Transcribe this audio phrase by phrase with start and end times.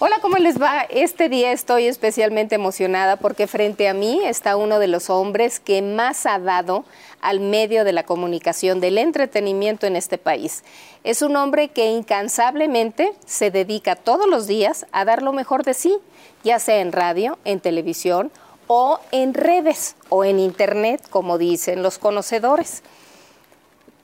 [0.00, 0.82] Hola, ¿cómo les va?
[0.82, 5.82] Este día estoy especialmente emocionada porque frente a mí está uno de los hombres que
[5.82, 6.84] más ha dado
[7.20, 10.62] al medio de la comunicación, del entretenimiento en este país.
[11.02, 15.74] Es un hombre que incansablemente se dedica todos los días a dar lo mejor de
[15.74, 15.98] sí,
[16.44, 18.30] ya sea en radio, en televisión
[18.68, 22.84] o en redes o en internet, como dicen los conocedores.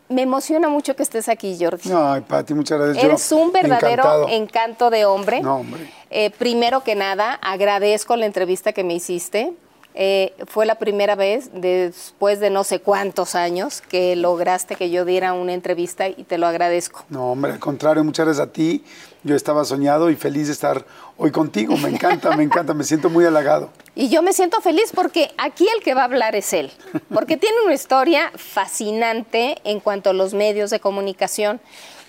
[0.08, 1.90] Me emociona mucho que estés aquí, Jordi.
[1.94, 3.04] Ay, Pati, muchas gracias.
[3.04, 4.28] Eres Yo, un verdadero encantado.
[4.28, 5.40] encanto de hombre.
[5.40, 5.90] No, hombre.
[6.10, 9.54] Eh, primero que nada, agradezco la entrevista que me hiciste.
[9.96, 15.04] Eh, fue la primera vez, después de no sé cuántos años, que lograste que yo
[15.04, 17.04] diera una entrevista y te lo agradezco.
[17.08, 18.84] No, hombre, al contrario, muchas gracias a ti.
[19.24, 20.84] Yo estaba soñado y feliz de estar
[21.16, 21.78] hoy contigo.
[21.78, 23.70] Me encanta, me encanta, me siento muy halagado.
[23.96, 26.72] Y yo me siento feliz porque aquí el que va a hablar es él,
[27.12, 31.60] porque tiene una historia fascinante en cuanto a los medios de comunicación.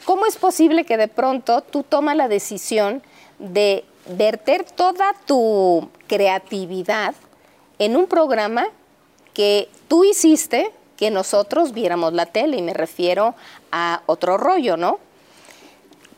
[0.04, 3.04] ¿Cómo es posible que de pronto tú tomas la decisión
[3.38, 3.86] de
[4.18, 7.14] verter toda tu creatividad
[7.78, 8.66] en un programa
[9.36, 12.58] que tú hiciste que nosotros viéramos la tele?
[12.58, 13.36] Y me refiero
[13.72, 14.98] a otro rollo, ¿no?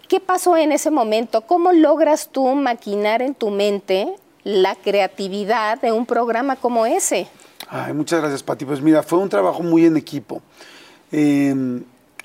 [0.07, 1.41] ¿Qué pasó en ese momento?
[1.41, 7.27] ¿Cómo logras tú maquinar en tu mente la creatividad de un programa como ese?
[7.69, 8.63] Ay, muchas gracias, Pati.
[8.63, 10.41] Pues mira, fue un trabajo muy en equipo.
[11.11, 11.53] Eh,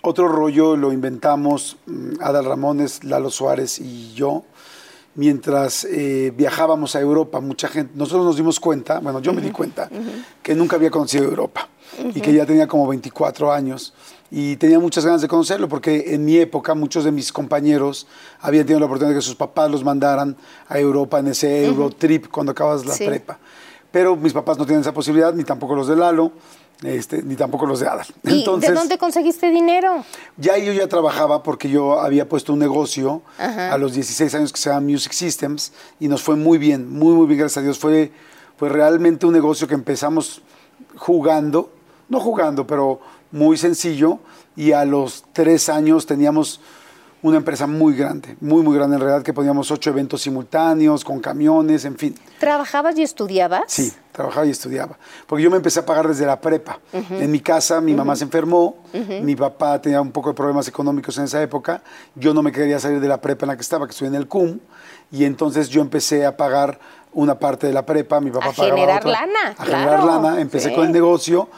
[0.02, 4.44] otro rollo lo inventamos mm, Adal Ramones, Lalo Suárez y yo.
[5.14, 9.50] Mientras eh, viajábamos a Europa, mucha gente, nosotros nos dimos cuenta, bueno, yo me di
[9.50, 9.90] cuenta,
[10.42, 11.68] que nunca había conocido Europa
[12.14, 13.92] y que ya tenía como 24 años
[14.34, 18.06] y tenía muchas ganas de conocerlo porque en mi época muchos de mis compañeros
[18.40, 20.34] habían tenido la oportunidad de que sus papás los mandaran
[20.68, 23.04] a Europa en ese Eurotrip cuando acabas la Sí.
[23.04, 23.38] prepa.
[23.90, 26.32] Pero mis papás no tienen esa posibilidad, ni tampoco los de Lalo,
[26.82, 28.06] este, ni tampoco los de Adal.
[28.24, 30.02] ¿Y Entonces, de dónde conseguiste dinero?
[30.38, 33.70] ya yo ya trabajaba porque yo había puesto un negocio Ajá.
[33.70, 37.12] a los 16 años que se llama Music Systems y nos fue muy bien, muy,
[37.14, 37.78] muy bien, gracias a Dios.
[37.78, 38.10] Fue,
[38.56, 40.40] fue realmente un negocio que empezamos
[40.96, 41.70] jugando,
[42.08, 42.98] no jugando, pero
[43.32, 44.18] muy sencillo
[44.56, 46.60] y a los tres años teníamos
[47.22, 51.20] una empresa muy grande, muy, muy grande en realidad, que poníamos ocho eventos simultáneos, con
[51.20, 52.16] camiones, en fin.
[52.40, 53.62] ¿Trabajabas y estudiabas?
[53.68, 54.98] Sí, trabajaba y estudiaba.
[55.28, 56.80] Porque yo me empecé a pagar desde la prepa.
[56.92, 58.76] En mi casa mi mamá se enfermó,
[59.22, 61.82] mi papá tenía un poco de problemas económicos en esa época,
[62.16, 64.16] yo no me quería salir de la prepa en la que estaba, que estoy en
[64.16, 64.58] el CUM,
[65.12, 66.80] y entonces yo empecé a pagar
[67.12, 69.10] una parte de la prepa, mi papá A pagaba generar otra.
[69.12, 70.74] lana, A claro, generar lana, empecé sí.
[70.74, 71.48] con el negocio.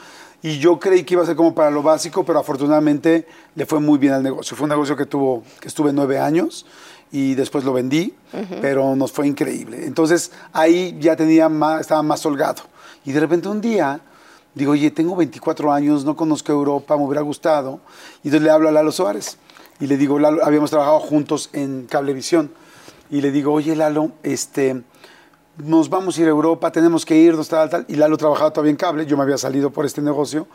[0.44, 3.80] Y yo creí que iba a ser como para lo básico, pero afortunadamente le fue
[3.80, 4.54] muy bien al negocio.
[4.54, 6.66] Fue un negocio que tuvo, que estuve nueve años
[7.10, 8.12] y después lo vendí,
[8.60, 9.86] pero nos fue increíble.
[9.86, 12.62] Entonces ahí ya tenía más, estaba más holgado.
[13.06, 14.02] Y de repente un día
[14.52, 17.80] digo, oye, tengo 24 años, no conozco Europa, me hubiera gustado.
[18.22, 19.38] Y entonces le hablo a Lalo Suárez
[19.80, 22.52] y le digo, Lalo, habíamos trabajado juntos en Cablevisión.
[23.10, 24.82] Y le digo, oye, Lalo, este,
[25.58, 27.84] nos vamos a ir a Europa, tenemos que irnos, tal, tal.
[27.88, 30.46] Y Lalo trabajaba todavía en cable, yo me había salido por este negocio.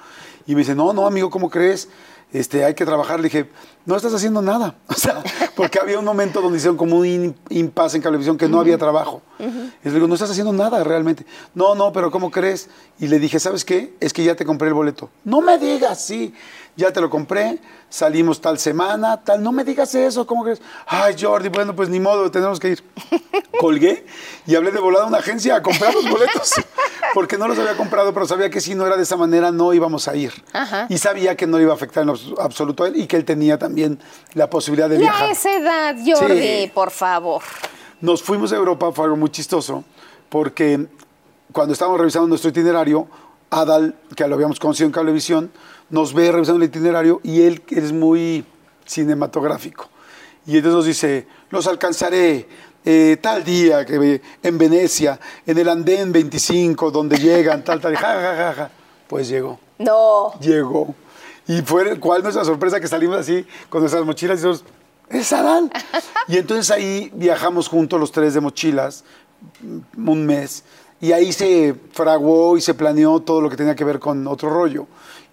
[0.46, 1.90] Y me dice, no, no, amigo, ¿cómo crees?
[2.32, 3.20] Este, hay que trabajar.
[3.20, 3.50] Le dije,
[3.86, 4.76] no estás haciendo nada.
[4.90, 5.24] O sea,
[5.56, 9.22] porque había un momento donde hicieron como un impasse en Cablevisión que no había trabajo.
[9.40, 11.26] Y le digo, no estás haciendo nada realmente.
[11.56, 12.70] No, no, pero ¿cómo crees?
[13.00, 13.96] Y le dije, ¿sabes qué?
[14.02, 15.10] Es que ya te compré el boleto.
[15.24, 16.34] No me digas, sí.
[16.76, 17.60] Ya te lo compré,
[17.90, 19.42] salimos tal semana, tal.
[19.42, 20.62] No me digas eso, ¿cómo crees?
[20.86, 22.84] Ay, Jordi, bueno, pues ni modo, tenemos que ir.
[23.60, 24.06] Colgué
[24.46, 26.54] y hablé de volada a una agencia a comprar los boletos.
[27.14, 29.74] Porque no los había comprado, pero sabía que si no era de esa manera no
[29.74, 30.32] íbamos a ir.
[30.54, 30.86] Ajá.
[30.90, 33.57] Y sabía que no iba a afectar en absoluto a él y que él tenía
[33.57, 34.00] también
[34.34, 35.30] la posibilidad de Y viajar.
[35.30, 36.72] a esa edad, Jordi, Sí.
[36.74, 37.41] por favor.
[38.02, 39.84] Nos fuimos a Europa, fue algo muy chistoso,
[40.30, 40.88] porque
[41.52, 43.07] cuando estábamos revisando nuestro itinerario,
[43.52, 45.52] Adal, que lo habíamos conocido en Cablevisión,
[45.90, 48.46] nos ve revisando el itinerario y él es muy
[48.86, 49.90] cinematográfico.
[50.46, 52.47] Y entonces nos dice, los alcanzaré
[52.86, 58.07] eh, tal día, que en Venecia, en el andén 25, donde llegan, tal, tal, ja,
[58.22, 58.72] ja, ja, ja.
[59.07, 60.34] Pues llegó No.
[60.40, 60.94] llegó.
[61.50, 64.64] Y fue cuál nuestra sorpresa que salimos así con nuestras mochilas y decimos,
[65.10, 65.72] es Adal.
[66.28, 69.04] y entonces ahí viajamos juntos los tres de mochilas
[69.62, 70.63] mm, un mes.
[71.01, 74.50] Y ahí se fraguó y se planeó todo lo que tenía que ver con otro
[74.50, 74.86] rollo.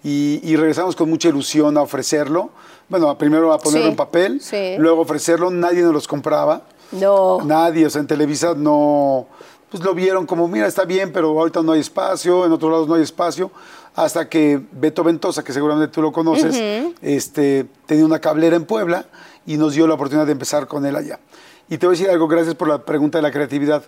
[0.03, 2.49] Y, y regresamos con mucha ilusión a ofrecerlo.
[2.89, 4.75] Bueno, primero a ponerlo Sí, en papel, sí.
[4.77, 5.51] luego ofrecerlo.
[5.51, 6.63] Nadie nos los compraba.
[6.93, 7.39] No.
[7.43, 9.27] Nadie, o sea, en Televisa no,
[9.69, 12.87] pues lo vieron como, mira, está bien, pero ahorita no hay espacio, en otros lados
[12.87, 13.51] no hay espacio,
[13.97, 19.07] hasta que Beto Ventosa, que seguramente tú lo conoces, este, tenía una cablera en Puebla
[19.47, 21.19] y nos dio la oportunidad de empezar con él allá.
[21.67, 23.83] Y te voy a decir algo, gracias por la pregunta de la creatividad.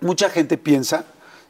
[0.00, 1.04] Mucha gente piensa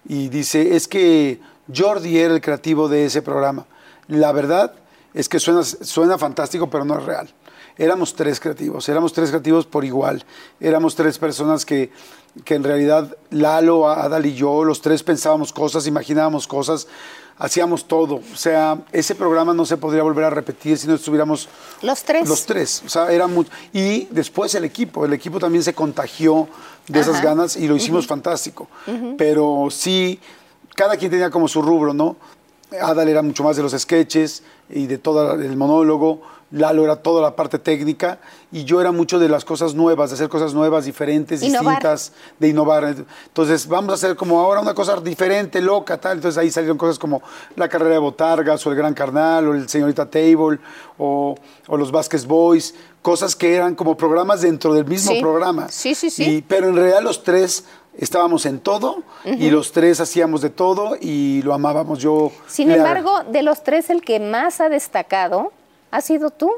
[0.04, 1.38] y dice, es que
[1.72, 3.66] Jordi era el creativo de ese programa.
[4.08, 4.74] La verdad
[5.14, 7.30] es que suena, suena fantástico, pero no es real.
[7.78, 10.24] éramos tres creativos, éramos tres creativos por igual,
[10.58, 11.92] éramos tres personas que,
[12.44, 16.88] que en realidad Lalo, Adal y yo, los tres pensábamos cosas, imaginábamos cosas,
[17.40, 18.16] hacíamos todo.
[18.16, 21.48] O sea, ese programa no se podría volver a repetir si no estuviéramos
[21.82, 22.28] los tres.
[22.28, 22.82] Los tres.
[22.86, 23.46] O sea, era muy...
[23.72, 25.04] Y después el equipo.
[25.04, 26.46] El equipo también se contagió
[26.86, 28.68] de esas ganas y lo hicimos fantástico.
[29.16, 30.20] Pero sí,
[30.76, 32.16] cada quien tenía como su rubro, ¿no?
[32.80, 36.20] Adal era mucho más de los sketches y de todo el monólogo.
[36.52, 38.18] Lalo era toda la parte técnica
[38.50, 42.48] y yo era mucho de las cosas nuevas, de hacer cosas nuevas, diferentes, distintas, de
[42.48, 42.96] innovar.
[43.26, 46.16] Entonces, vamos a hacer como ahora una cosa diferente, loca, tal.
[46.16, 47.22] Entonces ahí salieron cosas como
[47.54, 50.58] la carrera de Botargas, o el Gran Carnal, o el Señorita Table,
[50.98, 51.36] o,
[51.68, 55.68] los Vasquez Boys, cosas que eran como programas dentro del mismo programa.
[55.68, 56.44] Sí, sí, sí.
[56.48, 57.64] pero en realidad los tres
[57.96, 62.00] estábamos en todo y los tres hacíamos de todo y lo amábamos.
[62.00, 62.32] Yo.
[62.48, 65.52] Sin embargo, de los tres, el que más ha destacado
[65.90, 66.50] has sido tú,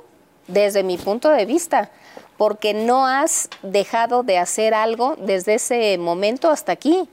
[0.49, 1.91] desde mi punto de vista,
[2.37, 7.09] porque no has dejado de hacer algo desde ese momento hasta aquí.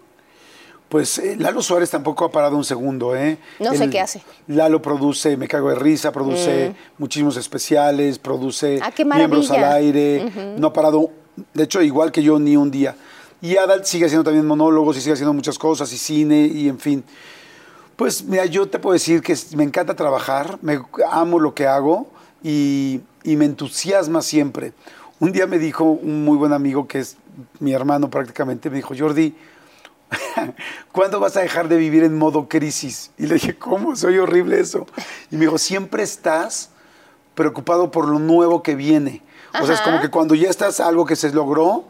[0.90, 3.38] Pues eh, Lalo Suárez tampoco ha parado un segundo, ¿eh?
[3.60, 4.24] No sé qué hace.
[4.48, 6.76] Lalo produce Me Cago de Risa, produce mm.
[6.98, 11.12] muchísimos especiales, produce ah, Miembros al Aire, no ha parado,
[11.54, 12.96] de hecho, igual que yo, ni un día.
[13.42, 16.80] Y Adal sigue haciendo también monólogos y sigue haciendo muchas cosas y cine y en
[16.80, 17.04] fin.
[18.00, 20.80] Pues mira, yo te puedo decir que me encanta trabajar, me
[21.12, 22.08] amo lo que hago
[22.42, 24.72] y, me entusiasma siempre.
[25.20, 27.18] Un día me dijo un muy buen amigo que es
[27.60, 29.36] mi hermano prácticamente, me dijo, Jordi,
[30.94, 33.12] ¿cuándo vas a dejar de vivir en modo crisis?
[33.18, 33.98] Y le dije, ¿cómo?
[33.98, 34.88] Soy horrible eso.
[35.30, 36.70] Y me dijo, siempre estás
[37.36, 39.24] preocupado por lo nuevo que viene.
[39.62, 41.86] O sea, es como que cuando ya estás algo que se logró,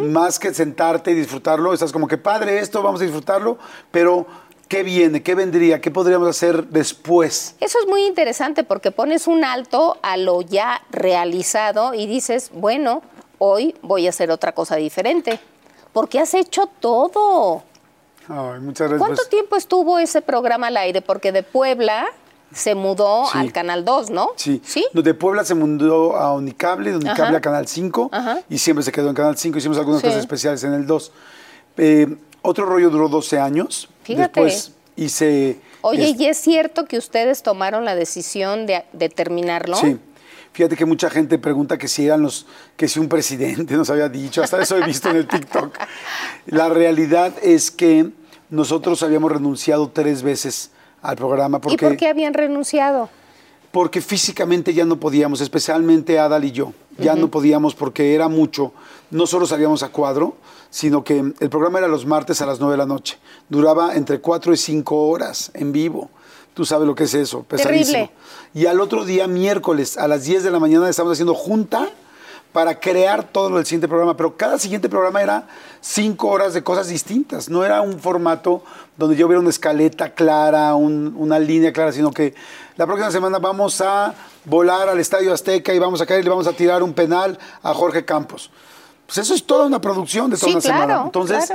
[0.00, 3.58] más que sentarte y disfrutarlo, estás como que padre esto, vamos a disfrutarlo,
[3.90, 4.26] pero
[4.68, 5.22] ¿Qué viene?
[5.22, 5.80] ¿Qué vendría?
[5.80, 7.54] ¿Qué podríamos hacer después?
[7.60, 13.02] Eso es muy interesante porque pones un alto a lo ya realizado y dices, bueno,
[13.38, 15.38] hoy voy a hacer otra cosa diferente.
[15.92, 17.62] Porque has hecho todo.
[18.28, 18.98] Ay, muchas gracias.
[18.98, 21.02] ¿Cuánto tiempo estuvo ese programa al aire?
[21.02, 22.06] Porque de Puebla
[22.52, 24.30] se mudó al Canal 2, ¿no?
[24.36, 24.62] Sí.
[24.64, 24.86] ¿Sí?
[24.92, 28.10] De Puebla se mudó a Unicable, de Unicable a Canal 5
[28.48, 29.58] y siempre se quedó en Canal 5.
[29.58, 31.12] Hicimos algunas cosas especiales en el 2.
[31.76, 33.88] Eh, otro rollo duró 12 años.
[34.04, 34.40] Fíjate.
[34.40, 35.58] Después hice...
[35.80, 38.84] Oye, ¿y es cierto que ustedes tomaron la decisión de,
[39.14, 39.76] terminarlo?
[39.76, 39.98] Sí.
[40.52, 42.46] Fíjate que mucha gente pregunta que si eran los,
[42.76, 45.76] que si un presidente nos había dicho, hasta eso he visto en el TikTok.
[46.46, 48.10] La realidad es que
[48.50, 50.70] nosotros habíamos renunciado tres veces
[51.02, 51.60] al programa.
[51.60, 53.10] Porque, ¿Y por qué habían renunciado?
[53.72, 56.72] Porque físicamente ya no podíamos, especialmente Adal y yo.
[56.98, 58.72] Ya no podíamos porque era mucho.
[59.10, 60.36] No solo salíamos a cuadro,
[60.70, 63.18] sino que el programa era los martes a las 9 de la noche.
[63.48, 66.10] Duraba entre 4 y 5 horas en vivo.
[66.54, 68.10] Tú sabes lo que es eso, pesadísimo.
[68.54, 71.88] Y al otro día, miércoles, a las 10 de la mañana, estábamos haciendo junta
[72.52, 74.16] para crear todo lo del siguiente programa.
[74.16, 75.48] Pero cada siguiente programa era
[75.80, 77.48] 5 horas de cosas distintas.
[77.48, 78.62] No era un formato
[78.96, 82.34] donde yo hubiera una escaleta clara, una línea clara, sino que
[82.76, 84.14] la próxima semana vamos a
[84.44, 87.38] volar al Estadio Azteca y vamos a caer y le vamos a tirar un penal
[87.62, 88.50] a Jorge Campos.
[89.06, 91.02] Pues eso es toda una producción de toda una semana.
[91.04, 91.52] Entonces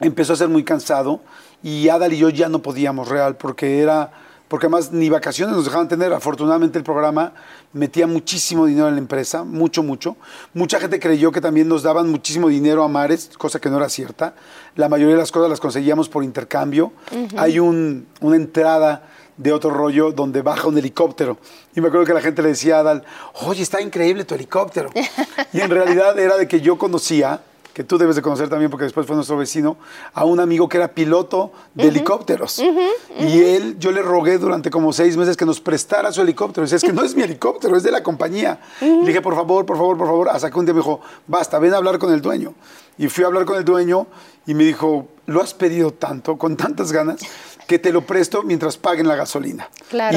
[0.00, 1.20] empezó a ser muy cansado
[1.62, 4.10] y Adal y yo ya no podíamos real porque era
[4.52, 6.12] porque además ni vacaciones nos dejaban tener.
[6.12, 7.32] Afortunadamente el programa
[7.72, 10.18] metía muchísimo dinero en la empresa, mucho, mucho.
[10.52, 13.88] Mucha gente creyó que también nos daban muchísimo dinero a Mares, cosa que no era
[13.88, 14.34] cierta.
[14.76, 16.92] La mayoría de las cosas las conseguíamos por intercambio.
[17.38, 21.38] Hay un, una entrada de otro rollo donde baja un helicóptero.
[21.74, 23.04] Y me acuerdo que la gente le decía a Adal,
[23.46, 24.90] oye, está increíble tu helicóptero.
[25.52, 28.84] y en realidad era de que yo conocía, que tú debes de conocer también porque
[28.84, 29.78] después fue nuestro vecino,
[30.12, 32.58] a un amigo que era piloto de helicópteros.
[33.18, 36.64] y él, yo le rogué durante como seis meses que nos prestara su helicóptero.
[36.64, 38.60] Dice, es que no es mi helicóptero, es de la compañía.
[38.80, 40.28] Le dije, por favor, por favor, por favor.
[40.28, 42.54] Hasta que un día me dijo, basta, ven a hablar con el dueño.
[42.98, 44.06] Y fui a hablar con el dueño
[44.46, 47.20] y me dijo, lo has pedido tanto, con tantas ganas,
[47.66, 49.68] que te lo presto mientras paguen la gasolina.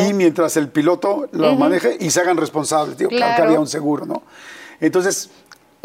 [0.07, 2.97] Y mientras el piloto lo maneje y se hagan responsables.
[2.97, 3.35] Digo, claro.
[3.35, 4.23] que había un seguro, ¿no?
[4.79, 5.29] Entonces,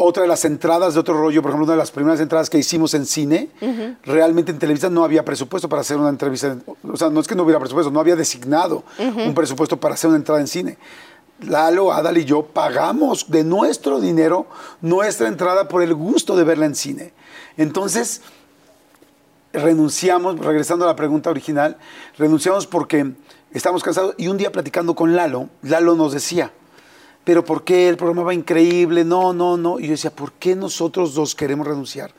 [0.03, 2.57] otra de las entradas de otro rollo, por ejemplo, una de las primeras entradas que
[2.57, 3.49] hicimos en cine,
[4.03, 6.57] realmente en televisión no había presupuesto para hacer una entrevista.
[6.91, 10.09] O sea, no es que no hubiera presupuesto, no había designado un presupuesto para hacer
[10.09, 10.77] una entrada en cine.
[11.41, 14.47] Lalo, Adal y yo pagamos de nuestro dinero
[14.81, 17.13] nuestra entrada por el gusto de verla en cine.
[17.57, 18.21] Entonces,
[19.53, 21.77] renunciamos, regresando a la pregunta original,
[22.17, 23.13] renunciamos porque
[23.51, 26.51] estamos cansados y un día platicando con Lalo, Lalo nos decía,
[27.23, 29.03] pero ¿por qué el programa va increíble?
[29.03, 29.79] No, no, no.
[29.79, 32.11] Y yo decía, ¿por qué nosotros dos queremos renunciar?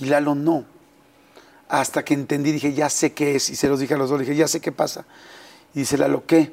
[0.00, 0.64] Y Lalo no.
[1.68, 3.50] Hasta que entendí, dije, ya sé qué es.
[3.50, 5.04] Y se los dije a los dos, dije, ya sé qué pasa.
[5.74, 6.52] Y dice Lalo, ¿qué?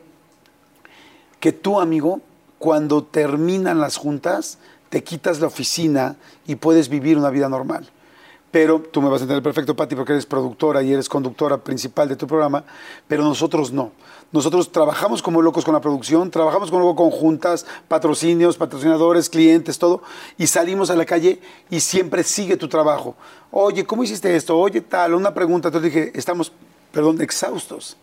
[1.40, 2.22] Que tú, amigo,
[2.60, 6.16] cuando terminan las juntas, te quitas la oficina
[6.46, 7.90] y puedes vivir una vida normal.
[8.56, 12.08] Pero tú me vas a entender perfecto, Pati, porque eres productora y eres conductora principal
[12.08, 12.64] de tu programa,
[13.06, 13.92] pero nosotros no.
[14.32, 19.78] Nosotros trabajamos como locos con la producción, trabajamos como locos con juntas, patrocinios, patrocinadores, clientes,
[19.78, 20.04] todo,
[20.38, 23.18] y salimos a la calle y siempre sigue tu trabajo.
[23.52, 24.58] Oye, ¿cómo hiciste esto?
[24.58, 25.68] Oye, tal, una pregunta.
[25.68, 26.54] Entonces dije, estamos,
[26.94, 27.98] perdón, exhaustos.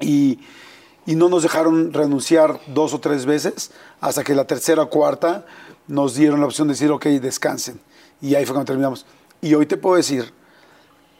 [0.00, 0.38] Y,
[1.04, 5.44] y no nos dejaron renunciar dos o tres veces hasta que la tercera o cuarta
[5.86, 7.78] nos dieron la opción de decir, ok, descansen.
[8.22, 9.04] Y ahí fue cuando terminamos.
[9.46, 10.32] Y hoy te puedo decir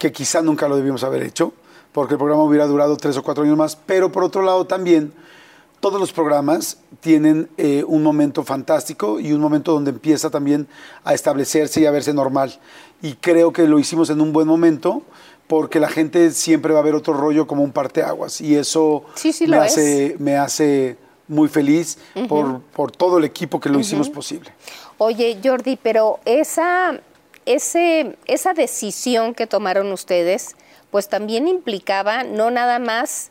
[0.01, 1.53] que quizá nunca lo debíamos haber hecho,
[1.93, 5.13] porque el programa hubiera durado tres o cuatro años más, pero por otro lado también
[5.79, 10.67] todos los programas tienen eh, un momento fantástico y un momento donde empieza también
[11.05, 12.59] a establecerse y a verse normal.
[13.01, 15.03] Y creo que lo hicimos en un buen momento
[15.47, 19.33] porque la gente siempre va a ver otro rollo como un parteaguas y eso Sí,
[19.33, 20.21] sí me, lo hace, es.
[20.21, 20.97] me hace
[21.29, 21.97] muy feliz
[22.29, 24.53] por, por todo el equipo que lo hicimos posible.
[24.99, 26.99] Oye, Jordi, pero esa,
[27.47, 30.57] ese, esa decisión que tomaron ustedes,
[30.91, 33.31] pues también implicaba no nada más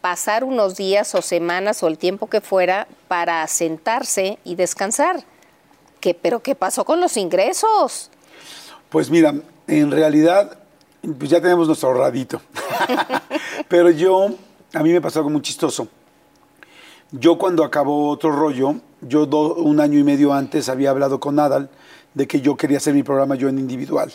[0.00, 5.24] pasar unos días o semanas o el tiempo que fuera para sentarse y descansar.
[6.00, 8.10] ¿Qué, pero qué pasó con los ingresos?
[8.88, 9.34] Pues mira,
[9.68, 10.58] en realidad
[11.18, 12.40] pues ya tenemos nuestro ahorradito.
[13.68, 14.30] Pero yo,
[14.72, 15.88] a mí me pasó algo muy chistoso.
[17.10, 21.34] Yo cuando acabó otro rollo, yo do- un año y medio antes había hablado con
[21.36, 21.70] Nadal
[22.14, 24.12] de que yo quería hacer mi programa yo en individual.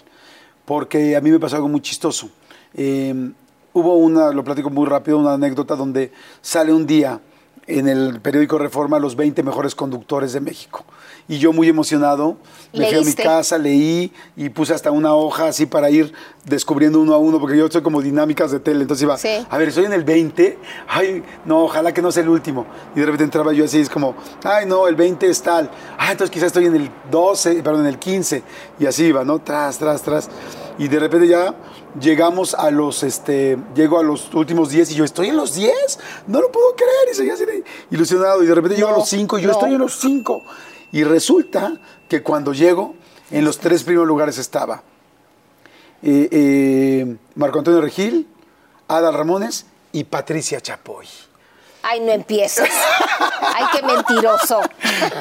[0.65, 2.29] Porque a mí me pasó algo muy chistoso.
[2.73, 3.31] Eh,
[3.73, 6.11] hubo una, lo platico muy rápido, una anécdota donde
[6.41, 7.21] sale un día
[7.67, 10.85] en el periódico Reforma los 20 mejores conductores de México.
[11.27, 12.37] Y yo muy emocionado,
[12.73, 16.13] me fui a mi casa, leí y puse hasta una hoja así para ir
[16.45, 19.45] descubriendo uno a uno, porque yo soy como dinámicas de tele, entonces iba, Sí.
[19.49, 20.57] a ver, estoy en el 20,
[20.87, 22.65] ay, no, ojalá que no sea el último.
[22.95, 26.11] Y de repente entraba yo así, es como, ay, no, el 20 es tal, ah,
[26.13, 28.43] entonces quizás estoy en el 12, perdón, en el 15,
[28.79, 29.39] y así iba, ¿no?
[29.39, 30.29] Tras, tras, tras.
[30.77, 31.55] Y de repente ya
[31.99, 35.73] llegamos a los, este, llego a los últimos 10 y yo, ¿estoy en los 10?
[36.27, 39.09] No lo puedo creer, y seguía así de ilusionado, y de repente llego a los
[39.09, 39.53] 5 y yo no.
[39.53, 40.43] estoy en los 5.
[40.91, 41.73] Y resulta
[42.07, 42.95] que cuando llego,
[43.31, 44.83] en los tres primeros lugares estaba
[46.01, 48.27] eh, eh, Marco Antonio Regil,
[48.87, 51.07] Ada Ramones y Patricia Chapoy.
[51.83, 52.69] Ay, no empieces.
[53.55, 54.61] Ay, qué mentiroso.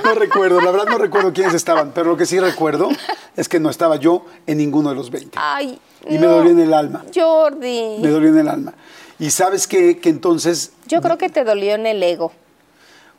[0.04, 2.88] No recuerdo, la verdad no recuerdo quiénes estaban, pero lo que sí recuerdo
[3.36, 5.38] es que no estaba yo en ninguno de los 20.
[5.40, 7.04] Ay, Y me dolió en el alma.
[7.14, 7.98] Jordi.
[8.00, 8.74] Me dolió en el alma.
[9.18, 9.98] Y sabes qué?
[9.98, 12.32] que entonces, Yo creo que te dolió en el ego.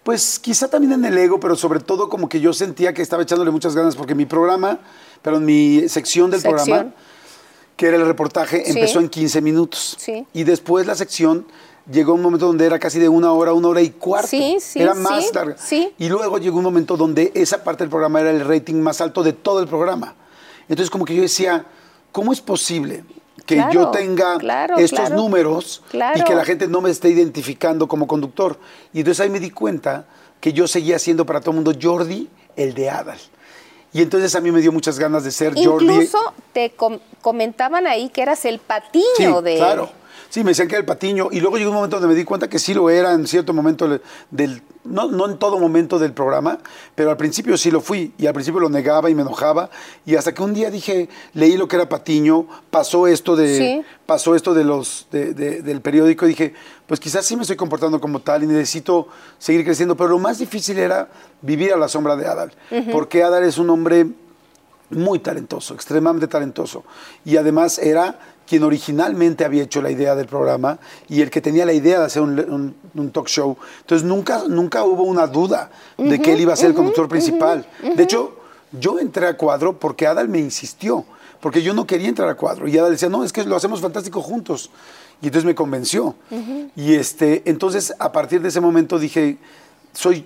[0.03, 3.23] pues quizá también en el ego, pero sobre todo como que yo sentía que estaba
[3.23, 4.79] echándole muchas ganas porque mi programa,
[5.21, 6.65] pero mi sección del Sección.
[6.65, 6.91] programa,
[7.75, 8.71] que era el reportaje, Sí.
[8.71, 9.95] empezó en 15 minutos.
[9.99, 10.25] Sí.
[10.33, 11.45] Y después la sección
[11.91, 14.27] llegó un momento donde era casi de una hora, una hora y cuarto.
[14.27, 15.55] Sí, sí, Era sí, más larga.
[15.57, 15.93] sí.
[15.97, 19.23] Y luego llegó un momento donde esa parte del programa era el rating más alto
[19.23, 20.15] de todo el programa.
[20.69, 21.65] Entonces como que yo decía,
[22.11, 23.03] ¿cómo es posible
[23.45, 25.15] que Claro, yo tenga claro, estos claro.
[25.15, 25.81] números
[26.15, 28.59] y que la gente no me esté identificando como conductor?
[28.93, 30.05] Y entonces ahí me di cuenta
[30.41, 33.17] que yo seguía siendo para todo el mundo Jordi, el de Adal.
[33.93, 35.85] Y entonces a mí me dio muchas ganas de ser Jordi.
[35.85, 36.19] Incluso
[36.53, 39.89] te com- comentaban ahí que eras el patiño Sí, de claro.
[40.29, 41.29] Sí, me decían que era el patiño.
[41.31, 43.53] Y luego llegó un momento donde me di cuenta que sí lo era en cierto
[43.53, 43.87] momento
[44.31, 44.61] del.
[44.83, 46.59] No, no en todo momento del programa,
[46.95, 48.13] pero al principio sí lo fui.
[48.17, 49.69] Y al principio lo negaba y me enojaba.
[50.05, 53.57] Y hasta que un día dije, leí lo que era patiño, pasó esto de.
[53.57, 53.81] Sí.
[54.05, 56.53] Pasó esto de los, de- de- del periódico y dije,
[56.87, 59.07] pues quizás sí me estoy comportando como tal y necesito
[59.37, 59.97] seguir creciendo.
[59.97, 61.09] Pero lo más difícil era
[61.41, 62.51] vivir a la sombra de Adal.
[62.91, 64.07] Porque Adal es un hombre
[64.89, 66.85] muy talentoso, extremadamente talentoso.
[67.25, 71.65] Y además era quien originalmente había hecho la idea del programa y el que tenía
[71.65, 73.57] la idea de hacer un, un- un talk show.
[73.81, 77.65] Entonces nunca, nunca hubo una duda de que él iba a ser el conductor principal.
[77.95, 78.37] De hecho,
[78.71, 81.05] yo entré a cuadro porque Adal me insistió,
[81.41, 82.67] porque yo no quería entrar a cuadro.
[82.67, 84.71] Y Adal decía, no, es que lo hacemos fantástico juntos.
[85.21, 86.15] Y entonces me convenció.
[86.75, 89.37] Y este, entonces a partir de ese momento dije,
[89.93, 90.25] soy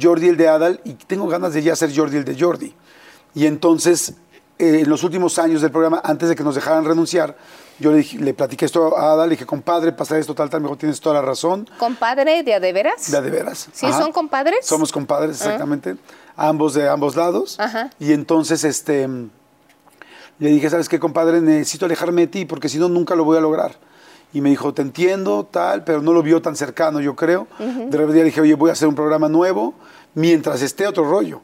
[0.00, 2.74] Jordi el de Adal y tengo ganas de ya ser Jordi el de Jordi.
[3.34, 4.14] Y entonces,
[4.58, 7.36] eh, en los últimos años del programa, antes de que nos dejaran renunciar,
[7.80, 10.60] yo le, dije- le platiqué esto a Ada, le dije, compadre, pasa esto, tal, tal,
[10.60, 11.68] mejor tienes toda la razón.
[11.78, 13.10] compadre de a de veras.
[13.10, 13.68] De a de veras.
[13.72, 14.64] ¿Sí son compadres?
[14.66, 15.96] Somos compadres, exactamente.
[16.36, 17.58] Ambos de ambos lados.
[17.58, 17.90] Ajá.
[17.98, 19.08] Y entonces, este,
[20.38, 21.40] le dije, ¿sabes qué, compadre?
[21.40, 23.76] Necesito alejarme de ti porque si no, nunca lo voy a lograr.
[24.32, 27.46] Y me dijo, te entiendo, tal, pero no lo vio tan cercano, yo creo.
[27.58, 29.74] De repente le dije, oye, voy a hacer un programa nuevo
[30.14, 31.40] mientras esté otro rollo.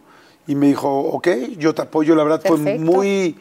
[0.47, 1.29] Y me dijo, ok,
[1.59, 2.15] yo te apoyo.
[2.15, 2.65] La verdad Perfecto.
[2.65, 3.39] fue muy,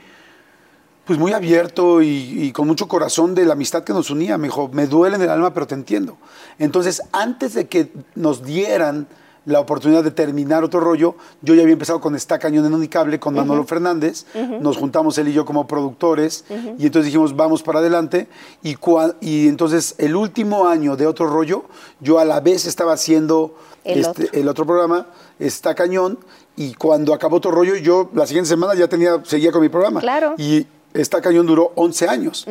[1.05, 4.37] pues muy abierto y, y con mucho corazón de la amistad que nos unía.
[4.37, 6.17] Me dijo, me duele en el alma, pero te entiendo.
[6.57, 9.07] Entonces, antes de que nos dieran
[9.49, 11.15] la oportunidad de terminar otro rollo.
[11.41, 14.25] Yo ya había empezado con Está Cañón en Unicable con Manolo Fernández.
[14.61, 16.45] Nos juntamos él y yo como productores
[16.77, 18.27] y entonces dijimos, vamos para adelante.
[18.63, 18.75] Y,
[19.21, 21.65] y entonces el último año de otro rollo,
[21.99, 24.39] yo a la vez estaba haciendo El este, otro.
[24.39, 25.07] el otro programa,
[25.39, 26.19] Está Cañón,
[26.55, 29.99] y cuando acabó otro rollo, yo la siguiente semana ya tenía, seguía con mi programa.
[30.01, 30.35] Claro.
[30.37, 32.45] Y Está Cañón duró 11 años.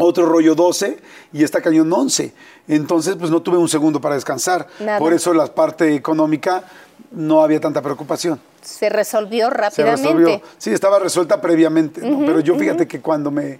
[0.00, 0.98] Otro rollo 12
[1.32, 2.32] y Está Cañón 11.
[2.68, 4.68] Entonces, pues no tuve un segundo para descansar.
[4.78, 4.98] Nada.
[5.00, 6.62] Por eso la parte económica
[7.10, 8.40] no había tanta preocupación.
[8.62, 10.02] Se resolvió Se rápidamente.
[10.02, 10.42] resolvió.
[10.56, 12.00] Sí, estaba resuelta previamente.
[12.00, 12.24] ¿no?
[12.24, 13.58] Pero yo fíjate que cuando me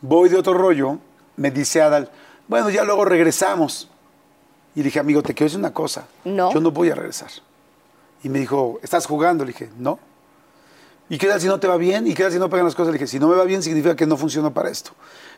[0.00, 0.98] voy de otro rollo,
[1.36, 2.08] me dice Adal,
[2.46, 3.88] bueno, ya luego regresamos.
[4.76, 6.06] Y le dije, amigo, te quiero decir una cosa.
[6.24, 6.52] No.
[6.52, 7.30] Yo no voy a regresar.
[8.22, 9.44] Y me dijo, ¿estás jugando?
[9.44, 9.98] Le dije, no.
[11.08, 12.06] ¿Y qué tal si no te va bien?
[12.06, 12.92] ¿Y qué tal si no pegan las cosas?
[12.92, 14.92] Le dije, si no me va bien significa que no funciona para esto.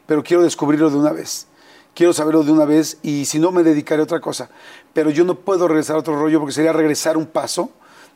[0.06, 1.46] Pero quiero descubrirlo de una vez.
[1.94, 4.50] Quiero saberlo de una vez y si no me dedicaré a otra cosa.
[4.92, 7.70] Pero yo no puedo regresar a otro rollo porque sería regresar un paso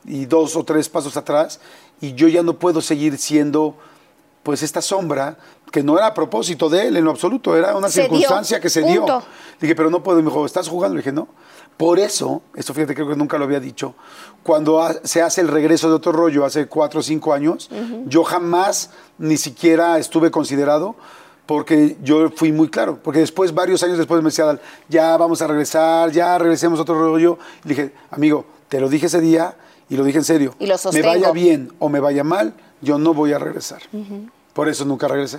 [0.04, 1.60] y dos o tres pasos atrás
[2.00, 3.76] y yo ya no puedo seguir siendo
[4.42, 5.36] pues esta sombra
[5.70, 8.60] que no era a propósito de él en lo absoluto, era una Se dio, circunstancia
[8.60, 9.06] que se dio.
[9.06, 9.22] Le
[9.60, 10.18] dije, pero no puedo.
[10.18, 10.96] Y me dijo, ¿estás jugando?
[10.96, 11.28] Le dije, no.
[11.80, 13.94] Por eso, esto fíjate, creo que nunca lo había dicho,
[14.42, 17.70] cuando se hace el regreso de otro rollo hace cuatro o cinco años,
[18.04, 20.94] yo jamás ni siquiera estuve considerado
[21.46, 22.98] porque yo fui muy claro.
[23.02, 24.60] Porque después, varios años después, me decía,
[24.90, 27.38] ya vamos a regresar, ya regresemos a otro rollo.
[27.64, 29.56] Y dije, amigo, te lo dije ese día
[29.88, 30.54] y lo dije en serio.
[30.58, 33.80] Y lo me vaya bien o me vaya mal, yo no voy a regresar.
[34.52, 35.38] Por eso nunca regresé.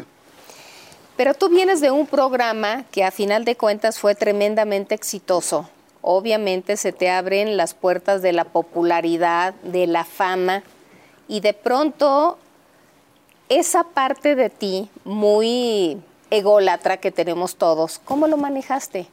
[1.17, 5.69] Pero tú vienes de un programa que a final de cuentas fue tremendamente exitoso.
[6.01, 10.63] Obviamente se te abren las puertas de la popularidad, de la fama,
[11.27, 12.37] y de pronto
[13.49, 19.07] esa parte de ti muy ególatra que tenemos todos, ¿cómo lo manejaste?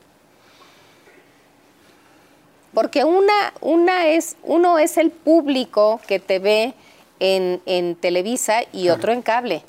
[2.73, 6.75] Porque una, una es, uno es el público que te ve
[7.18, 9.64] en, en Televisa y otro en cable.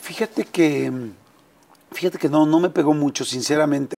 [0.00, 0.92] Fíjate que,
[1.92, 3.97] fíjate que no, no me pegó mucho, sinceramente.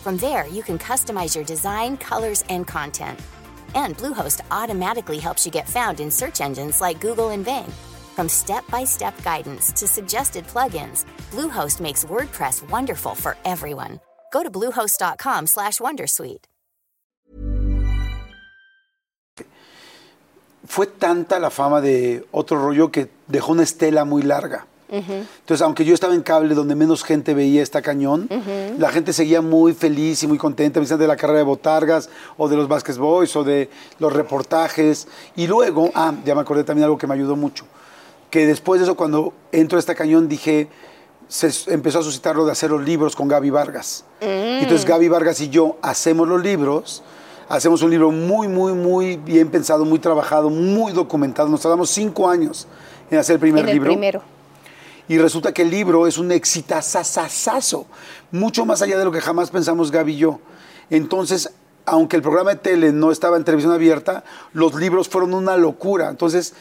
[0.00, 3.20] From there, you can customize your design, colors, and content.
[3.74, 7.70] And Bluehost automatically helps you get found in search engines like Google and Bing.
[8.16, 14.00] From step-by-step guidance to suggested plugins, Bluehost makes WordPress wonderful for everyone.
[14.32, 16.44] Go to bluehost.com/wondersuite.
[20.70, 24.66] fue tanta la fama de otro rollo que dejó una estela muy larga.
[24.90, 28.28] Entonces, aunque yo estaba en cable donde menos gente veía esta cañón,
[28.78, 32.48] la gente seguía muy feliz y muy contenta, me de la carrera de Botargas, o
[32.48, 35.06] de los Vasquez Boys, o de los reportajes.
[35.36, 37.64] Y luego, ah, ya me acordé también algo que me ayudó mucho,
[38.30, 40.68] que después de eso, cuando entro a esta cañón, dije,
[41.28, 44.04] se empezó a suscitar lo de hacer los libros con Gaby Vargas.
[44.20, 47.04] Y Entonces Gaby Vargas y yo hacemos los libros,
[47.48, 51.48] hacemos un libro muy, muy, muy bien pensado, muy trabajado, muy documentado.
[51.48, 52.66] Nos tardamos cinco años
[53.10, 53.92] en hacer el primer en el libro.
[53.92, 54.39] primero.
[55.10, 57.84] Y resulta que el libro es un exitazazazazo,
[58.30, 60.38] mucho más allá de lo que jamás pensamos Gaby y yo.
[60.88, 61.50] Entonces,
[61.84, 66.10] aunque el programa de tele no estaba en televisión abierta, los libros fueron una locura.
[66.10, 66.54] Entonces,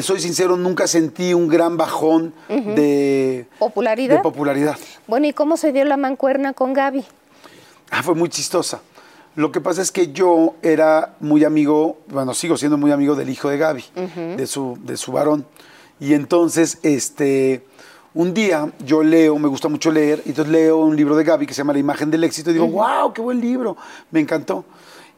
[0.00, 4.16] soy sincero, nunca sentí un gran bajón de ¿Popularidad?
[4.16, 4.78] de popularidad.
[5.06, 7.04] Bueno, ¿y cómo se dio la mancuerna con Gaby?
[7.90, 8.80] Ah, fue muy chistosa.
[9.36, 13.28] Lo que pasa es que yo era muy amigo, bueno, sigo siendo muy amigo del
[13.28, 13.84] hijo de Gaby,
[14.38, 15.44] de, su, de su varón.
[16.00, 17.64] Y entonces, este,
[18.14, 21.46] un día yo leo, me gusta mucho leer, y entonces leo un libro de Gaby
[21.46, 23.76] que se llama La imagen del éxito, y digo, wow, qué buen libro,
[24.10, 24.64] me encantó.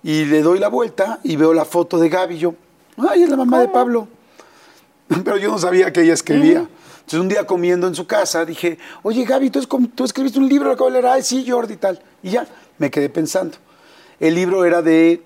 [0.02, 2.54] Y le doy la vuelta y veo la foto de Gaby, y yo,
[3.08, 4.08] ay, es la mamá de Pablo.
[5.24, 6.66] pero yo no sabía que ella escribía.
[6.96, 10.48] Entonces un día comiendo en su casa dije, oye Gaby, ¿tú, es- tú escribiste un
[10.48, 12.00] libro, lo acabo de leer, ay sí, Jordi y tal.
[12.22, 12.46] Y ya,
[12.78, 13.58] me quedé pensando.
[14.20, 15.22] El libro era de,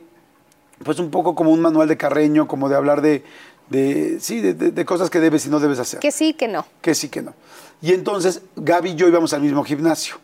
[0.85, 3.23] pues un poco como un manual de Carreño, como de hablar de,
[3.71, 6.49] de sí, de, de- de cosas que debes y no debes hacer Que sí, que
[6.49, 6.67] no.
[6.81, 7.35] que sí, que no.
[7.83, 10.17] Y entonces Gaby y yo íbamos al mismo gimnasio.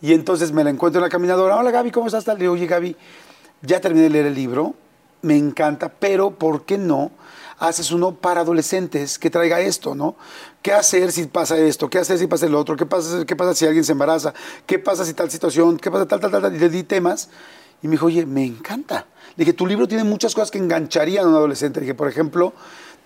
[0.00, 1.56] Y entonces me la encuentro en la caminadora.
[1.56, 2.26] Hola Gaby, ¿cómo estás?
[2.26, 2.96] Le digo, oye Gaby,
[3.62, 4.74] ya terminé de leer el libro,
[5.22, 7.12] me encanta, pero ¿por qué no
[7.60, 10.16] haces uno para adolescentes que traiga esto, ¿no?
[10.62, 11.88] ¿Qué hacer si pasa esto?
[11.88, 12.74] ¿Qué hacer si pasa el otro?
[12.76, 14.34] ¿Qué pasa, qué pasa si alguien se embaraza?
[14.66, 15.76] ¿Qué pasa si tal situación?
[15.76, 16.42] ¿Qué pasa tal, tal, tal?
[16.42, 16.56] tal?
[16.56, 17.28] Y le di temas.
[17.82, 19.06] Y me dijo, oye, me encanta.
[19.36, 21.80] Le dije, tu libro tiene muchas cosas que engancharían a un adolescente.
[21.80, 22.52] Le dije, por ejemplo,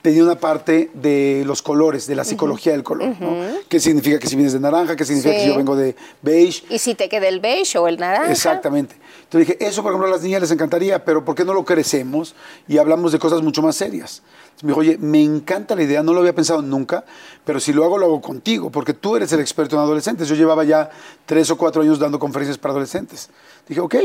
[0.03, 3.37] tenía una parte de los colores, de la psicología del color, ¿no?
[3.69, 4.95] ¿Qué significa que si vienes de naranja?
[4.97, 5.39] ¿Qué significa Sí.
[5.39, 6.65] que si yo vengo de beige?
[6.69, 8.31] Y si te queda el beige o el naranja.
[8.31, 8.95] Exactamente.
[9.25, 11.65] Entonces dije, eso por ejemplo a las niñas les encantaría, pero ¿por qué no lo
[11.65, 12.37] crecemos
[12.69, 14.23] y hablamos de cosas mucho más serias?
[14.45, 17.05] Entonces me dijo, oye, me encanta la idea, no lo había pensado nunca,
[17.45, 20.29] pero si lo hago, lo hago contigo, porque tú eres el experto en adolescentes.
[20.29, 20.89] Yo llevaba ya
[21.25, 23.29] tres o cuatro años dando conferencias para adolescentes.
[23.69, 23.97] Dije, ok,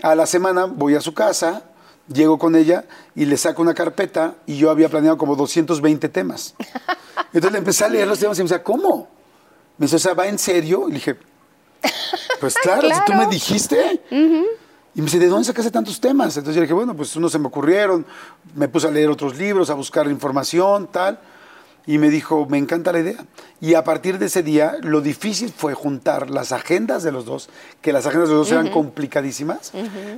[0.00, 1.62] a la semana voy a su casa,
[2.12, 6.54] llego con ella y le saco una carpeta y yo había planeado como 220 temas.
[7.26, 9.08] Entonces le empecé a leer los temas y me decía, ¿cómo?
[9.78, 10.86] Me dice, o sea, ¿va en serio?
[10.88, 11.16] Y le dije,
[12.40, 14.02] pues claro, si tú me dijiste.
[14.10, 16.36] Y me dice, ¿de dónde sacaste tantos temas?
[16.36, 18.04] Entonces yo le dije, bueno, pues unos se me ocurrieron,
[18.54, 21.18] me puse a leer otros libros, a buscar información, tal.
[21.86, 23.24] Y me dijo, me encanta la idea.
[23.60, 27.48] Y a partir de ese día, lo difícil fue juntar las agendas de los dos,
[27.80, 29.72] que las agendas de los dos eran complicadísimas,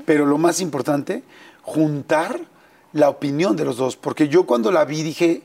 [0.04, 1.22] pero lo más importante,
[1.62, 2.38] juntar
[2.92, 3.96] la opinión de los dos.
[3.96, 5.42] Porque yo cuando la vi dije,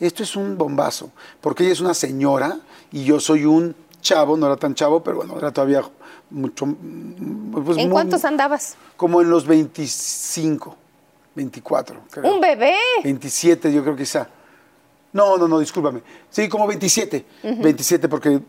[0.00, 2.58] esto es un bombazo, porque ella es una señora
[2.90, 5.82] y yo soy un chavo, no era tan chavo, pero bueno, era todavía
[6.30, 6.66] mucho...
[6.66, 8.76] pues, ¿En muy- cuántos andabas?
[8.96, 10.76] Como en los 25,
[11.36, 12.34] 24, creo.
[12.34, 12.74] ¡Un bebé!
[13.04, 14.28] 27, yo creo quizá.
[15.12, 16.02] No, no, no, discúlpame.
[16.30, 17.24] Sí, como 27.
[17.42, 18.40] 27, porque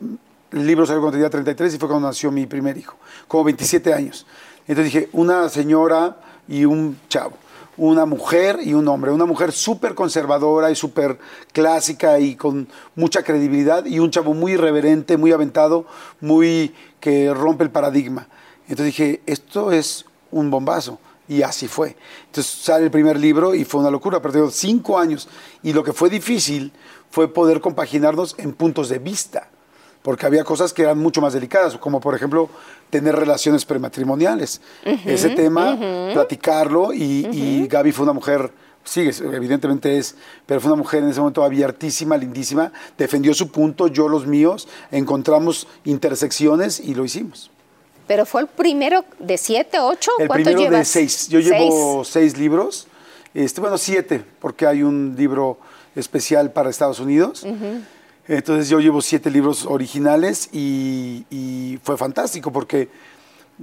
[0.51, 2.97] el libro salió cuando tenía 33 y fue cuando nació mi primer hijo.
[3.27, 4.25] Como 27 años.
[4.67, 7.33] Entonces dije, una señora y un chavo.
[7.77, 9.11] Una mujer y un hombre.
[9.11, 11.17] Una mujer súper conservadora y súper
[11.51, 13.85] clásica y con mucha credibilidad.
[13.85, 15.85] Y un chavo muy irreverente, muy aventado,
[16.19, 18.27] muy que rompe el paradigma.
[18.67, 20.99] Entonces dije, esto es un bombazo.
[21.27, 21.95] Y así fue.
[22.25, 25.29] Entonces sale el primer libro y fue una locura, pero tengo cinco años.
[25.63, 26.71] Y lo que fue difícil
[27.09, 29.49] fue poder compaginarnos en puntos de vista,
[30.01, 32.49] porque había cosas que eran mucho más delicadas, como por ejemplo
[32.89, 34.61] tener relaciones prematrimoniales.
[35.05, 35.77] Ese tema,
[36.13, 38.51] platicarlo, y, y Gaby fue una mujer,
[38.83, 43.87] sigue, evidentemente es, pero fue una mujer en ese momento abiertísima, lindísima, defendió su punto,
[43.87, 47.50] yo los míos, encontramos intersecciones y lo hicimos.
[48.11, 50.11] Pero fue el primero de siete, ocho.
[50.19, 50.79] El ¿Cuánto primero llevas?
[50.79, 51.29] de seis.
[51.29, 52.85] Yo llevo seis libros.
[53.33, 55.57] Este, bueno, siete, porque hay un libro
[55.95, 57.45] especial para Estados Unidos.
[58.27, 62.89] Entonces yo llevo siete libros originales y, y fue fantástico porque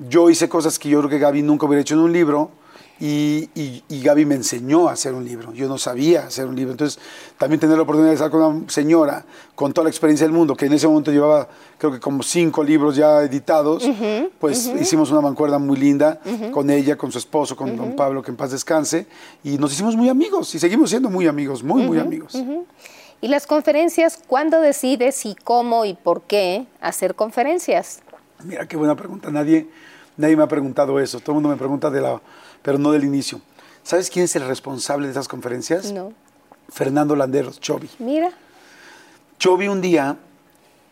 [0.09, 2.51] yo hice cosas que yo creo que Gaby nunca hubiera hecho en un libro
[3.01, 5.53] y, y, y Gaby me enseñó a hacer un libro.
[5.53, 6.73] Yo no sabía hacer un libro.
[6.73, 6.99] Entonces
[7.37, 10.55] también tener la oportunidad de estar con una señora con toda la experiencia del mundo,
[10.57, 13.89] que en ese momento llevaba creo que como cinco libros ya editados,
[14.39, 16.21] pues hicimos una mancuerda muy linda
[16.53, 19.07] con ella, con su esposo, con don Pablo, que en paz descanse,
[19.43, 22.37] y nos hicimos muy amigos y seguimos siendo muy amigos, muy, muy amigos.
[23.21, 28.01] ¿Y las conferencias, cuándo decides y cómo y por qué hacer conferencias?
[28.45, 29.29] Mira qué buena pregunta.
[29.31, 29.67] Nadie,
[30.17, 31.19] nadie me ha preguntado eso.
[31.19, 32.21] Todo el mundo me pregunta de la,
[32.69, 33.41] pero no del inicio.
[33.83, 35.91] ¿Sabes quién es el responsable de esas conferencias?
[35.91, 36.13] No.
[36.69, 37.89] Fernando Landeros, Chovi.
[37.99, 38.31] Mira.
[39.39, 40.19] Chovi un día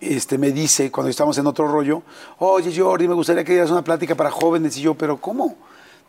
[0.00, 2.02] este, me dice, cuando estamos en otro rollo,
[2.38, 4.78] oye Jordi, me gustaría que dieras una plática para jóvenes.
[4.78, 5.54] Y yo, pero ¿cómo?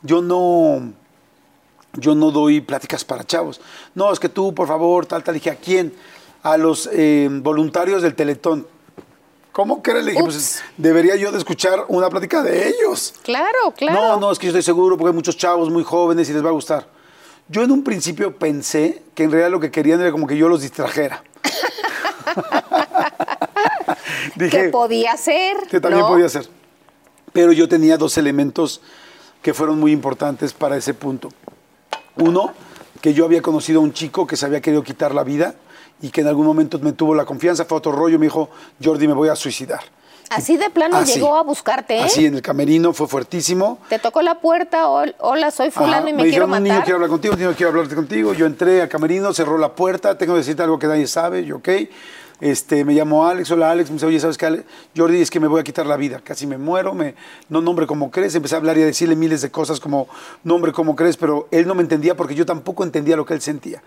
[0.04, 0.94] Yo no,
[1.98, 3.60] yo no doy pláticas para chavos.
[3.94, 5.34] No, es que tú, por favor, tal, tal.
[5.34, 5.94] dije, ¿a quién?
[6.44, 8.66] A los eh, voluntarios del Teletón.
[9.58, 10.06] ¿Cómo crees?
[10.06, 13.16] Le dije, pues debería yo de escuchar una plática de ellos.
[13.24, 14.00] Claro, claro.
[14.00, 16.46] No, no, es que yo estoy seguro porque hay muchos chavos muy jóvenes y les
[16.46, 16.88] va a gustar.
[17.48, 20.48] Yo en un principio pensé que en realidad lo que querían era como que yo
[20.48, 21.24] los distrajera.
[24.38, 25.58] que podía ser.
[25.72, 26.10] que también ¿no?
[26.10, 26.48] podía ser.
[27.34, 28.82] Pero yo tenía dos elementos
[29.42, 31.30] que fueron muy importantes para ese punto.
[32.18, 32.54] Uno,
[33.02, 35.56] que yo había conocido a un chico que se había querido quitar la vida
[36.02, 38.50] y que en algún momento me tuvo la confianza, fue otro rollo, me dijo,
[38.84, 39.82] Jordi, me voy a suicidar.
[40.30, 41.14] Así de plano Así.
[41.14, 42.04] llegó a buscarte, ¿eh?
[42.04, 43.80] Así en el camerino, fue fuertísimo.
[43.88, 46.74] Te tocó la puerta, "Hol- hola, soy fulano Ajá, y me, quiero dijeron, un niño
[46.74, 46.84] matar.
[46.84, 48.34] quiere hablar contigo, un niño quiere hablar contigo.
[48.34, 51.56] Yo entré al camerino, cerró la puerta, tengo que decirte algo que nadie sabe, yo,
[51.58, 51.70] ok.
[52.42, 54.64] Este, me llamo Alex, hola Alex, me dice, oye, ¿sabes qué?
[54.96, 55.22] Jordi?
[55.22, 57.16] Es que me voy a quitar la vida, casi me muero, me,
[57.50, 60.08] no nombre como crees, empecé a hablar y a decirle miles de cosas como
[60.44, 63.42] nombre como crees, pero él no me entendía porque yo tampoco entendía lo que él
[63.42, 63.82] sentía.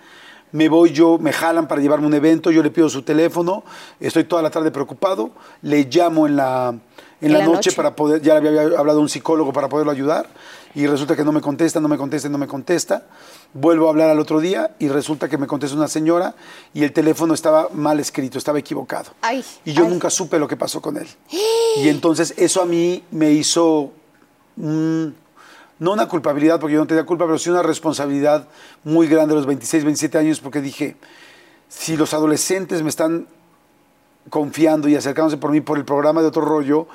[0.52, 3.64] Me voy yo, me jalan para llevarme un evento, yo le pido su teléfono,
[3.98, 5.30] estoy toda la tarde preocupado,
[5.62, 6.74] le llamo en la,
[7.20, 10.28] en la, noche, para poder, ya le había hablado a un psicólogo para poderlo ayudar,
[10.74, 13.06] y resulta que no me contesta, no me contesta, no me contesta.
[13.52, 16.36] Vuelvo a hablar al otro día y resulta que me contesta una señora
[16.72, 19.10] y el teléfono estaba mal escrito, estaba equivocado.
[19.20, 19.90] Ay, y yo ay.
[19.90, 21.08] nunca supe lo que pasó con él.
[21.76, 23.92] Y entonces eso a mí me hizo,
[24.56, 25.06] mm,
[25.80, 28.46] no una culpabilidad, porque yo no tenía culpa, pero sí una responsabilidad
[28.84, 30.94] muy grande a los 26, 27 años, porque dije,
[31.68, 33.26] si los adolescentes me están
[34.28, 36.86] confiando y acercándose por mí por el programa de otro rollo,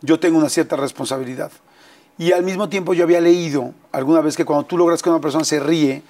[0.00, 1.52] yo tengo una cierta responsabilidad.
[2.18, 5.20] Y al mismo tiempo yo había leído alguna vez que cuando tú logras que una
[5.20, 6.02] persona se ríe,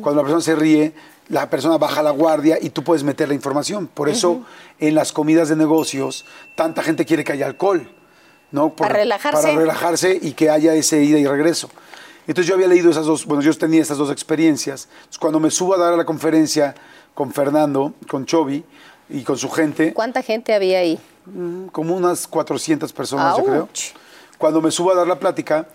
[0.00, 0.94] cuando la persona se ríe,
[1.28, 3.86] la persona baja la guardia y tú puedes meter la información.
[3.86, 4.42] Por eso
[4.80, 6.24] en las comidas de negocios
[6.56, 7.88] tanta gente quiere que haya alcohol,
[8.50, 8.74] ¿no?
[8.74, 9.42] Para relajarse.
[9.42, 11.70] Para relajarse y que haya ese ida y regreso.
[12.26, 14.88] Entonces yo había leído esas dos, bueno, yo tenía esas dos experiencias.
[14.90, 16.74] Entonces, cuando me subo a dar a la conferencia
[17.14, 18.62] con Fernando, con Chovy
[19.08, 20.98] y con su gente, ¿Cuánta gente había ahí?
[21.72, 23.68] como unas 400 personas, yo creo.
[24.38, 25.66] Cuando me subo a dar la plática,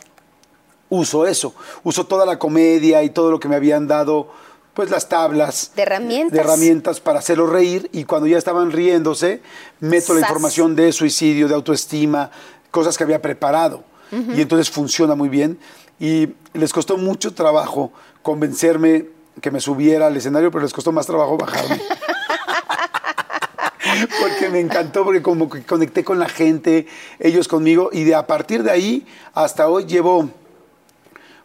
[0.89, 1.53] uso eso.
[1.83, 4.29] Uso toda la comedia y todo lo que me habían dado,
[4.73, 5.71] pues las tablas.
[5.75, 6.31] De herramientas.
[6.33, 7.89] De herramientas para hacerlos reír.
[7.91, 9.41] Y cuando ya estaban riéndose,
[9.79, 12.31] meto la información de suicidio, de autoestima,
[12.73, 13.83] cosas que había preparado.
[14.12, 15.57] Y entonces funciona muy bien.
[15.99, 19.05] Y les costó mucho trabajo convencerme
[19.41, 21.81] que me subiera al escenario, pero les costó más trabajo bajarme.
[24.21, 26.88] porque me encantó, porque como que conecté con la gente,
[27.19, 30.29] ellos conmigo, y de a partir de ahí hasta hoy llevo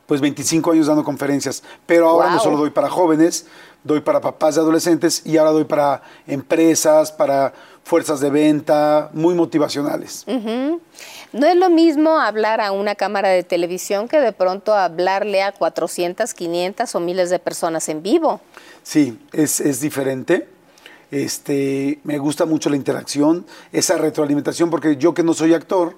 [0.06, 3.46] pues 25 años dando conferencias, pero ahora no solo doy para jóvenes,
[3.84, 7.52] doy para papás de adolescentes y ahora doy para empresas, para
[7.84, 10.24] fuerzas de venta, muy motivacionales.
[11.32, 15.52] No es lo mismo hablar a una cámara de televisión que de pronto hablarle a
[15.52, 18.40] 400, 500 o miles de personas en vivo.
[18.82, 20.48] Sí, es, es diferente.
[21.10, 25.96] Este, me gusta mucho la interacción, esa retroalimentación, porque yo que no soy actor,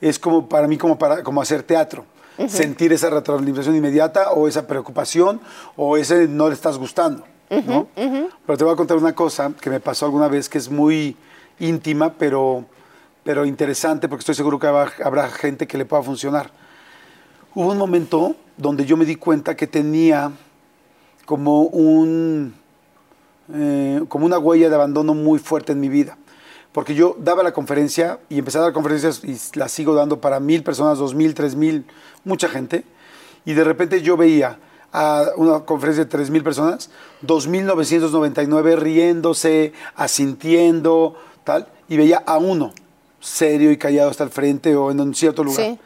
[0.00, 2.04] es como para mí como, para, como hacer teatro.
[2.48, 5.40] Sentir esa retroalimentación inmediata o esa preocupación
[5.76, 7.24] o ese no le estás gustando.
[7.50, 7.86] ¿no?
[7.94, 11.14] Pero te voy a contar una cosa que me pasó alguna vez que es muy
[11.60, 12.64] íntima, pero,
[13.24, 16.50] pero interesante, porque estoy seguro que habrá, gente que le pueda funcionar.
[17.54, 20.32] Hubo un momento donde yo me di cuenta que tenía
[21.24, 22.54] como un
[23.52, 26.16] eh, como una huella de abandono muy fuerte en mi vida.
[26.72, 30.40] Porque yo daba la conferencia y empecé a dar conferencias y las sigo dando para
[30.40, 31.84] mil personas, dos mil, tres mil,
[32.24, 32.84] mucha gente.
[33.44, 34.58] Y de repente yo veía
[34.90, 36.90] a una conferencia de tres mil personas,
[37.26, 42.72] 2.999 riéndose, asintiendo, tal, y veía a uno
[43.22, 45.64] serio y callado hasta el frente o en un cierto lugar.
[45.64, 45.78] Sí.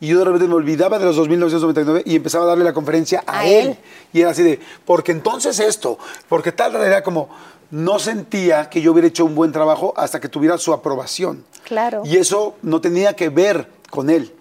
[0.00, 3.22] Y yo de repente me olvidaba de los 2.999 y empezaba a darle la conferencia
[3.26, 3.68] a, A él.
[3.68, 3.78] él.
[4.12, 5.98] Y era así de, porque entonces esto,
[6.28, 7.28] porque tal, tal, era como,
[7.70, 11.44] no sentía que yo hubiera hecho un buen trabajo hasta que tuviera su aprobación.
[11.64, 12.02] Claro.
[12.04, 14.32] Y eso no tenía que ver con él,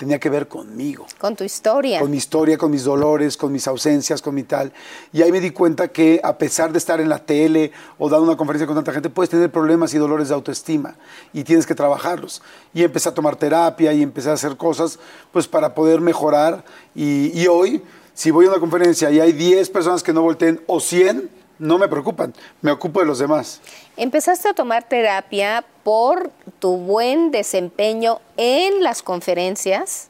[0.00, 2.00] tenía que ver conmigo Con tu historia.
[2.00, 4.72] con mi historia, con mis dolores, con mis ausencias, con mi tal.
[5.12, 8.24] Y ahí me di cuenta que a pesar de estar en la tele o dando
[8.24, 10.94] una conferencia con tanta gente, puedes tener problemas y dolores de autoestima
[11.34, 12.40] y tienes que trabajarlos.
[12.72, 14.98] Y empecé a tomar terapia y empecé a hacer cosas
[15.32, 16.64] pues para poder mejorar.
[16.94, 17.82] Y, y hoy,
[18.14, 21.28] si voy a una conferencia y hay 10 personas que no volteen o 100,
[21.60, 23.60] no me preocupan, me ocupo de los demás.
[23.96, 30.08] Empezaste a tomar terapia por tu buen desempeño en las conferencias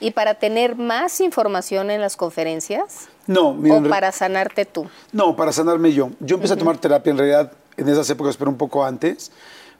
[0.00, 4.86] y para tener más información en las conferencias No, mira, o para sanarte tú.
[5.12, 6.10] No, para sanarme yo.
[6.20, 9.30] Yo empecé a tomar terapia en realidad en esas épocas, pero un poco antes,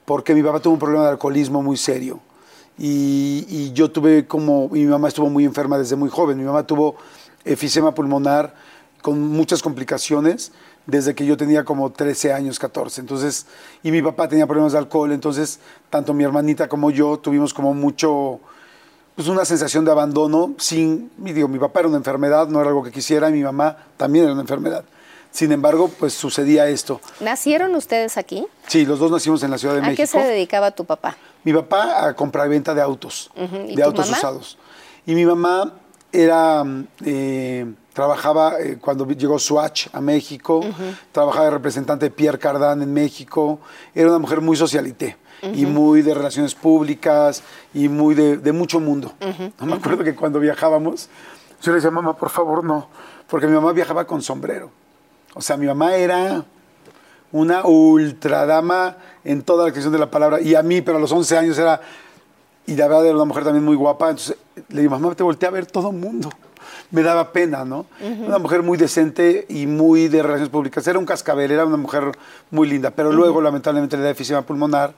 [0.05, 2.21] porque mi papá tuvo un problema de alcoholismo muy serio.
[2.79, 6.39] Y, y yo tuve como, y mi mamá estuvo muy enferma desde muy joven.
[6.39, 6.97] Mi mamá tuvo
[7.45, 8.55] efisema pulmonar
[9.03, 10.53] con muchas complicaciones
[10.87, 13.01] desde que yo tenía como 13 años, 14.
[13.01, 13.47] Entonces,
[13.83, 15.59] y mi papá tenía problemas de alcohol, entonces
[15.91, 18.39] tanto mi hermanita como yo tuvimos como mucho,
[19.17, 22.83] pues una sensación de abandono sin, digo, mi papá era una enfermedad, no era algo
[22.85, 24.85] que quisiera, y mi mamá también era una enfermedad.
[25.33, 27.01] Sin embargo, pues sucedía esto.
[27.21, 28.47] ¿Nacieron ustedes aquí?
[28.69, 29.97] Sí, los dos nacimos en la Ciudad de ¿A México.
[30.03, 31.17] qué se dedicaba tu papá?
[31.45, 34.17] Mi papá a comprar y venta de autos, Ujú, ¿y de autos mamá?
[34.19, 34.57] usados.
[35.05, 35.75] Y mi mamá
[36.11, 36.65] era,
[37.05, 40.61] eh, trabajaba eh, cuando llegó Swatch a México,
[41.13, 43.59] trabajaba de representante de Pierre Cardin en México.
[43.95, 45.17] Era una mujer muy socialité
[45.55, 49.15] y muy de relaciones públicas y muy de, de mucho mundo.
[49.59, 51.09] No me acuerdo que cuando viajábamos,
[51.63, 52.87] yo le decía, mamá, por favor, no,
[53.29, 54.71] porque mi mamá viajaba con sombrero.
[55.33, 56.45] O sea, mi mamá era
[57.33, 60.43] una ultradama en toda la extensión de la palabra.
[60.43, 61.81] Y a mí, pero a los 11 años era,
[62.67, 64.11] y la verdad era una mujer también muy guapa.
[64.11, 64.37] Entonces
[64.69, 66.29] le digo, mamá, te volteé a ver todo el mundo.
[66.91, 67.87] Me daba pena, ¿no?
[68.01, 70.87] Una mujer muy decente y muy de relaciones públicas.
[70.87, 72.13] Era un cascabel, era una mujer
[72.51, 74.95] muy linda, pero luego lamentablemente le da efisema pulmonar,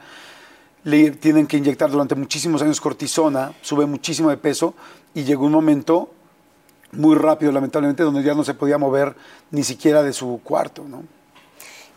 [0.84, 4.74] le tienen que inyectar durante muchísimos años cortisona, sube muchísimo de peso
[5.14, 6.10] y llegó un momento
[6.92, 9.14] muy rápido, lamentablemente, donde ya no se podía mover
[9.50, 11.02] ni siquiera de su cuarto, ¿no?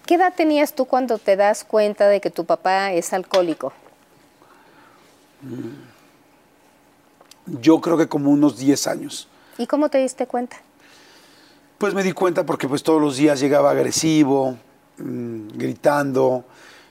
[0.05, 3.71] ¿Qué edad tenías tú cuando te das cuenta de que tu papá es alcohólico?
[7.45, 9.27] Yo creo que como unos 10 años.
[9.61, 10.57] ¿Y cómo te diste cuenta?
[11.77, 14.57] Pues me di cuenta porque pues todos los días llegaba agresivo,
[14.97, 16.45] mm, gritando,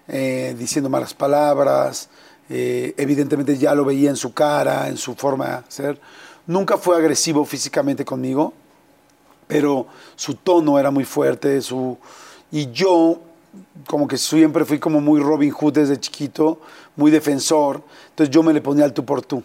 [0.06, 2.08] eh, diciendo malas palabras.
[2.52, 6.00] eh, evidentemente ya lo veía en su cara, en su forma de ser.
[6.46, 8.52] Nunca fue agresivo físicamente conmigo,
[9.46, 11.96] pero su tono era muy fuerte, su
[12.50, 13.20] y yo
[13.86, 16.60] como que siempre fui como muy Robin Hood desde chiquito,
[16.96, 19.44] muy defensor, entonces yo me le ponía al tú por tú.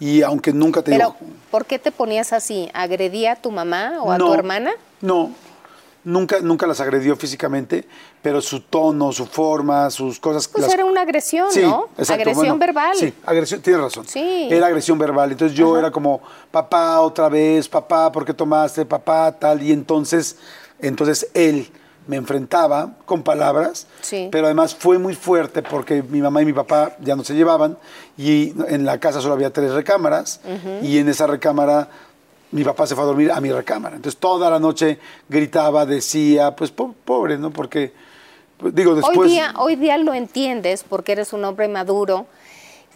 [0.00, 2.70] Y aunque nunca te Pero, digo, ¿por qué te ponías así?
[2.72, 4.72] ¿Agredía a tu mamá o a tu hermana?
[5.00, 5.32] No,
[6.04, 7.84] nunca, nunca las agredió físicamente,
[8.22, 10.46] pero su tono, su forma, sus cosas.
[10.48, 11.88] Pues las- era una agresión, Sí, ¿no?
[11.98, 12.96] exacto, agresión bueno, verbal.
[12.96, 14.06] Sí, agresión, tienes razón.
[14.06, 14.48] Sí.
[14.50, 15.32] Era agresión verbal.
[15.32, 18.84] Entonces yo era como, papá, otra vez, papá, ¿por qué tomaste?
[18.86, 19.62] Papá, tal.
[19.62, 20.36] Y entonces,
[20.80, 21.68] entonces él
[22.08, 24.28] me enfrentaba con palabras, Sí.
[24.32, 27.78] pero además fue muy fuerte porque mi mamá y mi papá ya no se llevaban
[28.16, 30.40] y en la casa solo había tres recámaras
[30.82, 31.88] y en esa recámara
[32.50, 33.94] mi papá se fue a dormir a mi recámara.
[33.96, 37.50] Entonces toda la noche gritaba, decía, pues po- pobre, ¿no?
[37.50, 37.92] Porque,
[38.56, 39.18] pues, digo, después...
[39.18, 42.26] Hoy, día, hoy día lo entiendes porque eres un hombre maduro,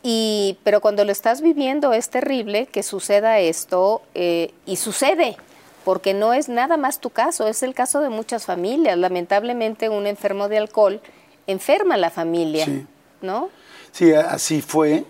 [0.03, 5.37] y, pero cuando lo estás viviendo es terrible que suceda esto eh, y sucede,
[5.85, 8.97] porque no es nada más tu caso, es el caso de muchas familias.
[8.99, 11.01] Lamentablemente un enfermo de alcohol
[11.47, 12.87] enferma a la familia, Sí.
[13.21, 13.49] ¿no?
[13.93, 15.05] Sí, así fue.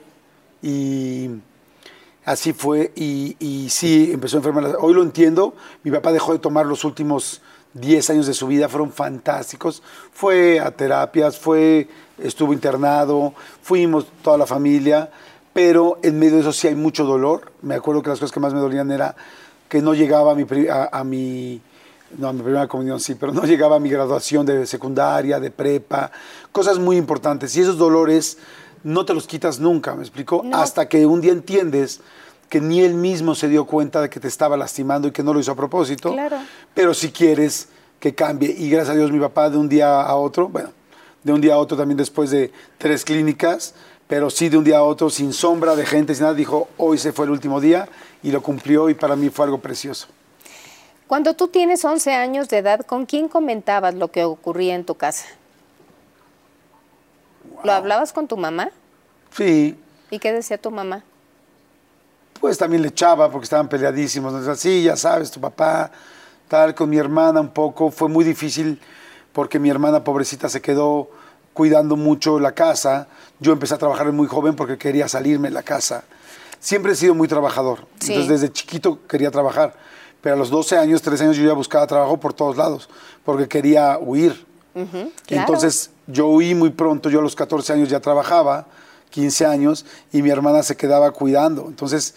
[0.62, 1.30] Y
[2.24, 2.92] así fue.
[2.96, 4.76] Y, y sí, empezó a enfermar.
[4.80, 5.54] Hoy lo entiendo.
[5.82, 7.42] Mi papá dejó de tomar los últimos
[7.74, 8.68] 10 años de su vida.
[8.68, 9.82] Fueron fantásticos.
[10.12, 15.10] Fue a terapias, fue, estuvo internado, fuimos toda la familia.
[15.52, 17.52] Pero en medio de eso sí hay mucho dolor.
[17.60, 19.14] Me acuerdo que las cosas que más me dolían era
[19.72, 21.58] que no llegaba a mi, a, a mi
[22.18, 25.50] no, a mi primera comunión sí, pero no llegaba a mi graduación de secundaria, de
[25.50, 26.12] prepa,
[26.52, 27.56] cosas muy importantes.
[27.56, 28.36] Y esos dolores
[28.84, 30.44] no te los quitas nunca, ¿me explico?
[30.52, 32.02] Hasta que un día entiendes
[32.50, 35.32] que ni él mismo se dio cuenta de que te estaba lastimando y que no
[35.32, 36.12] lo hizo a propósito.
[36.12, 36.36] Claro.
[36.74, 38.54] Pero si quieres que cambie.
[38.54, 40.68] Y gracias a Dios mi papá de un día a otro, bueno,
[41.22, 43.72] de un día a otro también después de tres clínicas,
[44.06, 46.98] pero sí de un día a otro, sin sombra de gente, sin nada, dijo, hoy
[46.98, 47.88] se fue el último día
[48.22, 50.08] y lo cumplió y para mí fue algo precioso.
[51.06, 54.94] Cuando tú tienes 11 años de edad, ¿con quién comentabas lo que ocurría en tu
[54.94, 55.26] casa?
[57.64, 58.70] ¿Lo hablabas con tu mamá?
[59.34, 59.76] Sí,
[60.10, 61.04] ¿Y qué decía tu mamá?
[62.42, 64.34] pues también le echaba porque estaban peleadísimos.
[64.34, 65.92] Decía, sí, ya sabes, tu papá,
[66.48, 67.92] tal, con mi hermana un poco.
[67.92, 68.80] Fue muy difícil
[69.32, 71.08] porque mi hermana pobrecita se quedó
[71.52, 73.06] cuidando mucho la casa.
[73.38, 76.02] Yo empecé a trabajar muy joven porque quería salirme de la casa.
[76.62, 77.80] Siempre he sido muy trabajador.
[77.98, 78.12] Sí.
[78.12, 79.74] Entonces desde chiquito quería trabajar.
[80.20, 82.88] Pero a los 12 años, 13 años yo ya buscaba trabajo por todos lados
[83.24, 84.46] porque quería huir.
[84.72, 85.10] claro.
[85.28, 88.66] Entonces yo huí muy pronto, yo a los 14 años ya trabajaba,
[89.10, 91.66] 15 años, y mi hermana se quedaba cuidando.
[91.66, 92.14] Entonces,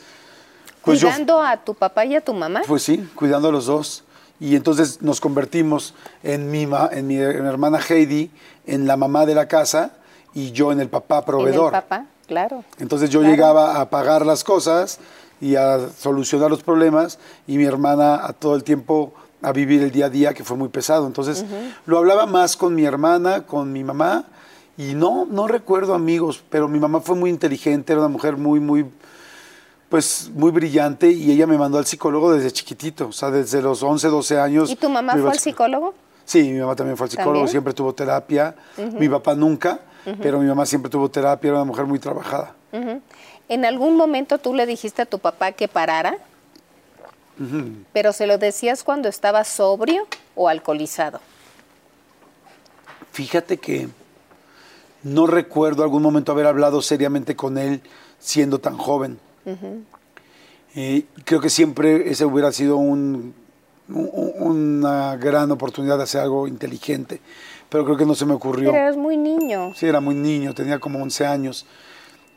[0.83, 2.61] pues yo, ¿Cuidando a tu papá y a tu mamá?
[2.67, 4.03] pues sí, cuidando a los dos.
[4.39, 8.29] Y entonces nos convertimos en mi, ma- en mi, hermana Heidi,
[8.67, 9.93] en la mamá de la casa,
[10.33, 11.71] y yo en el papá En el proveedor.
[11.71, 12.63] papá, claro.
[12.79, 13.33] Entonces yo Claro.
[13.33, 14.99] llegaba a pagar las cosas
[15.41, 19.91] y a solucionar los problemas y mi hermana a todo el tiempo a vivir el
[19.91, 21.05] día a día que fue muy pesado.
[21.07, 21.45] Entonces
[21.85, 24.25] lo hablaba más con mi hermana, con mi mamá
[24.77, 28.59] y no, no recuerdo amigos, pero mi mamá fue muy inteligente, era una mujer muy,
[28.59, 28.85] muy,
[29.89, 33.83] pues muy brillante y ella me mandó al psicólogo desde chiquitito, o sea, desde los
[33.83, 34.69] 11, 12 años.
[34.69, 35.93] ¿Y tu mamá fue al psicólogo?
[36.25, 37.51] Sí, mi mamá también fue al psicólogo, ¿También?
[37.51, 38.55] siempre tuvo terapia.
[38.99, 39.79] Mi papá nunca,
[40.21, 42.53] pero mi mamá siempre tuvo terapia, era una mujer muy trabajada.
[43.47, 46.17] ¿En algún momento tú le dijiste a tu papá que parara?
[47.93, 51.19] ¿Pero se lo decías cuando estaba sobrio o alcoholizado?
[53.11, 53.87] Fíjate que
[55.03, 57.81] no recuerdo algún momento haber hablado seriamente con él
[58.19, 59.19] siendo tan joven.
[60.75, 63.33] Eh, creo que siempre ese hubiera sido un-
[63.87, 67.21] un- una gran oportunidad de hacer algo inteligente,
[67.69, 68.71] pero creo que no se me ocurrió.
[68.71, 69.73] Pero eras muy niño.
[69.75, 71.65] Sí, era muy niño, tenía como 11 años.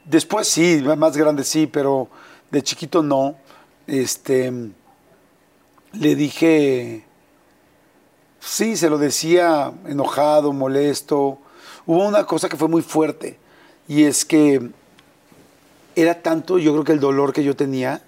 [0.05, 2.09] Después sí, más grande sí, pero
[2.51, 3.37] de chiquito no.
[3.87, 4.53] Este,
[5.93, 7.05] le dije,
[8.41, 11.39] sí, se lo decía enojado, molesto.
[11.87, 13.39] Hubo una cosa que fue muy fuerte
[13.87, 14.71] y es que
[15.97, 18.03] era tanto, yo creo que el dolor que yo tenía,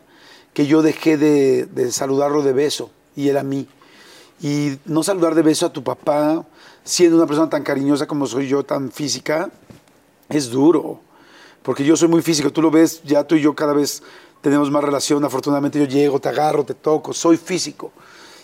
[0.52, 3.66] que yo dejé de, de saludarlo de beso y él a mí.
[4.42, 6.44] Y no saludar de beso a tu papá,
[6.84, 9.50] siendo una persona tan cariñosa como soy yo, tan física,
[10.28, 11.00] es duro.
[11.62, 14.02] Porque yo soy muy físico, tú lo ves, ya tú y yo cada vez
[14.40, 17.92] tenemos más relación, afortunadamente yo llego, te agarro, te toco, soy físico.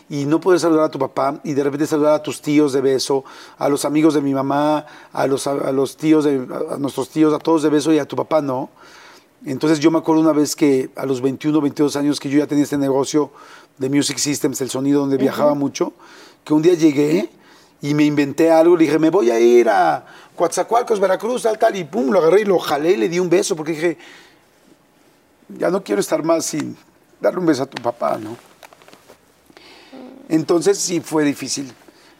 [0.09, 2.81] Y no poder saludar a tu papá y de repente saludar a tus tíos de
[2.81, 3.25] beso,
[3.59, 7.35] a los amigos de mi mamá, a los, a los tíos, de, a nuestros tíos,
[7.35, 8.71] a todos de beso y a tu papá no.
[9.45, 12.47] Entonces yo me acuerdo una vez que a los 21, 22 años que yo ya
[12.47, 13.31] tenía este negocio
[13.79, 15.93] de Music Systems, el sonido donde viajaba mucho,
[16.45, 17.31] que un día llegué
[17.87, 21.77] y me inventé algo, le dije, me voy a ir a Coatzacoalcos, Veracruz, tal, tal,
[21.77, 23.99] y pum, lo agarré y lo jalé y le di un beso, porque dije,
[25.49, 26.77] ya no quiero estar más sin
[27.21, 28.37] darle un beso a tu papá, ¿no?
[30.29, 31.73] Entonces sí fue difícil,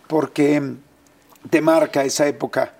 [0.07, 0.63] porque
[1.51, 2.73] te marca esa época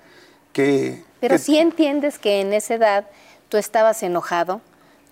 [0.53, 1.03] que...
[1.21, 3.07] Pero que- sí entiendes que en esa edad
[3.49, 4.61] tú estabas enojado,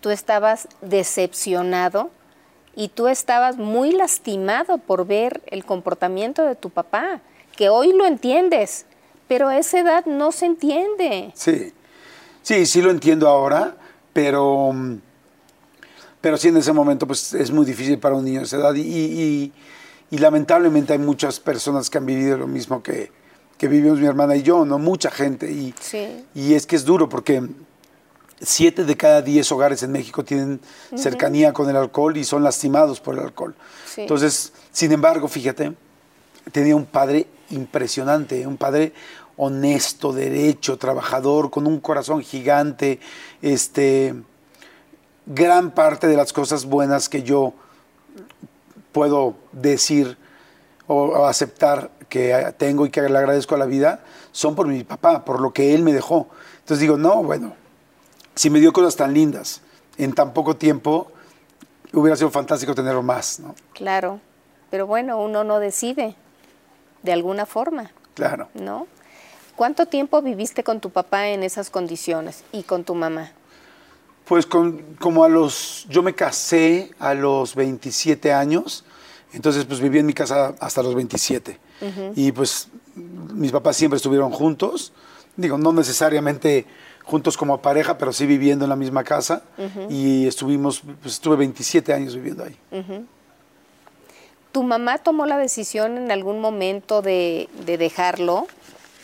[0.00, 2.10] tú estabas decepcionado
[2.76, 7.20] y tú estabas muy lastimado por ver el comportamiento de tu papá,
[7.56, 8.86] que hoy lo entiendes,
[9.28, 11.32] pero a esa edad no se entiende.
[11.34, 11.72] Sí,
[12.42, 13.76] sí, sí lo entiendo ahora,
[14.12, 14.98] pero, mm,
[16.20, 18.74] pero sí en ese momento pues es muy difícil para un niño de esa edad
[18.74, 19.52] y, y-
[20.10, 23.10] y lamentablemente hay muchas personas que han vivido lo mismo que,
[23.58, 24.78] que vivimos mi hermana y yo, ¿no?
[24.78, 26.24] Mucha gente y, Sí.
[26.34, 27.42] y es que es duro porque
[28.40, 30.60] siete de cada diez hogares en México tienen
[30.96, 33.54] cercanía con el alcohol y son lastimados por el alcohol.
[33.86, 34.02] Sí.
[34.02, 35.72] Entonces, sin embargo, fíjate,
[36.52, 38.92] tenía un padre impresionante, un padre
[39.36, 43.00] honesto, derecho, trabajador, con un corazón gigante,
[43.42, 44.14] este,
[45.26, 47.54] gran parte de las cosas buenas que yo
[48.92, 50.16] puedo decir
[50.86, 55.24] o, aceptar que tengo y que le agradezco a la vida son por mi papá,
[55.24, 56.28] por lo que él me dejó.
[56.60, 57.54] Entonces digo, no, bueno,
[58.34, 59.62] si me dio cosas tan lindas
[59.96, 61.10] en tan poco tiempo,
[61.92, 63.54] hubiera sido fantástico tenerlo más, ¿no?
[63.72, 64.20] Claro,
[64.70, 66.16] pero bueno, uno no decide
[67.04, 68.48] de alguna forma, Claro.
[68.54, 68.86] ¿no?
[69.54, 73.30] ¿Cuánto tiempo viviste con tu papá en esas condiciones y con tu mamá?
[74.24, 78.84] Pues con, como a los, yo me casé a los 27 años,
[79.32, 81.60] entonces pues viví en mi casa hasta los 27.
[82.16, 84.92] Y pues mis papás siempre estuvieron juntos,
[85.36, 86.64] digo, no necesariamente
[87.04, 89.42] juntos como pareja, pero sí viviendo en la misma casa.
[89.90, 92.58] Y estuvimos, pues estuve 27 años viviendo ahí.
[94.54, 98.46] ¿Tu mamá tomó la decisión en algún momento de, de dejarlo?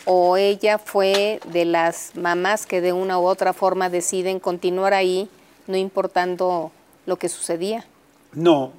[0.05, 5.29] ¿O ella fue de las mamás que de una u otra forma deciden continuar ahí,
[5.67, 6.71] no importando
[7.05, 7.85] lo que sucedía?
[8.31, 8.71] No,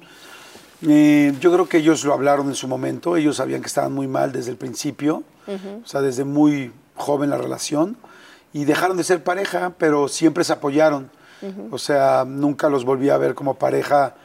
[0.81, 4.07] eh, yo creo que ellos lo hablaron en su momento, ellos sabían que estaban muy
[4.07, 7.97] mal desde el principio, o sea, desde muy joven la relación,
[8.51, 11.11] y dejaron de ser pareja, pero siempre se apoyaron.
[11.69, 14.15] O sea, nunca los volví a ver como pareja.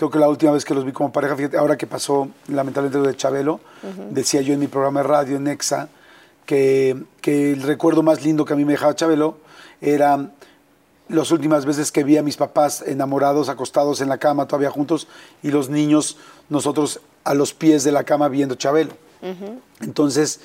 [0.00, 2.96] Creo que la última vez que los vi como pareja, fíjate, ahora que pasó lamentablemente
[2.98, 3.60] lo de Chabelo,
[4.08, 5.90] decía yo en mi programa de radio, en Nexa,
[6.46, 9.36] que, que el recuerdo más lindo que a mí me dejaba Chabelo
[9.82, 10.30] era
[11.10, 15.06] las últimas veces que vi a mis papás enamorados, acostados en la cama, todavía juntos,
[15.42, 16.16] y los niños,
[16.48, 18.92] nosotros a los pies de la cama viendo Chabelo.
[19.82, 20.40] Entonces,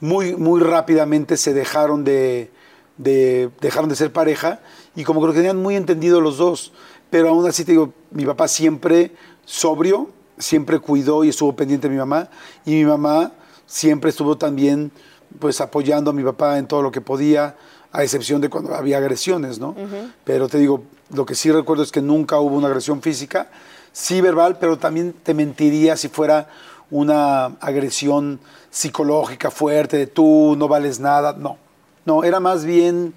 [0.00, 2.50] muy, muy rápidamente se dejaron de,
[2.96, 4.58] de- dejaron de ser pareja
[4.96, 6.72] y como que lo tenían muy entendido los dos.
[7.16, 9.10] Pero aún así te digo, mi papá siempre
[9.46, 12.28] sobrio, siempre cuidó y estuvo pendiente de mi mamá,
[12.66, 13.32] y mi mamá
[13.64, 14.92] siempre estuvo también
[15.38, 17.56] pues apoyando a mi papá en todo lo que podía,
[17.90, 19.74] a excepción de cuando había agresiones, ¿no?
[20.24, 20.82] Pero te digo,
[21.14, 23.48] lo que sí recuerdo es que nunca hubo una agresión física,
[23.92, 26.50] sí verbal, pero también te mentiría si fuera
[26.90, 31.56] una agresión psicológica fuerte de tú no vales nada, no.
[32.04, 33.14] No, era más bien,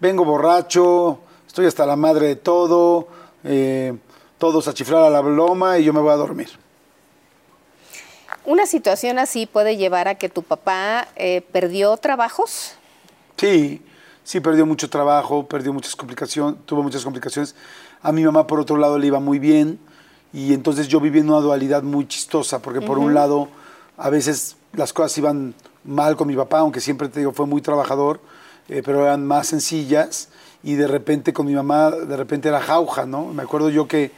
[0.00, 3.06] vengo borracho, estoy hasta la madre de todo,
[3.44, 3.96] eh,
[4.38, 6.48] todos a chiflar a la loma y yo me voy a dormir.
[8.44, 12.74] ¿Una situación así puede llevar a que tu papá eh, perdió trabajos?
[13.36, 13.82] Sí,
[14.24, 17.54] sí perdió mucho trabajo, perdió muchas complicaciones, tuvo muchas complicaciones.
[18.02, 19.78] A mi mamá, por otro lado, le iba muy bien
[20.32, 23.48] y entonces yo viví en una dualidad muy chistosa, porque por un lado,
[23.96, 27.60] a veces las cosas iban mal con mi papá, aunque siempre te digo, fue muy
[27.60, 28.20] trabajador,
[28.68, 30.28] eh, pero eran más sencillas
[30.62, 33.26] y de repente con mi mamá, de repente era jauja, ¿no?
[33.26, 34.12] Me acuerdo yo que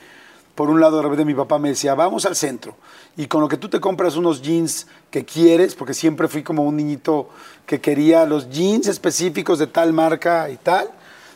[0.54, 2.76] por un lado de repente mi papá me decía, vamos al centro.
[3.16, 6.62] Y con lo que tú te compras unos jeans que quieres, porque siempre fui como
[6.62, 7.28] un niñito
[7.66, 10.90] que quería los jeans específicos de tal marca y tal,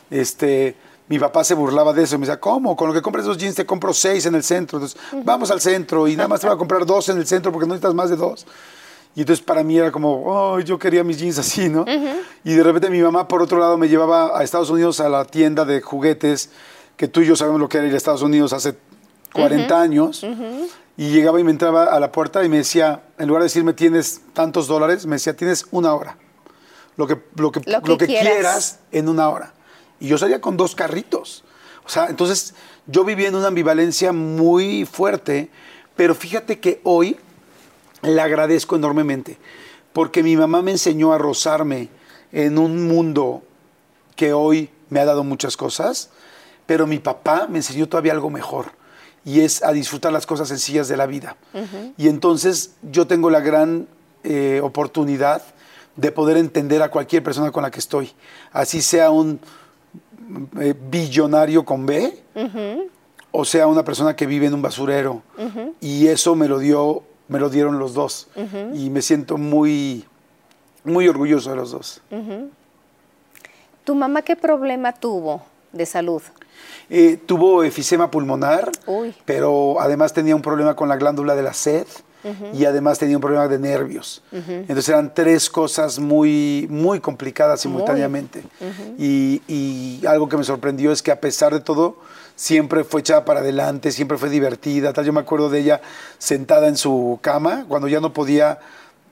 [0.09, 0.75] este,
[1.07, 2.17] mi papá se burlaba de eso.
[2.17, 2.75] Me decía, ¿cómo?
[2.75, 4.77] Con lo que compras esos jeans te compro seis en el centro.
[4.77, 7.51] Entonces, vamos al centro y nada más te voy a comprar dos en el centro
[7.51, 8.45] porque no necesitas más de dos.
[9.17, 11.85] Y entonces para mí era como, oh, yo quería mis jeans así, ¿no?
[12.43, 15.25] Y de repente mi mamá, por otro lado, me llevaba a Estados Unidos a la
[15.25, 16.51] tienda de juguetes,
[16.97, 18.77] que tú y yo sabemos lo que era ir a Estados Unidos hace
[19.33, 20.23] 40 años,
[20.97, 23.73] y llegaba y me entraba a la puerta y me decía, en lugar de decirme
[23.73, 26.15] tienes tantos dólares, me decía tienes una hora.
[26.95, 28.23] Lo que, lo que, Lo que lo que quieras.
[28.23, 29.51] quieras en una hora.
[29.99, 31.43] Y yo salía con dos carritos.
[31.87, 32.53] O sea, entonces
[32.85, 35.49] yo vivía en una ambivalencia muy fuerte,
[35.95, 37.17] pero fíjate que hoy
[38.15, 39.37] le agradezco enormemente,
[39.93, 41.89] porque mi mamá me enseñó a rozarme
[42.31, 43.43] en un mundo
[44.15, 46.09] que hoy me ha dado muchas cosas,
[46.65, 48.67] pero mi papá me enseñó todavía algo mejor,
[49.23, 51.35] y es a disfrutar las cosas sencillas de la vida.
[51.97, 53.87] Y entonces yo tengo la gran
[54.23, 55.41] eh, oportunidad
[55.95, 58.11] de poder entender a cualquier persona con la que estoy,
[58.51, 59.39] así sea un
[60.59, 62.23] eh, billonario con B,
[63.31, 65.21] o sea una persona que vive en un basurero.
[65.81, 68.27] Y eso me lo dio, me lo dieron los dos.
[68.73, 70.05] Y me siento muy,
[70.83, 72.01] muy orgulloso de los dos.
[73.83, 76.21] ¿Tu mamá qué problema tuvo de salud?
[76.89, 79.13] Eh, tuvo efisema pulmonar, Uy.
[79.25, 81.85] pero además tenía un problema con la glándula de la sed
[82.53, 84.21] y además tenía un problema de nervios.
[84.33, 88.43] Entonces eran tres cosas muy, muy complicadas simultáneamente.
[88.97, 91.97] y, y algo que me sorprendió es que a pesar de todo,
[92.37, 94.93] siempre fue echada para adelante, siempre fue divertida.
[94.93, 95.81] Tal, yo me acuerdo de ella
[96.19, 98.59] sentada en su cama, cuando ya no podía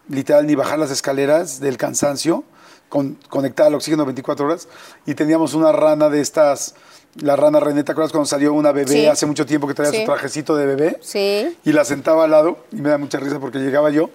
[0.08, 2.46] literal ni bajar las escaleras del cansancio,
[2.88, 4.68] con- conectada al oxígeno 24 horas,
[5.08, 6.76] y teníamos una rana de estas,
[7.16, 9.06] la rana René, ¿te acuerdas cuando salió una bebé Sí.
[9.08, 10.02] hace mucho tiempo que traía Sí.
[10.02, 11.00] su trajecito de bebé?
[11.02, 11.58] Sí.
[11.66, 14.12] Y la sentaba al lado, y me da mucha risa porque llegaba yo,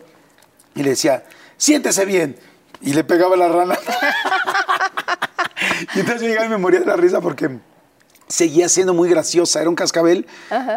[0.76, 1.24] y le decía,
[1.56, 2.36] siéntese bien,
[2.80, 3.76] y le pegaba la rana.
[5.96, 7.50] y entonces yo llegaba y me moría de la risa porque
[8.30, 10.26] seguía siendo muy graciosa, era un cascabel,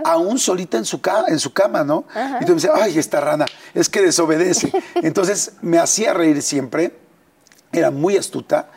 [0.04, 2.04] aún solita en su, ca- en su cama, ¿no?
[2.42, 4.72] Y tú me decías, ay, esta rana, es que desobedece.
[4.96, 6.98] Entonces me hacía reír siempre,
[7.72, 8.70] era muy astuta,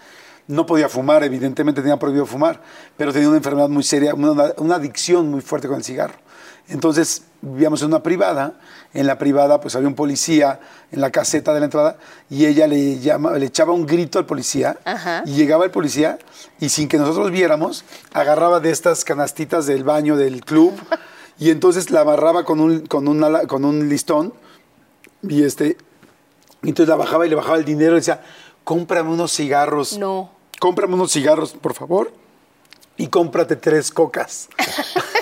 [0.47, 2.61] no podía fumar, evidentemente tenía prohibido fumar,
[2.97, 6.15] pero tenía una enfermedad muy seria, una, una adicción muy fuerte con el cigarro.
[6.69, 8.55] Entonces vivíamos en una privada,
[8.97, 10.59] en la privada pues había un policía
[10.91, 11.99] en la caseta de la entrada
[12.31, 15.23] y ella le, llama, le echaba un grito al policía Ajá.
[15.27, 16.19] y llegaba el policía
[16.61, 20.73] y sin que nosotros viéramos, agarraba de estas canastitas del baño del club
[21.39, 24.33] y entonces la amarraba con un, con un, ala- con un listón
[25.23, 25.77] y este,
[26.63, 28.23] entonces la bajaba y le bajaba el dinero y decía,
[28.65, 29.99] cómprame unos cigarros.
[29.99, 30.31] No.
[30.59, 32.13] Cómprame unos cigarros, por favor,
[32.97, 34.49] y cómprate tres cocas.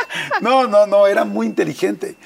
[0.40, 2.16] no, no, no, era muy inteligente.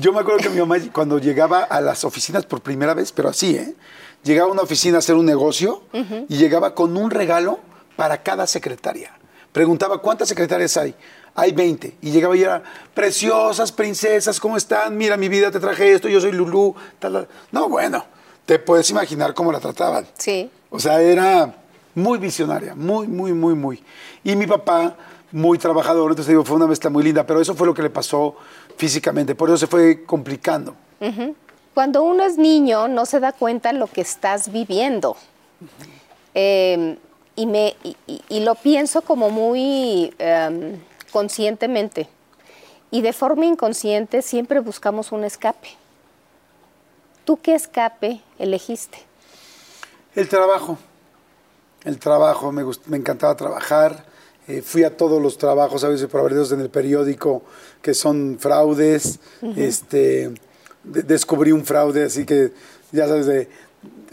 [0.00, 3.28] Yo me acuerdo que mi mamá cuando llegaba a las oficinas por primera vez, pero
[3.28, 3.74] así, ¿eh?
[4.22, 5.82] Llegaba a una oficina a hacer un negocio
[6.28, 7.58] y llegaba con un regalo
[7.96, 9.12] para cada secretaria.
[9.52, 10.94] Preguntaba, ¿cuántas secretarias hay?
[11.34, 11.96] Hay 20.
[12.02, 12.62] Y llegaba y era,
[12.94, 14.96] preciosas princesas, ¿cómo están?
[14.96, 16.74] Mira, mi vida, te traje esto, yo soy Lulú.
[16.98, 17.28] tal, tal".
[17.50, 18.04] No, bueno,
[18.46, 20.06] te puedes imaginar cómo la trataban.
[20.16, 20.50] Sí.
[20.70, 21.54] O sea, era
[21.94, 23.82] muy visionaria, muy, muy, muy, muy.
[24.22, 24.96] Y mi papá,
[25.32, 27.90] muy trabajador, entonces digo, fue una mezcla muy linda, pero eso fue lo que le
[27.90, 28.36] pasó
[28.78, 30.74] físicamente, por eso se fue complicando.
[31.74, 35.16] Cuando uno es niño no se da cuenta lo que estás viviendo.
[36.34, 36.96] Eh,
[37.36, 40.80] y, me, y, y- y lo pienso como muy em,
[41.12, 42.08] conscientemente.
[42.90, 45.68] Y de forma inconsciente siempre buscamos un escape.
[47.24, 48.98] ¿Tú qué escape elegiste?
[50.14, 50.78] El trabajo,
[51.84, 54.04] el trabajo, me, gust- me encantaba trabajar.
[54.48, 57.42] Eh, fui a todos los trabajos, a veces haber en el periódico,
[57.82, 59.20] que son fraudes.
[59.56, 60.32] este,
[60.84, 62.52] de- descubrí un fraude, así que,
[62.92, 63.48] ya sabes, de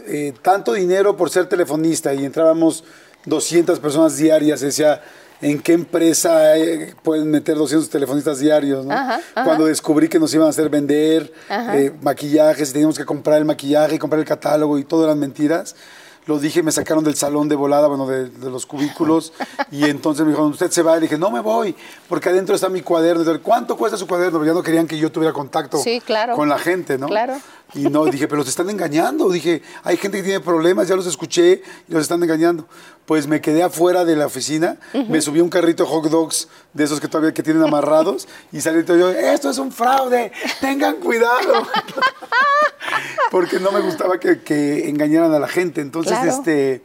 [0.08, 2.84] eh, tanto dinero por ser telefonista y entrábamos
[3.24, 5.02] 200 personas diarias, decía,
[5.40, 8.84] ¿en qué empresa eh, pueden meter 200 telefonistas diarios?
[8.86, 8.92] no?
[8.92, 9.44] Ajá, ajá.
[9.44, 13.44] Cuando descubrí que nos iban a hacer vender eh, maquillajes y teníamos que comprar el
[13.46, 15.74] maquillaje y comprar el catálogo y todo eran mentiras.
[16.26, 19.32] Lo dije, me sacaron del salón de volada, bueno, de, de los cubículos,
[19.70, 21.74] y entonces me dijeron, usted se va, y dije, no me voy,
[22.08, 23.32] porque adentro está mi cuaderno.
[23.32, 24.38] Y ¿Cuánto cuesta su cuaderno?
[24.38, 26.34] Porque ya no querían que yo tuviera contacto Sí, claro.
[26.34, 27.06] con la gente, ¿no?
[27.06, 27.34] Claro.
[27.74, 29.28] Y no, dije, pero los están engañando.
[29.28, 32.66] Dije, hay gente que tiene problemas, ya los escuché y los están engañando.
[33.06, 36.48] Pues me quedé afuera de la oficina, me subí a un carrito de hot dogs
[36.72, 40.32] de esos que todavía que tienen amarrados y salí todo yo, esto es un fraude,
[40.60, 41.66] tengan cuidado.
[43.30, 45.80] Porque no me gustaba que, que engañaran a la gente.
[45.80, 46.30] Entonces, Claro.
[46.30, 46.82] este,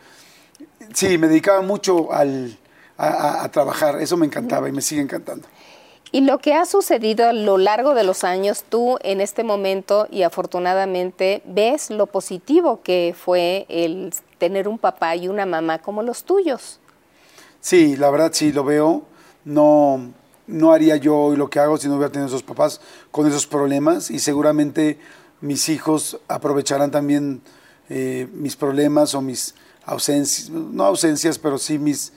[0.93, 2.57] sí, me dedicaba mucho al,
[2.97, 4.01] a, a- a trabajar.
[4.01, 5.47] Eso me encantaba y me sigue encantando.
[6.13, 10.07] Y lo que ha sucedido a lo largo de los años, tú en este momento
[10.11, 16.03] y afortunadamente ves lo positivo que fue el tener un papá y una mamá como
[16.03, 16.79] los tuyos.
[17.61, 19.03] Sí, la verdad sí, lo veo.
[19.45, 20.11] No,
[20.47, 23.47] no haría yo hoy lo que hago si no hubiera tenido esos papás con esos
[23.47, 24.99] problemas y seguramente
[25.39, 27.41] mis hijos aprovecharán también
[27.89, 29.55] eh, mis problemas o mis
[29.85, 32.11] ausencias, no ausencias, pero sí mis,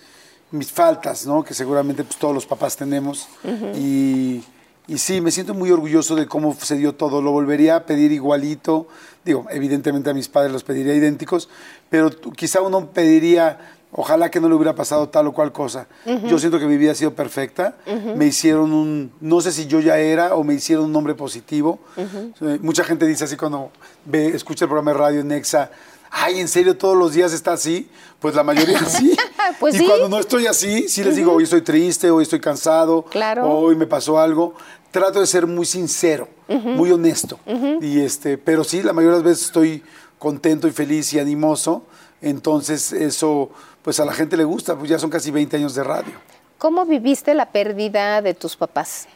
[0.50, 1.42] mis faltas, ¿no?
[1.42, 3.28] Que seguramente pues, todos los papás tenemos
[3.76, 4.42] y,
[4.86, 7.22] Y sí, me siento muy orgulloso de cómo se dio todo.
[7.22, 8.86] Lo volvería a pedir igualito.
[9.24, 11.48] Digo, evidentemente a mis padres los pediría idénticos,
[11.88, 13.58] pero quizá uno pediría,
[13.90, 15.86] ojalá que no le hubiera pasado tal o cual cosa.
[16.28, 17.76] Yo siento que mi vida ha sido perfecta.
[18.14, 21.78] Me hicieron un, no sé si yo ya era o me hicieron un hombre positivo.
[21.96, 23.70] Eh, Mucha gente dice así cuando
[24.04, 25.70] ve, escucha el programa de radio en Nexa,
[26.10, 27.88] ay, ¿en serio todos los días está así?
[28.20, 29.16] Pues la mayoría sí.
[29.60, 29.86] Pues y sí.
[29.86, 33.48] cuando no estoy así, sí les digo, hoy estoy triste, hoy estoy cansado, Claro.
[33.50, 34.54] hoy me pasó algo.
[34.90, 37.38] Trato de ser muy sincero, muy honesto.
[37.80, 39.82] y este, pero sí, la mayoría de las veces estoy
[40.18, 41.84] contento y feliz y animoso.
[42.22, 43.50] Entonces, eso,
[43.82, 46.12] pues a la gente le gusta, pues ya son casi 20 años de radio.
[46.58, 49.06] ¿Cómo viviste la pérdida de tus papás?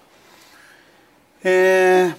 [1.43, 2.13] Eh,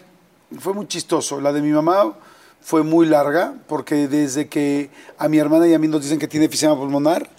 [0.60, 1.39] fue muy chistoso.
[1.41, 2.14] La de mi mamá
[2.62, 6.28] fue muy larga porque desde que a mi hermana y a mí nos dicen que
[6.28, 7.30] tiene efisema pulmonar,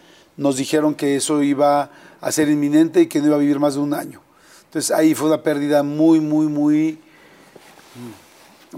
[0.41, 3.75] nos dijeron que eso iba a ser inminente y que no iba a vivir más
[3.75, 4.21] de un año.
[4.65, 6.99] Entonces ahí fue una pérdida muy, muy, muy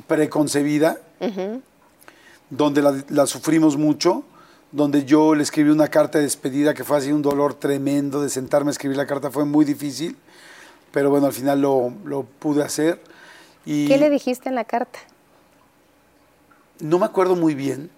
[0.07, 0.99] preconcebida,
[2.51, 4.25] donde la, la sufrimos mucho,
[4.71, 8.29] donde yo le escribí una carta de despedida que fue así un dolor tremendo de
[8.29, 10.17] sentarme a escribir la carta, fue muy difícil
[10.93, 13.01] pero bueno, al final lo, lo pude hacer.
[13.65, 15.01] Y ¿Qué le dijiste en la carta?
[16.81, 17.91] no me acuerdo muy bien.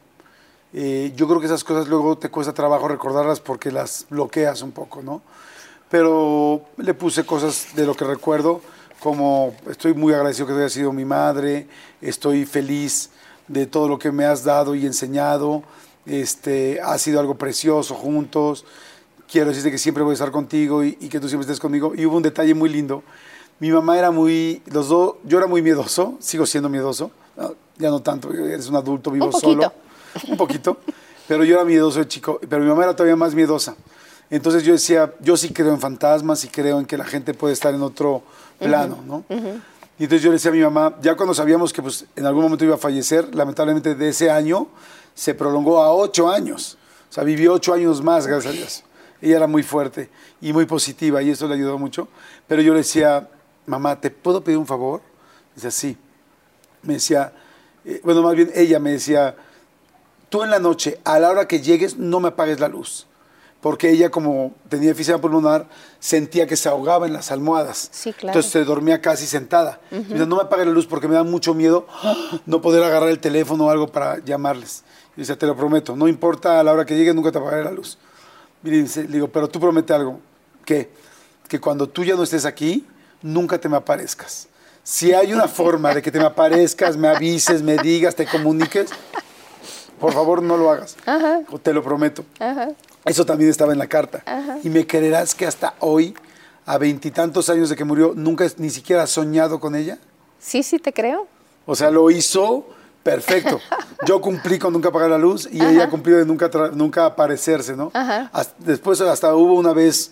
[0.76, 4.72] Eh, yo creo que esas cosas luego te cuesta trabajo recordarlas porque las bloqueas un
[4.72, 5.22] poco, ¿no?
[5.88, 8.60] Pero le puse cosas de lo que recuerdo,
[8.98, 11.68] como estoy muy agradecido que tú hayas sido mi madre,
[12.00, 13.10] estoy feliz
[13.46, 15.62] de todo lo que me has dado y enseñado,
[16.06, 18.64] este, ha sido algo precioso juntos,
[19.30, 21.92] quiero decirte que siempre voy a estar contigo y, y que tú siempre estés conmigo.
[21.94, 23.04] Y hubo un detalle muy lindo.
[23.60, 27.12] Mi mamá era muy, los dos, yo era muy miedoso, sigo siendo miedoso,
[27.78, 29.72] ya no tanto, eres un adulto, vivo Un solo,
[30.28, 30.78] un poquito,
[31.26, 33.76] pero yo era miedoso de chico, pero mi mamá era todavía más miedosa.
[34.30, 37.52] Entonces yo decía, yo sí creo en fantasmas y creo en que la gente puede
[37.52, 38.22] estar en otro
[38.58, 39.24] plano, ¿no?
[39.98, 42.42] Y entonces yo le decía a mi mamá, ya cuando sabíamos que pues, en algún
[42.42, 44.66] momento iba a fallecer, lamentablemente de ese año
[45.14, 46.76] se prolongó a ocho años.
[47.10, 48.84] O sea, vivió ocho años más, gracias a Dios.
[49.22, 50.10] Ella era muy fuerte
[50.40, 52.08] y muy positiva y eso le ayudó mucho.
[52.48, 53.28] Pero yo le decía,
[53.66, 55.00] mamá, ¿te puedo pedir un favor?
[55.54, 55.96] Dice, sí.
[56.82, 57.32] Me decía,
[57.84, 59.36] eh, bueno, más bien ella me decía,
[60.34, 63.06] tú en la noche, a la hora que llegues, no me apagues la luz.
[63.60, 65.68] Porque ella, como tenía efisema pulmonar,
[66.00, 67.88] sentía que se ahogaba en las almohadas.
[67.92, 68.30] Sí, claro.
[68.30, 69.78] Entonces se dormía casi sentada.
[70.08, 71.86] No me apagues la luz porque me da mucho miedo
[72.46, 74.82] no poder agarrar el teléfono o algo para llamarles.
[75.16, 77.62] Y dice, te lo prometo, no importa a la hora que llegues, nunca te apagaré
[77.62, 77.96] la luz.
[78.64, 80.18] Y le digo, pero tú promete algo.
[80.64, 80.90] ¿Qué?
[81.46, 82.84] Que cuando tú ya no estés aquí,
[83.22, 84.48] nunca te me aparezcas.
[84.82, 88.90] Si hay una forma de que te me aparezcas, me avises, me digas, te comuniques,
[90.04, 90.96] por favor no lo hagas.
[91.50, 92.24] O Te lo prometo.
[93.06, 94.22] Eso también estaba en la carta.
[94.62, 96.14] Y me creerás que hasta hoy,
[96.66, 99.98] a veintitantos años de que murió, nunca ni siquiera has soñado con ella.
[100.38, 101.26] Sí, sí, te creo.
[101.64, 102.66] O sea, lo hizo
[103.02, 103.60] perfecto.
[104.06, 107.90] Yo cumplí con nunca apagar la luz y ella cumplió de nunca, nunca aparecerse, ¿no?
[107.94, 108.28] Ajá.
[108.32, 110.10] Hasta- después hasta hubo una vez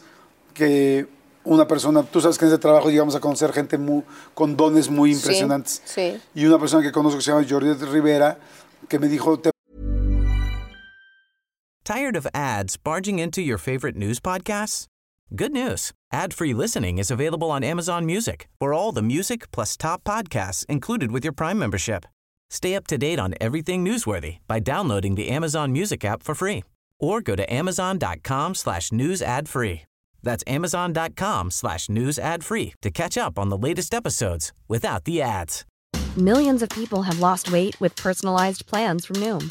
[0.55, 1.07] que
[1.45, 4.88] una persona, tú sabes que en ese trabajo llegamos a conocer gente muy- con dones
[4.88, 5.82] muy Sí, impresionantes.
[5.84, 6.18] sí.
[6.34, 8.38] Y una persona que conozco que se llama Jordi Rivera,
[8.88, 9.51] que me dijo, te
[11.85, 14.87] Tired of ads barging into your favorite news podcasts?
[15.35, 15.93] Good news.
[16.12, 21.11] Ad-free listening is available on Amazon Music for all the music plus top podcasts included
[21.11, 22.05] with your Prime membership.
[22.51, 26.62] Stay up to date on everything newsworthy by downloading the Amazon Music app for free
[27.01, 29.83] or go to amazon.com slash news ad free.
[30.22, 35.20] That's amazon.com slash news ad free to catch up on the latest episodes without the
[35.20, 35.64] ads.
[36.16, 39.51] Millions of people have lost weight with personalized plans from Noom,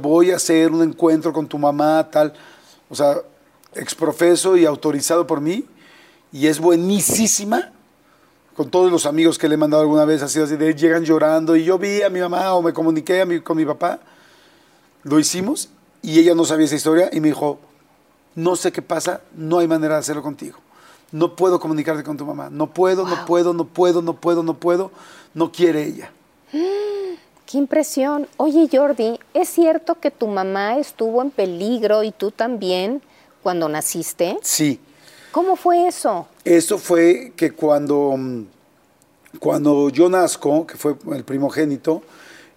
[0.00, 2.34] Voy a hacer un encuentro con tu mamá, tal.
[2.90, 3.16] O sea,
[3.74, 5.64] exprofeso y autorizado por mí.
[6.32, 7.70] Y es buenísima.
[8.56, 11.56] Con todos los amigos que le he mandado alguna vez, así, así de llegan llorando.
[11.56, 14.00] Y yo vi a mi mamá o me comuniqué a mi- con mi papá.
[15.02, 15.70] Lo hicimos
[16.02, 17.58] y ella no sabía esa historia y me dijo,
[18.36, 20.58] no sé qué pasa, no hay manera de hacerlo contigo.
[21.12, 22.48] No puedo comunicarte con tu mamá.
[22.50, 24.90] No puedo, no puedo, no puedo, no puedo, no puedo.
[25.34, 26.10] No quiere ella.
[27.54, 28.26] Qué impresión.
[28.36, 33.00] Oye, Jordi, ¿es cierto que tu mamá estuvo en peligro y tú también
[33.44, 34.36] cuando naciste?
[34.42, 34.80] Sí.
[35.30, 36.26] ¿Cómo fue eso?
[36.44, 38.16] Eso fue que cuando
[39.38, 42.02] cuando yo nazco, que fue el primogénito,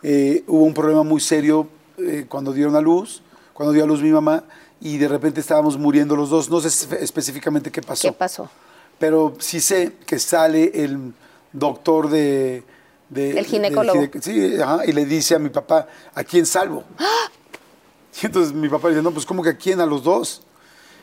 [0.01, 1.67] eh, hubo un problema muy serio
[1.99, 3.21] eh, cuando dieron a luz,
[3.53, 4.45] cuando dio a luz mi mamá,
[4.81, 6.49] y de repente estábamos muriendo los dos.
[6.49, 8.07] No sé espe- específicamente qué pasó.
[8.07, 8.49] ¿Qué pasó?
[8.97, 11.13] Pero sí sé que sale el
[11.53, 12.63] doctor de...
[13.09, 14.01] de- El ginecólogo.
[14.21, 16.83] sí, ajá, y le dice a mi papá, ¿a quién salvo?
[18.21, 19.79] Y entonces mi papá dice, no, pues ¿cómo que a quién?
[19.79, 20.41] A los dos.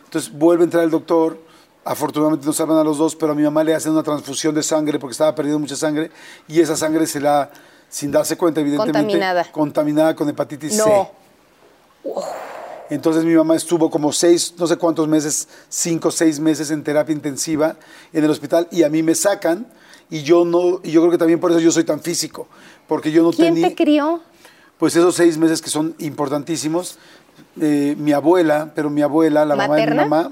[0.02, 1.38] Entonces vuelve a entrar el doctor,
[1.84, 4.64] afortunadamente no salvan a los dos, pero a mi mamá le hacen una transfusión de
[4.64, 6.10] sangre porque estaba perdiendo mucha sangre
[6.48, 7.52] y esa sangre se la,
[7.88, 9.44] sin darse cuenta evidentemente, Contaminada.
[9.52, 10.84] contaminada con hepatitis No.
[12.04, 12.12] C.
[12.90, 17.12] Entonces mi mamá estuvo como seis, no sé cuántos meses, cinco, seis meses en terapia
[17.14, 17.76] intensiva
[18.12, 19.66] en el hospital y a mí me sacan
[20.10, 22.46] y yo no, y yo creo que también por eso yo soy tan físico,
[22.86, 24.20] porque yo no ¿Quién tenía, te crió?
[24.78, 26.98] pues esos seis meses que son importantísimos,
[27.60, 30.30] eh, mi abuela, pero mi abuela, la mamá de mi mamá,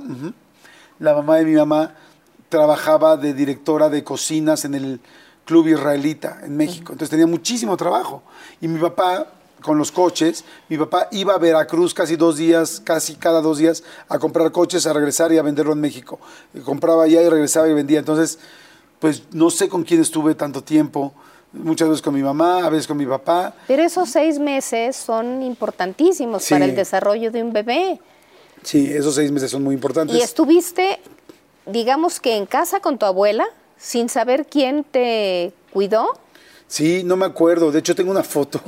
[0.99, 1.95] la mamá de mi mamá
[2.49, 5.01] trabajaba de directora de cocinas en el
[5.45, 8.23] club israelita en México, entonces tenía muchísimo trabajo
[8.61, 9.27] y mi papá
[9.63, 13.83] con los coches, mi papá iba a Veracruz casi dos días, casi cada dos días,
[14.09, 16.19] a comprar coches, a regresar y a venderlo en México.
[16.53, 18.01] Y compraba allá y regresaba y vendía.
[18.01, 18.39] Entonces,
[19.03, 21.13] pues no sé con quién estuve tanto tiempo,
[21.53, 25.43] muchas veces con mi mamá, a veces con mi papá, Pero esos seis meses son
[25.43, 26.55] importantísimos Sí.
[26.55, 27.99] para el desarrollo de un bebé.
[28.63, 30.17] Sí, esos seis meses son muy importantes.
[30.17, 31.01] Y estuviste,
[31.67, 33.45] digamos que en casa con tu abuela,
[33.77, 36.07] sin saber quién te cuidó,
[36.69, 37.71] Sí, no me acuerdo.
[37.73, 38.59] De hecho, tengo una foto.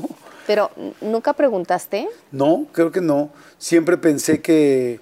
[0.47, 0.71] pero
[1.01, 2.07] nunca preguntaste.
[2.33, 3.31] No, creo que no.
[3.57, 5.01] Siempre pensé que,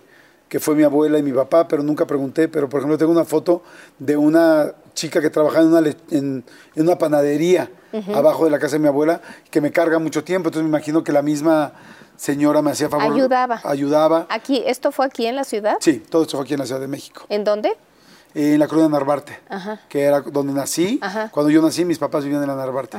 [0.48, 2.46] que fue mi abuela y mi papá, pero nunca pregunté.
[2.48, 3.62] Pero, por ejemplo, tengo una foto
[3.98, 5.80] de una chica que trabajaba en una,
[6.10, 7.70] en, en una panadería
[8.14, 9.20] abajo de la casa de mi abuela,
[9.50, 10.48] que me carga mucho tiempo.
[10.48, 11.72] Entonces, me imagino que la misma
[12.16, 13.12] señora me hacía favor.
[13.12, 13.60] Ayudaba.
[13.64, 14.26] Ayudaba.
[14.30, 15.76] Aquí, ¿esto fue aquí en la ciudad?
[15.80, 17.24] Sí, todo esto fue aquí en la Ciudad de México.
[17.28, 17.76] ¿En dónde?
[18.34, 19.80] En la colonia Narvarte, Ajá.
[19.90, 20.98] que era donde nací.
[21.02, 21.28] Ajá.
[21.30, 22.96] Cuando yo nací, mis papás vivían en la Narvarte.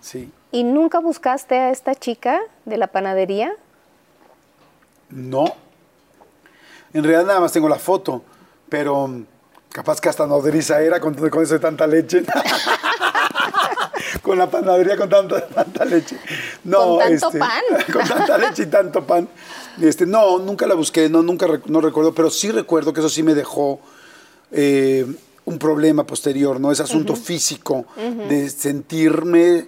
[0.00, 0.30] Sí.
[0.52, 3.52] ¿Y nunca buscaste a esta chica de la panadería?
[5.10, 5.44] No.
[6.92, 8.22] En realidad nada más tengo la foto,
[8.68, 9.10] pero
[9.72, 12.22] capaz que hasta nodriza era con, con eso de tanta leche.
[14.22, 16.16] con la panadería con tanta, tanta leche.
[16.64, 17.62] No, Con tanto este, pan.
[17.92, 19.28] Con tanta leche y tanto pan.
[19.80, 23.22] Este, no, nunca la busqué, no, nunca no recuerdo, pero sí recuerdo que eso sí
[23.22, 23.80] me dejó
[24.50, 25.06] eh,
[25.44, 26.70] un problema posterior, ¿no?
[26.70, 27.86] Ese asunto físico
[28.28, 29.66] de sentirme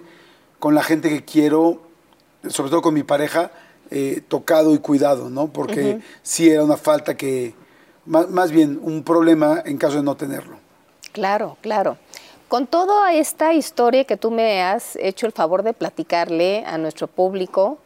[0.59, 1.81] con la gente que quiero,
[2.47, 3.51] sobre todo con mi pareja,
[3.91, 5.51] eh, tocado y cuidado, ¿no?
[5.51, 7.55] Porque sí era una falta que,
[8.05, 10.57] más, más bien un problema en caso de no tenerlo.
[11.11, 11.97] Claro, claro.
[12.47, 17.07] Con toda esta historia que tú me has hecho el favor de platicarle a nuestro
[17.07, 17.79] público,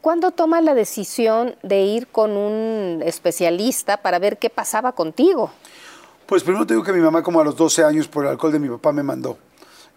[0.00, 5.50] ¿cuándo tomas la decisión de ir con un especialista para ver qué pasaba contigo?
[6.26, 8.52] Pues primero te digo que mi mamá como a los 12 años por el alcohol
[8.52, 9.38] de mi papá me mandó.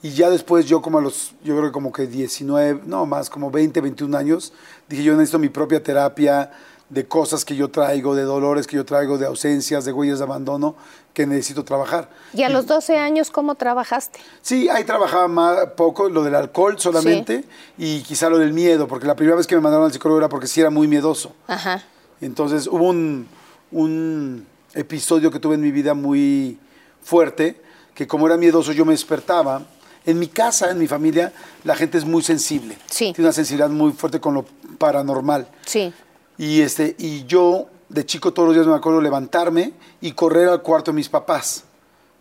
[0.03, 3.29] Y ya después yo como a los, yo creo que como que 19, no más,
[3.29, 4.51] como 20, 21 años,
[4.89, 6.51] dije yo necesito mi propia terapia
[6.91, 10.25] de cosas que yo traigo, de dolores que yo traigo, de ausencias, de huellas de
[10.25, 10.75] abandono
[11.13, 12.09] que necesito trabajar.
[12.33, 14.19] ¿Y a los 12 años cómo trabajaste?
[14.41, 17.45] Sí, ahí trabajaba más, poco lo del alcohol solamente
[17.77, 20.27] y quizá lo del miedo, porque la primera vez que me mandaron al psicólogo era
[20.27, 21.31] porque sí era muy miedoso.
[21.47, 21.81] Ajá.
[22.19, 23.25] Entonces hubo un,
[23.71, 26.59] un episodio que tuve en mi vida muy
[27.01, 27.61] fuerte,
[27.95, 29.63] que como era miedoso yo me despertaba.
[30.03, 31.31] En mi casa, en mi familia,
[31.63, 32.75] la gente es muy sensible.
[32.87, 33.13] Sí.
[33.13, 34.45] Tiene una sensibilidad muy fuerte con lo
[34.77, 35.47] paranormal.
[35.65, 35.93] Sí.
[36.41, 40.63] Y, este, y yo, de chico, todos los días me acuerdo levantarme y correr al
[40.63, 41.65] cuarto de mis papás.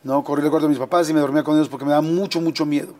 [0.02, 0.22] ¿no?
[0.22, 2.38] Correr al cuarto de mis papás y me dormía con ellos porque me daba mucho,
[2.42, 2.92] mucho miedo.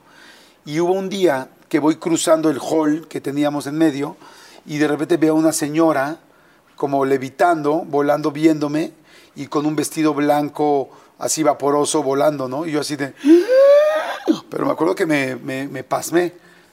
[0.65, 4.17] Y hubo un día que voy cruzando el hall que teníamos en medio
[4.65, 6.21] y de repente veo a una señora
[6.75, 8.95] como levitando, volando, viéndome
[9.37, 12.65] y con un vestido blanco así vaporoso volando, ¿no?
[12.65, 13.13] Y yo así de...
[14.49, 16.33] Pero me acuerdo que me, me, me pasmé.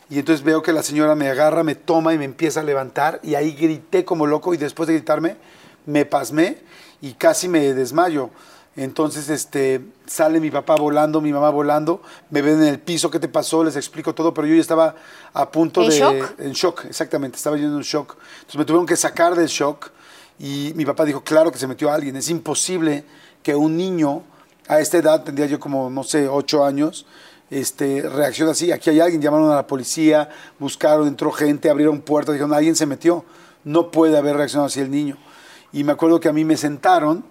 [0.10, 3.20] Y entonces veo que la señora me agarra, me toma y me empieza a levantar.
[3.24, 4.54] Y ahí grité como loco.
[4.54, 5.36] Y después de gritarme,
[5.86, 6.60] me pasmé
[7.02, 8.30] y casi me desmayo.
[8.78, 12.02] Entonces este, sale mi papá volando, mi mamá volando.
[12.30, 13.64] Me ven en el piso, ¿qué te pasó?
[13.64, 14.34] Les explico todo.
[14.34, 14.96] Pero yo ya estaba
[15.34, 16.00] a punto ¿En de.
[16.00, 16.40] shock?
[16.40, 17.38] En shock, exactamente.
[17.38, 18.16] Estaba yo en un shock.
[18.40, 19.92] Entonces me tuvieron que sacar del shock.
[20.40, 22.16] Y mi papá dijo: Claro que se metió alguien.
[22.16, 23.04] Es imposible
[23.44, 24.24] que un niño
[24.68, 27.06] a esta edad, tendría yo como, no sé, ocho años,
[27.50, 28.72] este, reacciona así.
[28.72, 30.30] Aquí hay alguien, llamaron a la policía,
[30.60, 33.26] buscaron, entró gente, abrieron puertas, dijeron, alguien se metió.
[33.64, 35.18] No puede haber reaccionado así el niño.
[35.72, 37.24] Y me acuerdo que a mí me sentaron,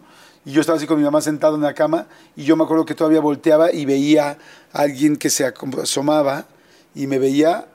[0.44, 2.06] y yo estaba así con mi mamá sentado en la cama,
[2.36, 4.38] y yo me acuerdo que todavía volteaba y veía
[4.72, 6.46] a alguien que se asomaba,
[6.94, 7.66] y me veía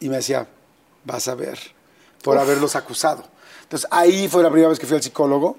[0.00, 0.46] y me decía,
[1.04, 1.58] vas a ver,
[2.22, 3.24] por haberlos acusado.
[3.62, 5.56] Entonces ahí fue la primera vez que fui al psicólogo,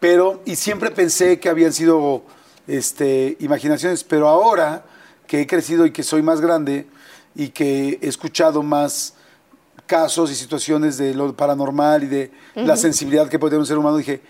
[0.00, 2.22] pero, y siempre pensé que habían sido
[2.66, 4.84] este, imaginaciones, pero ahora
[5.26, 6.86] que he crecido y que soy más grande
[7.34, 9.14] y que he escuchado más
[9.86, 13.78] casos y situaciones de lo paranormal y de la sensibilidad que puede tener un ser
[13.78, 14.22] humano, dije,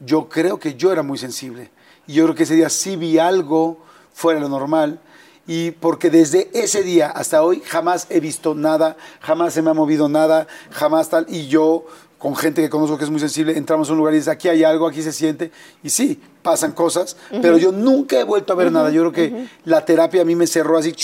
[0.00, 1.70] yo creo que yo era muy sensible.
[2.06, 3.78] Y yo creo que ese día sí vi algo
[4.12, 5.00] fuera de lo normal.
[5.46, 9.74] Y porque desde ese día hasta hoy jamás he visto nada, jamás se me ha
[9.74, 11.26] movido nada, jamás tal.
[11.28, 11.86] Y yo,
[12.22, 14.48] con gente que conozco que es muy sensible, entramos a un lugar y dice, aquí
[14.48, 15.50] hay algo, aquí se siente.
[15.82, 18.90] Y sí, pasan cosas, pero yo nunca he vuelto a ver nada.
[18.90, 20.94] Yo creo que la terapia a mí me cerró así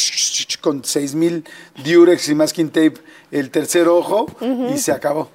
[0.60, 1.44] con 6000
[1.82, 2.94] diurex y masking tape
[3.32, 4.28] el tercer ojo
[4.72, 5.28] y se acabó.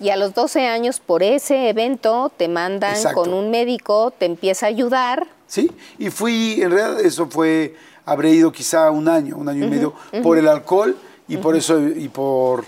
[0.00, 3.20] Y a los 12 años, por ese evento, te mandan Exacto.
[3.20, 5.26] con un médico, te empieza a ayudar.
[5.46, 7.76] Sí, y fui, en realidad eso fue,
[8.06, 10.96] habré ido quizá un año, un año y medio, por el alcohol
[11.28, 12.64] y por eso, y por,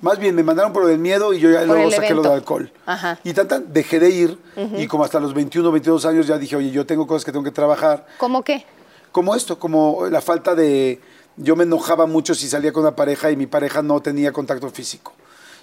[0.00, 2.22] más bien me mandaron por lo del miedo y yo ya luego el saqué lo
[2.22, 2.72] del alcohol.
[2.86, 3.18] Ajá.
[3.24, 4.38] Y tan, tan, dejé de ir
[4.76, 7.44] y como hasta los 21, 22 años ya dije, oye, yo tengo cosas que tengo
[7.44, 8.06] que trabajar.
[8.18, 8.64] ¿Cómo qué?
[9.12, 11.00] Como esto, como la falta de,
[11.36, 14.70] yo me enojaba mucho si salía con una pareja y mi pareja no tenía contacto
[14.70, 15.12] físico.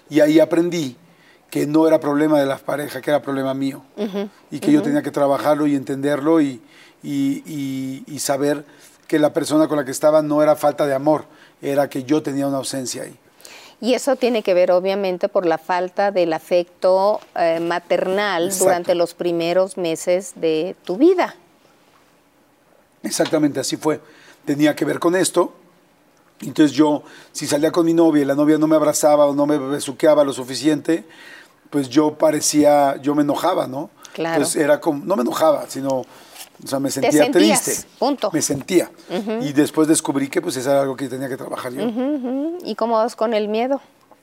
[0.09, 0.95] Y ahí aprendí
[1.49, 3.83] que no era problema de la pareja, que era problema mío.
[4.51, 6.59] Y que yo tenía que trabajarlo y entenderlo y,
[7.03, 8.65] y- y- y saber
[9.07, 11.25] que la persona con la que estaba no era falta de amor,
[11.61, 13.15] era que yo tenía una ausencia ahí.
[13.81, 18.65] Y eso tiene que ver, obviamente, por la falta del afecto eh, maternal Exacto.
[18.65, 21.35] durante los primeros meses de tu vida.
[23.03, 23.99] Exactamente, así fue.
[24.45, 25.53] Tenía que ver con esto.
[26.41, 29.45] Entonces yo, si salía con mi novia y la novia no me abrazaba o no
[29.45, 31.05] me besuqueaba lo suficiente,
[31.69, 33.89] pues yo parecía, yo me enojaba, ¿no?
[34.13, 34.35] Claro.
[34.35, 36.05] Entonces era como, no me enojaba, sino,
[36.63, 37.87] o sea, me sentía sentías, triste.
[37.99, 38.29] punto.
[38.33, 38.89] Me sentía.
[39.41, 41.85] Y después descubrí que pues eso era algo que tenía que trabajar yo.
[41.85, 42.57] Ujú.
[42.63, 43.81] ¿Y cómo vas con el miedo?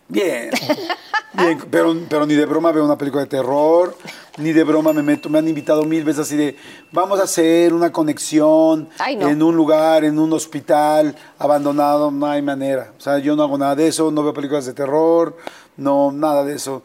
[0.09, 0.51] Bien,
[1.33, 3.97] bien, pero, pero ni de broma veo una película de terror,
[4.37, 6.57] ni de broma me meto, me han invitado mil veces así de,
[6.91, 9.29] vamos a hacer una conexión Ay, no.
[9.29, 12.93] en un lugar, en un hospital abandonado, no hay manera.
[12.99, 15.37] O sea, yo no hago nada de eso, no veo películas de terror,
[15.79, 16.83] no, nada de eso.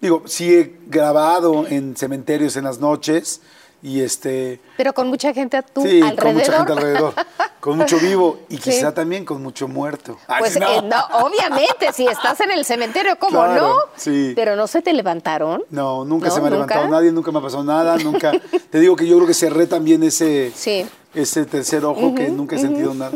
[0.00, 3.42] Digo, sí he grabado en cementerios en las noches
[3.82, 4.60] y este...
[4.76, 6.22] Pero con mucha gente a tu Sí, alrededor.
[6.22, 7.14] con mucha gente alrededor,
[7.60, 8.62] con mucho vivo y Sí.
[8.70, 10.18] quizá también con mucho muerto.
[10.26, 10.66] Ay, Pues no.
[10.68, 13.76] eh, no, obviamente, si estás en el cementerio, ¿cómo Claro, no?
[13.96, 14.32] sí.
[14.36, 15.62] Pero no se te levantaron.
[15.70, 16.34] No, nunca ¿No?
[16.34, 18.32] se me ha levantado nadie, nunca me ha pasado nada, nunca.
[18.70, 20.86] Te digo que yo creo que cerré también ese, Sí.
[21.14, 23.12] ese tercer ojo que nunca he sentido nada.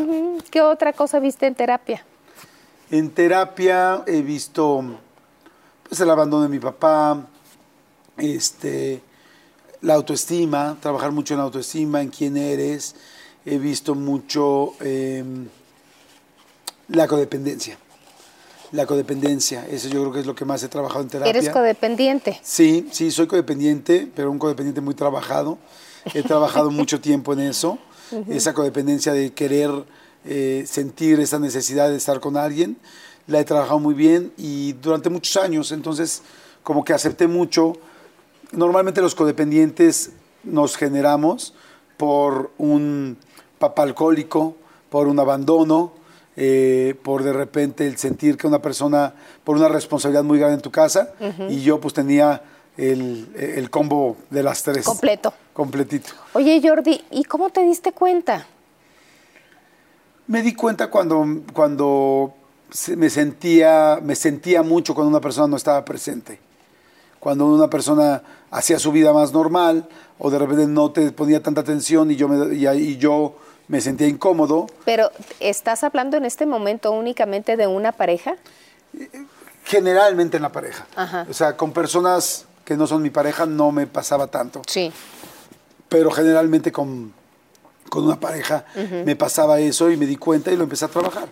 [0.51, 2.05] ¿Qué otra cosa viste en terapia?
[2.91, 4.83] En terapia he visto
[5.89, 7.19] pues, el abandono de mi papá,
[8.17, 9.03] este,
[9.85, 12.95] la autoestima, trabajar mucho en la autoestima, en quién eres.
[13.45, 15.23] He visto mucho eh,
[16.89, 17.79] la codependencia.
[18.73, 21.31] La codependencia, eso yo creo que es lo que más he trabajado en terapia.
[21.31, 22.41] Eres codependiente.
[22.43, 25.59] Sí, sí, soy codependiente, pero un codependiente muy trabajado.
[26.13, 27.79] He trabajado mucho tiempo en eso,
[28.29, 29.71] esa codependencia de querer
[30.25, 32.79] eh, sentir esa necesidad de estar con alguien.
[33.27, 36.23] La he trabajado muy bien y durante muchos años, entonces
[36.63, 37.75] como que acepté mucho.
[38.57, 40.13] Normalmente los codependientes
[40.45, 41.55] nos generamos
[41.97, 43.17] por un
[43.59, 44.57] papá alcohólico,
[44.91, 45.93] por un abandono,
[46.37, 50.63] eh, por de repente el sentir que una persona, por una responsabilidad muy grande en
[50.63, 51.15] tu casa,
[51.49, 52.43] y yo pues tenía
[52.77, 54.85] el, el combo de las tres.
[54.85, 55.33] Completo.
[55.53, 56.13] Completito.
[56.33, 58.47] Oye, Jordi, ¿y cómo te diste cuenta?
[60.27, 62.35] Me di cuenta cuando, cuando
[62.97, 66.41] me, sentía, me sentía mucho cuando una persona no estaba presente.
[67.25, 68.21] Cuando una persona
[68.51, 72.29] hacía su vida más normal o de repente no te ponía tanta atención y yo
[72.29, 74.67] me, y, yo me sentía incómodo.
[74.85, 75.11] Pero,
[75.41, 78.35] ¿estás hablando en este momento únicamente de una pareja?
[79.65, 80.87] Generalmente en la pareja.
[80.97, 81.27] Ajá.
[81.31, 84.61] O sea, con personas que no son mi pareja no me pasaba tanto.
[84.67, 84.93] Sí.
[85.89, 87.15] Pero generalmente con,
[87.89, 88.67] con una pareja
[89.07, 91.31] me pasaba eso y me di cuenta y lo empecé a trabajar.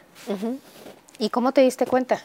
[1.19, 2.23] ¿Y cómo te diste cuenta?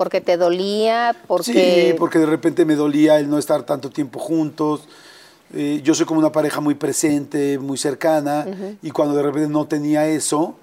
[0.00, 1.14] ¿Porque te dolía?
[1.26, 1.90] Porque...
[1.90, 4.88] Sí, porque de repente me dolía el no estar tanto tiempo juntos.
[5.52, 8.46] Eh, yo soy como una pareja muy presente, muy cercana,
[8.80, 10.54] y cuando de repente no tenía eso,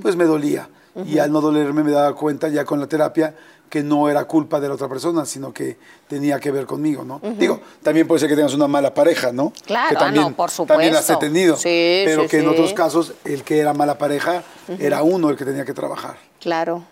[0.00, 0.70] pues me dolía.
[1.04, 3.34] Y al no dolerme me daba cuenta ya con la terapia
[3.68, 5.76] que no era culpa de la otra persona, sino que
[6.08, 7.20] tenía que ver conmigo, ¿no?
[7.38, 9.52] Digo, también puede ser que tengas una mala pareja, ¿no?
[9.66, 11.34] Claro, que ah, también, no, por También las he supuesto.
[11.34, 11.56] tenido.
[11.58, 14.42] Sí, pero sí, que en otros casos el que era mala pareja
[14.78, 16.16] era uno el que tenía que trabajar.
[16.40, 16.82] Claro.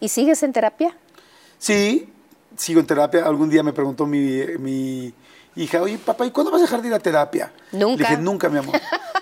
[0.00, 0.96] ¿Y sigues en terapia?
[1.66, 2.08] Sí,
[2.56, 3.24] sigo en terapia.
[3.24, 4.18] Algún día me preguntó mi,
[4.58, 5.14] mi
[5.54, 7.52] hija, oye, papá, ¿y cuándo vas a dejar de ir a terapia?
[7.70, 8.02] Nunca.
[8.02, 8.74] Le dije, nunca, mi amor.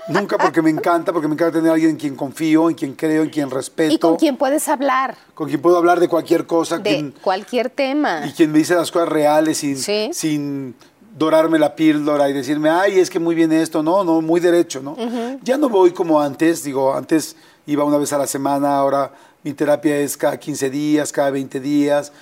[0.08, 2.94] nunca porque me encanta, porque me encanta tener a alguien en quien confío, en quien
[2.94, 3.92] creo, en quien respeto.
[3.92, 5.18] ¿Y con quién puedes hablar?
[5.34, 6.78] Con quien puedo hablar de cualquier cosa.
[6.78, 8.24] De quien- cualquier tema.
[8.26, 10.08] y quien me dice las cosas reales sin, Sí.
[10.14, 10.74] sin
[11.18, 14.80] dorarme la píldora y decirme, ay, es que muy bien esto, no, no, muy derecho,
[14.80, 14.96] ¿no?
[15.42, 17.36] Ya no voy como antes, digo, antes
[17.66, 19.12] iba una vez a la semana, ahora
[19.42, 22.12] mi terapia es cada 15 días, cada 20 días,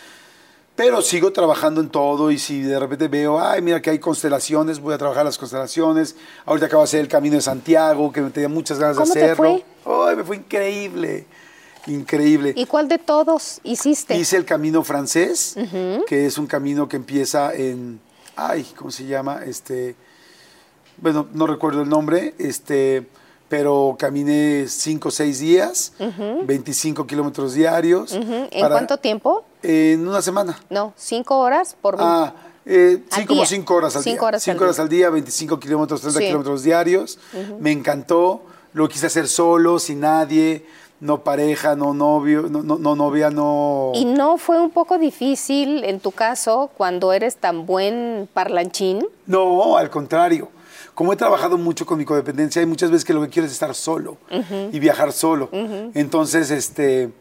[0.77, 4.79] pero sigo trabajando en todo y si de repente veo, ay, mira que hay constelaciones,
[4.79, 6.15] voy a trabajar las constelaciones.
[6.47, 9.13] Ahorita acabo de hacer el Camino de Santiago, que me tenía muchas ganas de ¿Cómo
[9.13, 9.63] te hacerlo.
[9.83, 10.09] fue?
[10.11, 11.27] Ay, me fue increíble,
[11.89, 12.53] increíble.
[12.55, 14.17] ¿Y cuál de todos hiciste?
[14.17, 15.57] Hice el camino francés,
[16.07, 17.99] que es un camino que empieza en,
[18.37, 19.41] ay, ¿cómo se llama?
[19.45, 19.97] Este,
[20.99, 23.09] bueno, no recuerdo el nombre, este,
[23.49, 25.93] pero caminé cinco o seis días,
[26.45, 28.13] 25 kilómetros diarios.
[28.13, 29.45] ¿En para- cuánto tiempo?
[29.63, 30.59] En una semana.
[30.71, 32.35] No, cinco horas por Ah,
[32.67, 33.47] eh, sí, como día.
[33.49, 34.29] cinco horas al Cinco día.
[34.29, 34.83] horas cinco al horas día.
[34.83, 36.27] al día, 25 kilómetros, 30 Sí.
[36.27, 37.19] kilómetros diarios.
[37.59, 38.43] Me encantó.
[38.75, 40.67] Lo quise hacer solo, sin nadie,
[41.01, 43.93] no pareja, no novio, no, no, no novia, no...
[43.95, 49.07] ¿Y no fue un poco difícil en tu caso cuando eres tan buen parlanchín?
[49.27, 50.49] No, al contrario.
[50.99, 53.53] Como he trabajado mucho con mi codependencia, hay muchas veces que lo que quiero es
[53.53, 54.19] estar solo
[54.73, 55.49] y viajar solo.
[55.95, 57.13] Entonces, este,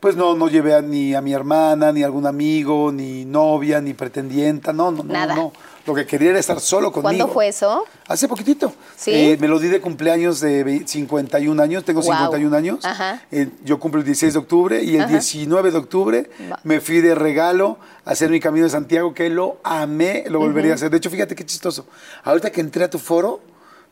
[0.00, 3.80] pues no, no llevé a- ni a mi hermana, ni a algún amigo, ni novia,
[3.80, 5.34] ni pretendienta, no, no, no, Nada.
[5.34, 5.52] no.
[5.86, 7.02] Lo que quería era estar solo conmigo.
[7.02, 7.84] ¿Cuándo fue eso?
[8.06, 8.74] Hace poquitito.
[8.94, 9.10] ¿Sí?
[9.10, 12.16] Eh, me lo di de cumpleaños de ve- 51 años, tengo Guau.
[12.18, 12.84] 51 años.
[12.84, 13.22] Ajá.
[13.32, 15.12] Eh, yo cumplo el 16 de octubre y el Ajá.
[15.12, 16.60] 19 de octubre Va.
[16.62, 20.72] me fui de regalo a hacer mi camino de Santiago, que lo amé, lo volvería
[20.72, 20.90] a hacer.
[20.90, 21.86] De hecho, fíjate qué chistoso.
[22.22, 23.40] Ahorita que entré a tu foro,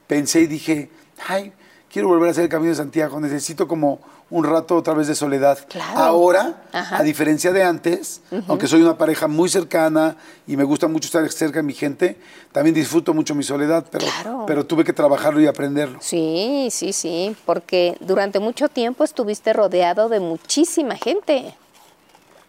[0.06, 0.90] pensé y dije,
[1.26, 1.50] ay,
[1.90, 5.14] quiero volver a hacer el camino de Santiago, necesito como un rato otra vez de
[5.14, 5.56] soledad.
[5.68, 5.98] Claro.
[6.00, 6.98] Ahora, Ajá.
[6.98, 10.16] a diferencia de antes, aunque soy una pareja muy cercana
[10.48, 12.18] y me gusta mucho estar cerca de mi gente,
[12.50, 14.44] también disfruto mucho mi soledad, pero, Claro.
[14.46, 15.98] pero tuve que trabajarlo y aprenderlo.
[16.02, 21.54] Sí, sí, sí, porque durante mucho tiempo estuviste rodeado de muchísima gente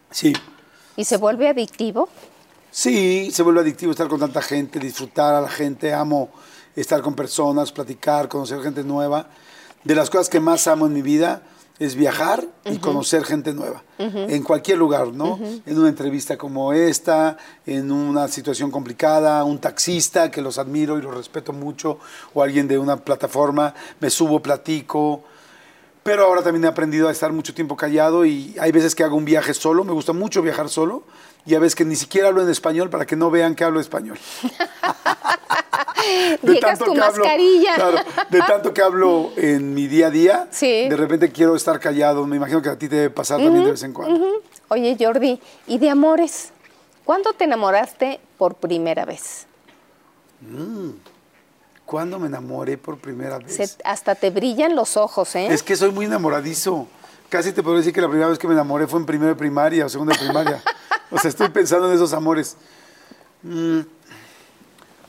[0.09, 0.33] Sí.
[0.95, 2.09] y se vuelve adictivo.
[2.71, 6.29] Sí, se vuelve adictivo estar con tanta gente, disfrutar a la gente, amo
[6.75, 9.27] estar con personas, platicar, conocer gente nueva.
[9.83, 11.41] De las cosas que más amo en mi vida
[11.79, 15.39] es viajar y conocer gente nueva, en cualquier lugar, ¿no?
[15.65, 21.01] En una entrevista como esta, en una situación complicada, un taxista que los admiro y
[21.01, 21.99] los respeto mucho,
[22.33, 25.23] o alguien de una plataforma, me subo, platico.
[26.01, 29.15] Pero ahora también he aprendido a estar mucho tiempo callado y hay veces que hago
[29.15, 31.03] un viaje solo, me gusta mucho viajar solo,
[31.45, 33.79] y a veces que ni siquiera hablo en español para que no vean que hablo
[33.79, 34.17] español.
[36.41, 37.75] De Llegas tanto tu que hablo- mascarilla.
[37.75, 37.97] claro,
[38.29, 40.87] de tanto que hablo en mi día a día, Sí.
[40.89, 42.25] de repente quiero estar callado.
[42.27, 44.41] Me imagino que a ti te debe pasar también de vez en cuando.
[44.69, 46.51] Oye, Jordi, ¿y de amores?
[47.05, 49.47] ¿Cuándo te enamoraste por primera vez?
[51.85, 53.55] ¿Cuándo me enamoré por primera vez?
[53.55, 55.47] Se- hasta te brillan los ojos, ¿eh?
[55.49, 56.87] Es que soy muy enamoradizo.
[57.29, 59.35] Casi te puedo decir que la primera vez que me enamoré fue en primero de
[59.35, 60.61] primaria o segundo de primaria.
[61.11, 62.57] o sea, estoy pensando en esos amores.
[63.43, 63.79] Mm,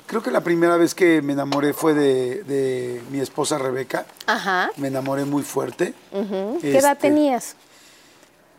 [0.09, 4.07] creo que la primera vez que me enamoré fue de, de mi esposa Rebeca.
[4.27, 4.71] Ajá.
[4.77, 5.95] Me enamoré muy fuerte.
[6.11, 6.59] Ujú.
[6.61, 7.55] ¿Qué edad Este, tenías?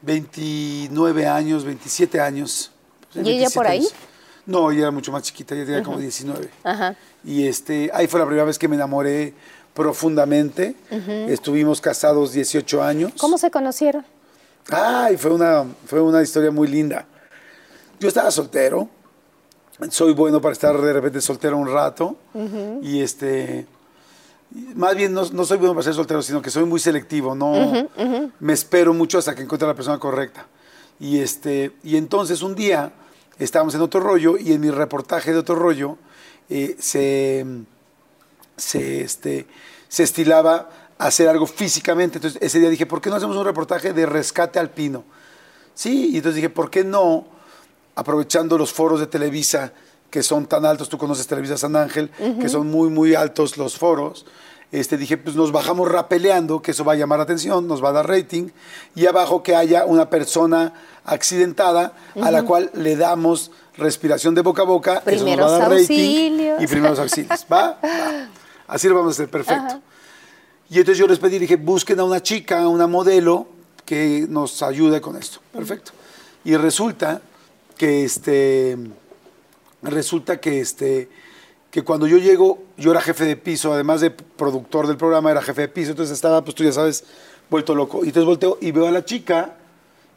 [0.04, 2.72] 29 años, 27 años.
[3.14, 3.78] ¿Y ella por 27 ahí?
[3.80, 3.94] años.
[4.46, 6.50] No, ella era mucho más chiquita, ella tenía como 19.
[6.64, 6.96] Ajá.
[7.24, 9.34] Y este, ahí fue la primera vez que me enamoré
[9.74, 10.76] profundamente.
[11.28, 13.12] Estuvimos casados 18 años.
[13.20, 14.06] ¿Cómo se conocieron?
[14.72, 17.06] Ay, fue una, fue una historia muy linda.
[18.00, 18.88] Yo estaba soltero.
[19.90, 22.18] Soy bueno para estar de repente soltero un rato.
[22.82, 23.66] Y este.
[24.76, 27.36] Más bien, no, no soy bueno para ser soltero, sino que soy muy selectivo.
[27.36, 27.88] No,
[28.40, 30.48] Me espero mucho hasta que encuentre a la persona correcta.
[31.00, 32.92] Y, este, y entonces un día
[33.38, 35.98] estábamos en otro rollo y en mi reportaje de otro rollo
[36.50, 37.46] eh, se,
[38.58, 39.48] se, este,
[39.88, 42.18] se estilaba hacer algo físicamente.
[42.18, 45.06] Entonces ese día dije, ¿por qué no hacemos un reportaje de rescate alpino?
[45.74, 47.26] Sí, y entonces dije, ¿por qué no,
[48.00, 49.74] aprovechando los foros de Televisa,
[50.10, 53.78] que son tan altos, tú conoces Televisa San Ángel, que son muy, muy altos los
[53.78, 54.26] foros,
[54.72, 57.90] este, dije, pues nos bajamos rapeleando, que eso va a llamar la atención, nos va
[57.90, 58.50] a dar rating,
[58.96, 60.74] y abajo que haya una persona
[61.04, 65.56] accidentada a la cual le damos respiración de boca a boca, eso nos Primeros va
[65.56, 66.64] a dar rating, auxilios.
[66.64, 67.46] y primeros auxilios.
[67.52, 67.80] ¿Va?
[67.84, 68.28] Va.
[68.68, 69.82] Así lo vamos a hacer, perfecto.
[70.70, 73.48] Y entonces yo les pedí, dije, busquen a una chica, una modelo
[73.86, 75.40] que nos ayude con esto.
[75.52, 75.92] Perfecto.
[76.46, 77.22] Y resulta
[77.80, 78.78] que este
[79.82, 81.10] resulta que este
[81.72, 85.42] que cuando yo llego, yo era jefe de piso, además de productor del programa, era
[85.42, 87.06] jefe de piso, entonces estaba, pues tú ya sabes,
[87.50, 88.04] vuelto loco.
[88.04, 89.56] Y entonces volteo y veo a la chica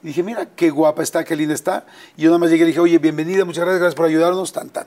[0.03, 1.87] y dije, mira, qué guapa está, qué linda está.
[2.17, 4.71] Y yo nada más llegué y dije, oye, bienvenida, muchas gracias, gracias por ayudarnos, tan,
[4.71, 4.87] tan.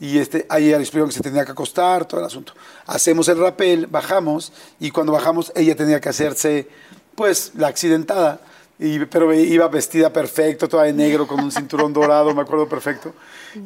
[0.00, 2.52] Y este, ahí le explicaron que se tenía que acostar, todo el asunto.
[2.86, 6.68] Hacemos el rapel, bajamos, y cuando bajamos ella tenía que hacerse,
[7.14, 8.40] pues, la accidentada.
[8.78, 13.12] Pero iba vestida perfecto, toda de negro, con un cinturón dorado, me acuerdo perfecto.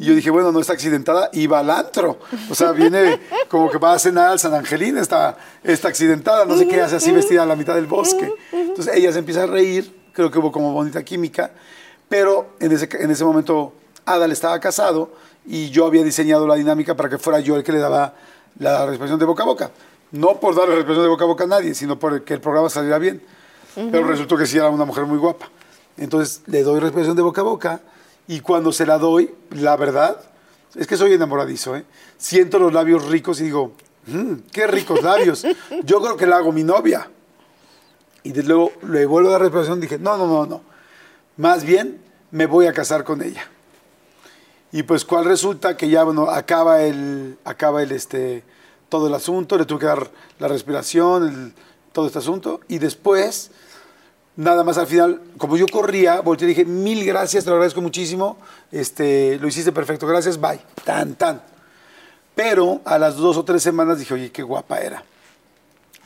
[0.01, 2.19] Y yo dije, bueno, no está accidentada, iba al antro.
[2.49, 6.57] O sea, viene como que va a cenar al San Angelín, está, está accidentada, no
[6.57, 8.33] sé qué hace así vestida a la mitad del bosque.
[8.53, 11.51] Entonces ella se empieza a reír, creo que hubo como bonita química,
[12.09, 13.75] pero en ese, en ese momento
[14.07, 15.13] Adal estaba casado
[15.47, 18.15] y yo había diseñado la dinámica para que fuera yo el que le daba
[18.59, 19.71] la respiración de boca a boca.
[20.11, 22.71] No por darle respiración de boca a boca a nadie, sino por que el programa
[22.71, 23.23] saliera bien.
[23.75, 25.49] Pero resultó que sí era una mujer muy guapa.
[25.97, 27.81] Entonces le doy respiración de boca a boca
[28.29, 30.21] y cuando se la doy, la verdad,
[30.75, 31.85] es que soy enamoradizo, ¿eh?
[32.19, 33.73] Siento los labios ricos y digo,
[34.07, 35.45] "Mm, qué ricos labios.
[35.85, 37.09] Yo creo que la hago mi novia.
[38.25, 40.63] Y desde luego le vuelvo a dar respiración y dije, no, no, no, no.
[41.37, 42.01] Más bien
[42.31, 43.49] me voy a casar con ella.
[44.71, 48.43] Y pues cuál resulta que ya, bueno, acaba el, acaba el, este,
[48.89, 51.53] todo el asunto, le tuve que dar la respiración, el-
[51.93, 53.51] todo este asunto, y después,
[54.37, 57.81] nada más al final, como yo corría, volteé y dije, mil gracias, te lo agradezco
[57.81, 58.39] muchísimo,
[58.71, 61.43] este, lo hiciste perfecto, gracias, bye, tan, tan.
[62.35, 65.05] Pero a las dos o tres semanas dije, oye, qué guapa era.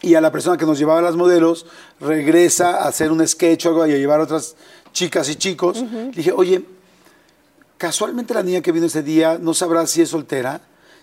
[0.03, 1.67] Y a la persona que nos llevaba las modelos
[2.01, 4.57] regresa a hacer un sketch o algo y a llevar a otras
[4.93, 5.83] chicas y chicos.
[6.13, 6.65] Dije, oye,
[7.79, 10.61] casualmente la niña que vino ese día no sabrá si es soltera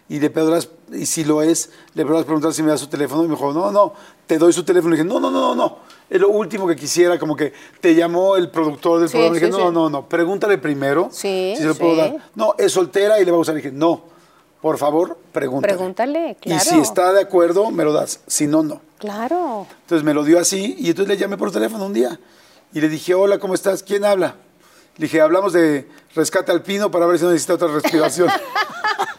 [0.09, 3.24] y le podrás, y si lo es, le podrás preguntar si me da su teléfono
[3.24, 3.93] y me dijo, no, no,
[4.28, 4.91] te doy su teléfono.
[4.95, 5.78] Le dije, no, no, no, no, no,
[6.16, 9.34] es lo último que quisiera, como que te llamó el productor del Sí, programa.
[9.34, 9.74] Le dije, sí, no, sí.
[9.74, 12.01] no, no, pregúntale primero Sí, si se lo puedo sí.
[12.01, 12.30] dar.
[12.36, 13.55] No, es soltera y le va a usar.
[13.55, 14.03] Le dije, no,
[14.61, 15.74] por favor, pregúntale.
[15.74, 16.64] Pregúntale, Y claro.
[16.64, 18.82] si está de acuerdo, me lo das, si no, no.
[18.99, 19.66] Claro.
[19.82, 22.18] Entonces me lo dio así y entonces le llamé por teléfono un día
[22.74, 23.82] y le dije, hola, ¿cómo estás?
[23.84, 24.36] ¿Quién habla?
[24.97, 28.30] Le dije, hablamos de rescate alpino para ver si no necesita otra respiración.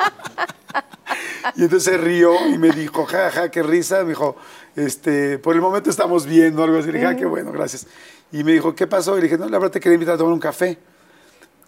[1.57, 4.03] y entonces se rió y me dijo, ja, ja, qué risa.
[4.03, 4.37] Me dijo,
[4.77, 6.87] este, por el momento estamos viendo algo así.
[6.89, 7.87] Le dije, ah, qué bueno, gracias.
[8.33, 9.13] Y me dijo, ¿qué pasó?
[9.17, 10.79] Y le dije, no, la verdad te quería invitar a tomar un café.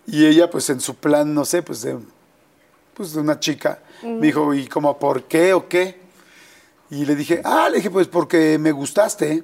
[0.06, 1.98] Y ella, pues en su plan, no sé, pues de,
[2.94, 6.00] pues de una chica, me dijo, ¿y cómo por qué o qué?
[6.90, 9.42] Y le dije, ah, le dije, pues porque me gustaste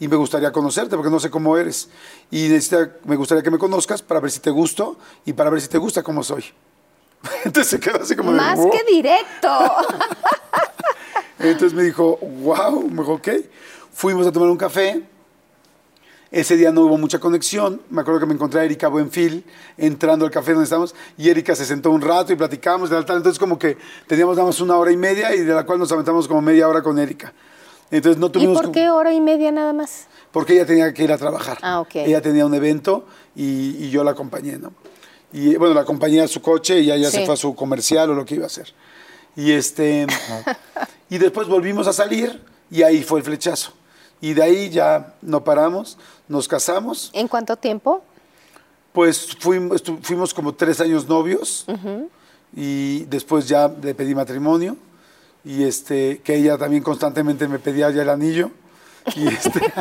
[0.00, 1.88] y me gustaría conocerte, porque no sé cómo eres.
[2.30, 4.96] Y necesita- me gustaría que me conozcas para ver si te gusto
[5.26, 6.44] y para ver si te gusta cómo soy.
[7.44, 8.70] Entonces se quedó así como de, Más "Wow".
[8.70, 9.48] que directo.
[11.38, 13.28] Entonces me dijo, wow, me dijo, ok.
[13.92, 15.02] Fuimos a tomar un café.
[16.30, 17.80] Ese día no hubo mucha conexión.
[17.88, 19.44] Me acuerdo que me encontré a Erika Buenfil
[19.78, 22.90] entrando al café donde estábamos y Erika se sentó un rato y platicamos.
[22.90, 23.16] Tal, tal.
[23.18, 25.90] Entonces como que teníamos nada más una hora y media y de la cual nos
[25.90, 27.32] aventamos como media hora con Erika.
[27.90, 28.54] Entonces no ¿Y tuvimos...
[28.56, 30.06] por como- qué hora y media nada más?
[30.30, 31.56] porque ella tenía que ir a trabajar.
[31.62, 31.94] Ah, ok.
[31.96, 34.74] Ella tenía un evento y, y yo la acompañé, ¿no?
[35.32, 37.16] Y bueno, la acompañé a su coche y ella ya Sí.
[37.20, 38.72] se fue a su comercial o lo que iba a hacer.
[39.34, 40.06] Y este
[41.10, 42.40] y después volvimos a salir
[42.70, 43.72] y ahí fue el flechazo.
[44.20, 45.96] Y de ahí ya no paramos,
[46.26, 47.10] nos casamos.
[47.12, 48.02] ¿En cuánto tiempo?
[48.92, 51.66] Pues fuimos, como tres años novios
[52.54, 54.76] y después ya le pedí matrimonio
[55.44, 58.50] y este que ella también constantemente me pedía ya el anillo
[59.14, 59.60] y este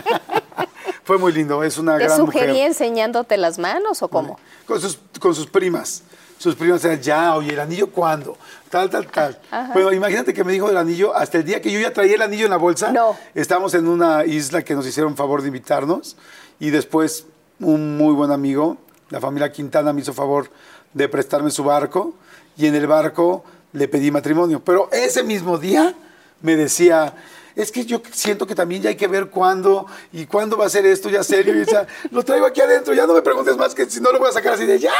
[1.03, 2.67] fue muy lindo, es una ¿Te gran sugería mujer.
[2.67, 4.38] enseñándote las manos o cómo?
[4.67, 6.03] Con sus, con sus primas.
[6.38, 8.38] Sus primas eran, ya, oye, ¿el anillo cuándo?
[8.70, 9.40] Tal, tal, tal.
[9.74, 12.22] Bueno, imagínate que me dijo del anillo hasta el día que yo ya traía el
[12.22, 12.92] anillo en la bolsa.
[12.92, 13.18] No.
[13.34, 16.16] Estábamos en una isla que nos hicieron favor de invitarnos
[16.60, 17.26] y después
[17.60, 18.78] un muy buen amigo,
[19.10, 20.50] la familia Quintana, me hizo favor
[20.94, 22.14] de prestarme su barco
[22.56, 24.62] y en el barco le pedí matrimonio.
[24.64, 25.96] Pero ese mismo día
[26.42, 27.14] me decía,
[27.58, 30.70] es que yo siento que también ya hay que ver cuándo y cuándo va a
[30.70, 31.55] ser esto ya serio.
[31.55, 34.20] Y decía, lo traigo aquí adentro, ya no me preguntes más que si no lo
[34.20, 34.92] voy a sacar así de ya.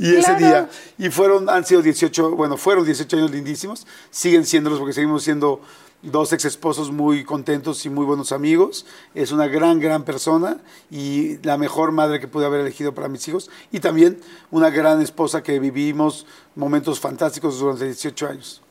[0.00, 0.38] Y ese Claro.
[0.38, 5.22] día, y fueron, han sido 18, bueno, fueron 18 años lindísimos, siguen siéndolos porque seguimos
[5.22, 5.60] siendo
[6.02, 8.84] dos ex esposos muy contentos y muy buenos amigos.
[9.14, 10.58] Es una gran, gran persona
[10.90, 13.48] y la mejor madre que pude haber elegido para mis hijos.
[13.70, 14.20] Y también
[14.50, 16.26] una gran esposa que vivimos
[16.56, 18.61] momentos fantásticos durante 18 años.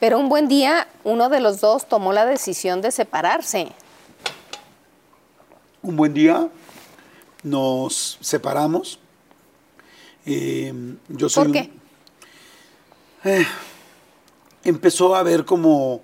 [0.00, 3.72] Pero un buen día uno de los dos tomó la decisión de separarse.
[5.82, 6.48] Un buen día
[7.42, 8.98] nos separamos.
[10.26, 10.74] Eh,
[11.08, 11.70] yo soy ¿Por un- qué?
[14.64, 16.00] empezó a haber como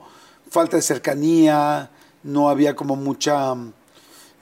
[0.50, 1.90] falta de cercanía,
[2.22, 3.54] no había como mucha...
[3.54, 3.72] mm,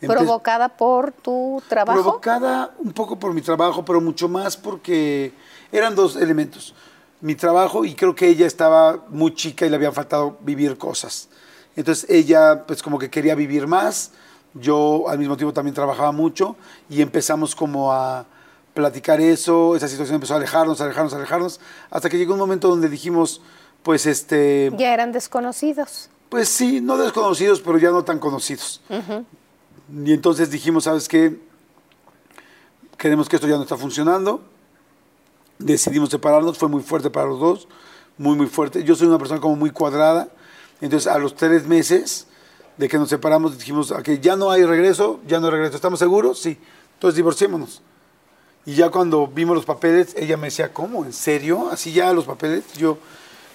[0.06, 2.02] ¿Provocada por tu trabajo?
[2.02, 5.32] Provocada un poco por mi trabajo, pero mucho más porque
[5.72, 6.74] eran dos elementos.
[7.20, 11.28] Mi trabajo y creo que ella estaba muy chica y le habían faltado vivir cosas.
[11.76, 14.12] Entonces ella pues como que quería vivir más,
[14.54, 16.56] yo al mismo tiempo también trabajaba mucho
[16.88, 18.26] y empezamos como a
[18.74, 21.60] platicar eso, esa situación empezó a alejarnos, alejarnos, alejarnos,
[21.90, 23.42] hasta que llegó un momento donde dijimos,
[23.82, 24.70] pues este...
[24.76, 26.08] Ya eran desconocidos.
[26.28, 28.80] Pues sí, no desconocidos, pero ya no tan conocidos.
[29.92, 31.38] Y entonces dijimos, ¿sabes qué?
[32.96, 34.42] Queremos que esto ya no está funcionando.
[35.60, 37.68] Decidimos separarnos, fue muy fuerte para los dos,
[38.16, 38.82] muy, muy fuerte.
[38.82, 40.28] Yo soy una persona como muy cuadrada.
[40.80, 42.26] Entonces, a los tres meses
[42.78, 45.76] de que nos separamos, dijimos, ok, ya no hay regreso, ya no hay regreso.
[45.76, 46.40] ¿Estamos seguros?
[46.40, 46.58] Sí.
[46.94, 47.82] Entonces, divorciémonos.
[48.64, 51.04] Y ya cuando vimos los papeles, ella me decía, ¿cómo?
[51.04, 51.68] ¿En serio?
[51.70, 52.64] ¿Así ya los papeles?
[52.78, 52.96] Yo,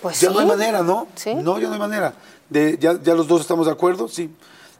[0.01, 0.33] Pues ya sí.
[0.33, 1.07] no hay manera, ¿no?
[1.15, 1.33] Sí.
[1.33, 2.13] No, ya no hay manera.
[2.49, 4.29] De, ya, ya los dos estamos de acuerdo, sí.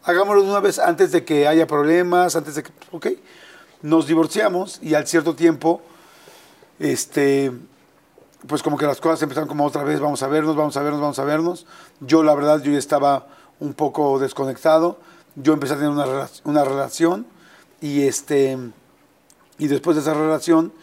[0.03, 3.07] Hagámoslo de una vez antes de que haya problemas, antes de que, ok.
[3.81, 5.81] Nos divorciamos y al cierto tiempo,
[6.80, 7.52] este,
[8.47, 11.02] pues como que las cosas empezaron como otra vez, vamos a vernos, vamos a vernos,
[11.02, 11.65] vamos a vernos.
[11.99, 13.27] Yo la verdad, yo ya estaba
[13.60, 14.99] un poco desconectado.
[15.35, 17.26] Yo empecé a tener una, una relación
[17.81, 18.57] y este,
[19.57, 20.73] y después de esa relación,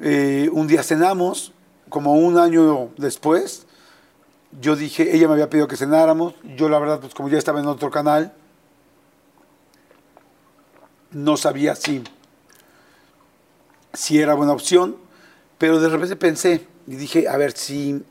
[0.00, 1.52] eh, un día cenamos,
[1.88, 3.66] como un año después,
[4.60, 7.60] yo dije, ella me había pedido que cenáramos, yo la verdad, pues como ya estaba
[7.60, 8.32] en otro canal,
[11.10, 12.02] no sabía si,
[13.94, 14.96] si era buena opción,
[15.58, 18.02] pero de repente pensé y dije, a ver, si,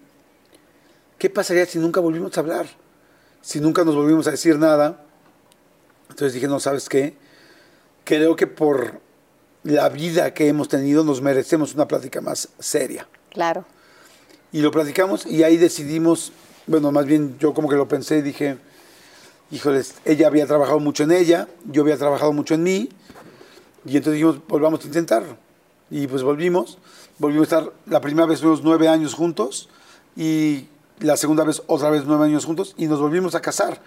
[1.17, 2.65] ¿qué pasaría si nunca volvimos a hablar?
[3.41, 5.03] Si nunca nos volvimos a decir nada.
[6.09, 7.15] Entonces dije, no, ¿sabes qué?
[8.05, 9.01] Creo que por
[9.63, 13.07] la vida que hemos tenido nos merecemos una plática más seria.
[13.29, 13.65] Claro.
[14.51, 16.31] Y lo platicamos y ahí decidimos,
[16.67, 18.57] bueno, más bien yo como que lo pensé y dije,
[19.51, 22.89] híjoles, ella había trabajado mucho en ella, yo había trabajado mucho en mí,
[23.85, 25.37] y entonces dijimos, volvamos a intentarlo.
[25.91, 26.77] Y pues volvimos,
[27.19, 29.69] volvimos a estar, la primera vez fuimos nueve años juntos,
[30.15, 30.65] y
[30.99, 33.81] la segunda vez otra vez nueve años juntos, y nos volvimos a casar.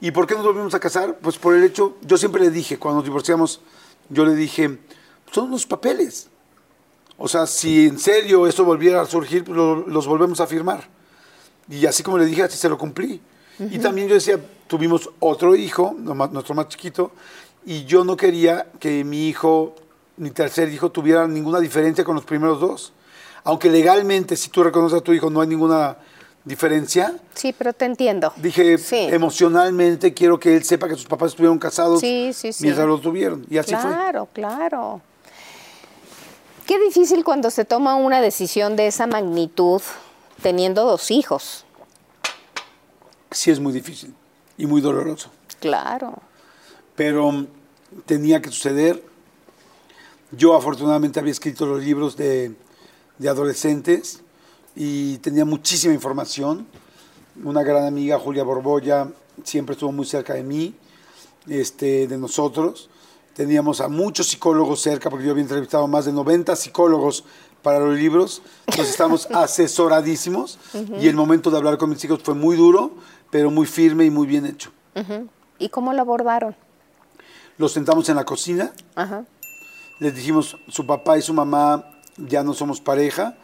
[0.00, 1.18] ¿Y por qué nos volvimos a casar?
[1.20, 3.60] Pues por el hecho, yo siempre le dije, cuando nos divorciamos,
[4.08, 4.78] yo le dije,
[5.32, 6.28] son unos papeles.
[7.16, 10.88] O sea, si en serio esto volviera a surgir, pues lo- los volvemos a firmar.
[11.68, 13.20] Y así como le dije, así se lo cumplí.
[13.58, 14.38] Y también yo decía,
[14.68, 17.10] tuvimos otro hijo, nuestro más chiquito,
[17.66, 19.74] y yo no quería que mi hijo,
[20.18, 22.92] mi tercer hijo, tuviera ninguna diferencia con los primeros dos.
[23.44, 25.96] Aunque legalmente, si tú reconoces a tu hijo, no hay ninguna
[26.44, 27.16] diferencia.
[27.34, 28.32] Sí, pero te entiendo.
[28.36, 29.06] Dije, Sí.
[29.10, 33.46] emocionalmente quiero que él sepa que sus papás estuvieron casados Sí, mientras lo tuvieron.
[33.48, 33.80] Y así fue.
[33.82, 35.00] claro, claro.
[36.66, 39.80] Qué difícil cuando se toma una decisión de esa magnitud
[40.42, 41.64] teniendo dos hijos.
[43.30, 44.14] Sí es muy difícil
[44.56, 45.30] y muy doloroso.
[45.60, 46.14] Claro.
[46.94, 47.46] pero
[48.06, 49.02] tenía que suceder.
[50.30, 52.54] Yo afortunadamente había escrito los libros de,
[53.18, 54.20] de adolescentes
[54.76, 56.66] y tenía muchísima información.
[57.42, 59.08] Una gran amiga, Julia Borbolla,
[59.44, 60.74] siempre estuvo muy cerca de mí,
[61.48, 62.90] este, de nosotros.
[63.34, 67.24] Teníamos a muchos psicólogos cerca, porque yo había entrevistado a más de 90 psicólogos
[67.62, 68.42] para los libros.
[68.66, 70.58] Entonces estamos asesoradísimos
[71.00, 72.90] y el momento de hablar con mis hijos fue muy duro,
[73.30, 74.72] pero muy firme y muy bien hecho.
[75.58, 76.56] ¿Y cómo lo abordaron?
[77.56, 79.24] Los sentamos en la cocina, Ajá.
[79.98, 83.36] Les dijimos, su papá y su mamá ya no somos pareja,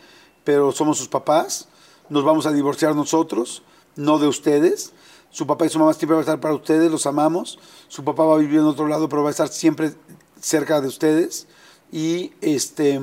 [0.45, 1.69] pero somos sus papás,
[2.09, 3.63] nos vamos a divorciar nosotros,
[3.97, 4.93] no de ustedes.
[5.31, 7.59] Su papá y su mamá siempre van a estar para ustedes, los amamos.
[7.89, 9.95] Su papá va a vivir en otro lado, pero va a estar siempre
[10.41, 11.47] cerca de ustedes.
[11.91, 13.01] Y este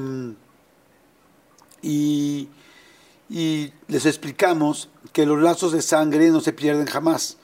[1.82, 2.50] y,
[3.30, 7.38] y les explicamos que los lazos de sangre no se pierden jamás,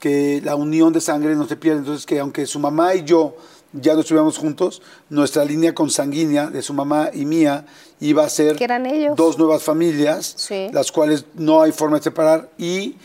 [0.00, 3.36] que la unión de sangre no se pierde, entonces que aunque su mamá y yo
[3.74, 4.80] ya no estuviéramos juntos,
[5.10, 7.66] nuestra línea consanguínea de su mamá y mía
[8.00, 9.16] iba a ser eran ellos.
[9.16, 10.68] dos nuevas familias, Sí.
[10.72, 12.96] las cuales no hay forma de separar, y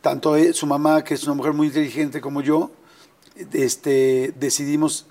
[0.00, 2.70] tanto e- su mamá, que es una mujer muy inteligente como yo,
[3.52, 5.06] este, decidimos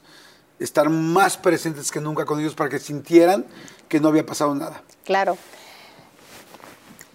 [0.59, 3.45] estar más presentes que nunca con ellos para que sintieran
[3.87, 4.81] que no había pasado nada.
[5.03, 5.37] Claro.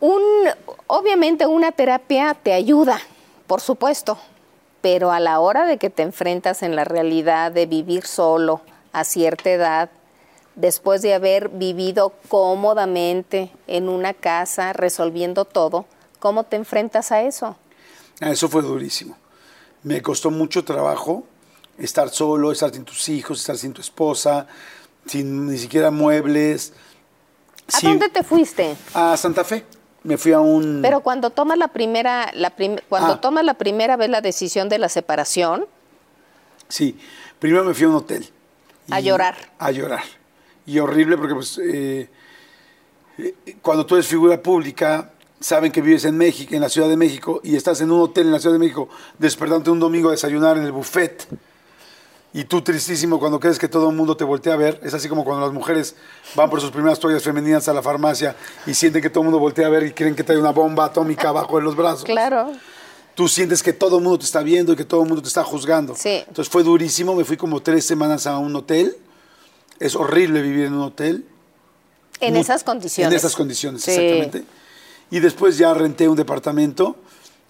[0.01, 0.23] Un,
[0.87, 3.01] obviamente una terapia te ayuda,
[3.47, 4.19] por supuesto,
[4.91, 8.63] pero a la hora de que te enfrentas en la realidad de vivir solo
[8.95, 9.91] a cierta edad,
[10.55, 15.85] después de haber vivido cómodamente en una casa resolviendo todo,
[16.21, 17.59] ¿cómo te enfrentas a eso?
[18.19, 19.15] Ah, Eso fue durísimo.
[19.83, 21.25] Me costó mucho trabajo
[21.77, 24.47] estar solo, estar sin tus hijos, estar sin tu esposa,
[25.05, 26.73] sin ni siquiera muebles.
[27.75, 28.75] ¿A dónde te fuiste?
[28.95, 29.67] A Santa Fe.
[30.05, 30.81] Me fui a un...
[30.83, 33.21] Pero cuando tomas la primera, la prim- cuando Ah.
[33.21, 35.67] tomas la primera vez la decisión de la separación,
[36.69, 36.99] Sí,
[37.39, 38.29] primero me fui a un hotel.
[38.91, 39.37] A llorar.
[39.59, 40.03] A llorar.
[40.67, 42.11] Y horrible porque pues eh,
[43.19, 45.11] eh, cuando tú eres figura pública,
[45.41, 48.27] saben que vives en México, en la Ciudad de México, y estás en un hotel
[48.27, 48.89] en la Ciudad de México,
[49.19, 51.27] despertándote un domingo a desayunar en el buffet.
[52.35, 54.79] Y tú tristísimo cuando crees que todo el mundo te voltea a ver.
[54.83, 55.95] Es así como cuando las mujeres
[56.35, 58.37] van por sus primeras toallas femeninas a la farmacia
[58.67, 60.85] y sienten que todo el mundo voltea a ver y creen que trae una bomba
[60.85, 62.05] atómica abajo de los brazos.
[62.05, 62.53] claro.
[63.15, 65.29] tú sientes que todo el mundo te está viendo y que todo el mundo te
[65.29, 65.95] está juzgando.
[65.97, 66.23] Sí.
[66.29, 68.95] Entonces fue durísimo, me fui como tres semanas a un hotel.
[69.81, 71.25] Es horrible vivir en un hotel.
[72.21, 73.11] En Mu- esas condiciones.
[73.13, 73.91] En esas condiciones, Sí.
[73.93, 74.45] exactamente.
[75.11, 76.95] Y después ya renté un departamento,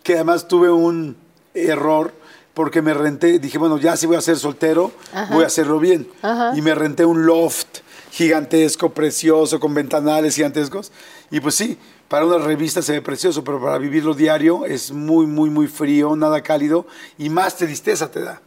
[0.02, 1.16] que además tuve un
[1.52, 2.14] error,
[2.58, 4.90] porque me renté, dije, bueno, ya si voy a ser soltero,
[5.30, 6.08] voy a hacerlo bien.
[6.56, 7.68] Y me renté un loft
[8.10, 10.90] gigantesco, precioso, con ventanales gigantescos.
[11.30, 11.78] Y pues sí,
[12.08, 16.16] para una revista se ve precioso, pero para vivirlo diario es muy, muy, muy frío,
[16.16, 16.84] nada cálido,
[17.16, 18.40] y más tristeza te da.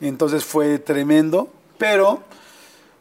[0.00, 2.22] Entonces fue tremendo, pero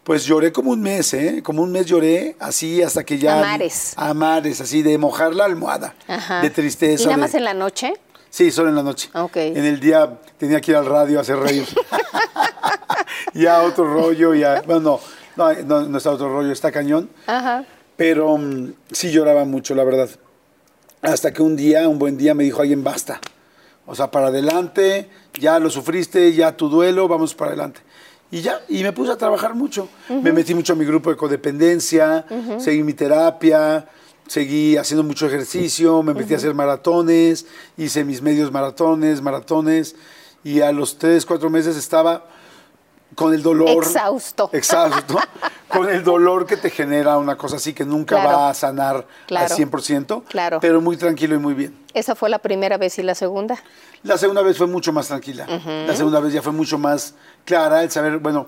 [0.03, 1.41] pues lloré como un mes, ¿eh?
[1.45, 3.39] Como un mes lloré, así hasta que ya...
[3.39, 3.93] A mares.
[3.95, 6.41] A mares, así de mojar la almohada, Ajá.
[6.41, 7.03] de tristeza.
[7.09, 7.93] ¿Y nada de- en la noche?
[8.35, 9.09] Sí, solo en la noche.
[9.13, 9.37] Ok.
[9.37, 11.65] En el día tenía que ir al radio a hacer reír.
[13.33, 14.61] ya otro rollo, ya...
[14.67, 14.99] Bueno,
[15.37, 17.09] no, no, no, está otro rollo, está cañón.
[17.27, 17.63] Ajá.
[17.95, 20.09] Pero mm, sí lloraba mucho, la verdad.
[21.01, 23.21] Hasta que un día, un buen día, me dijo alguien, basta.
[23.85, 25.09] O sea, para adelante,
[25.39, 27.79] ya lo sufriste, ya tu duelo, vamos para adelante.
[28.31, 29.87] Y ya, y me puse a trabajar mucho.
[30.09, 32.25] Me metí mucho a mi grupo de codependencia,
[32.57, 33.87] seguí mi terapia,
[34.27, 37.45] seguí haciendo mucho ejercicio, me metí a hacer maratones,
[37.77, 39.95] hice mis medios maratones, maratones,
[40.43, 42.25] y a los tres, cuatro meses estaba
[43.15, 43.83] con el dolor.
[43.83, 44.49] Exhausto.
[44.51, 45.17] Exhausto.
[45.67, 48.37] con el dolor que te genera una cosa así que nunca Claro.
[48.37, 49.45] va a sanar Claro.
[49.45, 50.59] al 100%, Claro.
[50.61, 51.77] pero muy tranquilo y muy bien.
[51.93, 53.57] Esa fue la primera vez y la segunda.
[54.03, 55.45] La segunda vez fue mucho más tranquila.
[55.47, 57.15] La segunda vez ya fue mucho más
[57.45, 58.47] clara el saber, bueno,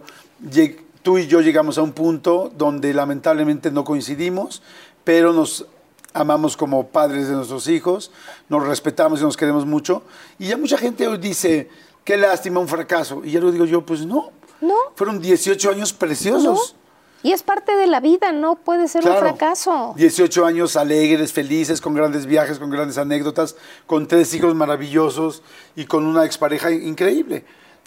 [1.01, 4.61] tú y yo llegamos a un punto donde lamentablemente no coincidimos,
[5.07, 5.65] pero nos
[6.13, 8.11] amamos como padres de nuestros hijos,
[8.49, 10.03] nos respetamos y nos queremos mucho.
[10.37, 11.69] Y ya mucha gente hoy dice,
[12.03, 13.21] qué lástima, un fracaso.
[13.23, 14.31] Y ya lo digo yo, pues no.
[14.59, 14.75] No.
[14.95, 16.75] Fueron 18 años preciosos.
[17.23, 19.93] Y es parte de la vida, no puede ser un fracaso.
[19.95, 23.55] 18 años alegres, felices, con grandes viajes, con grandes anécdotas,
[23.85, 25.41] con tres hijos maravillosos
[25.77, 27.45] y con una expareja increíble.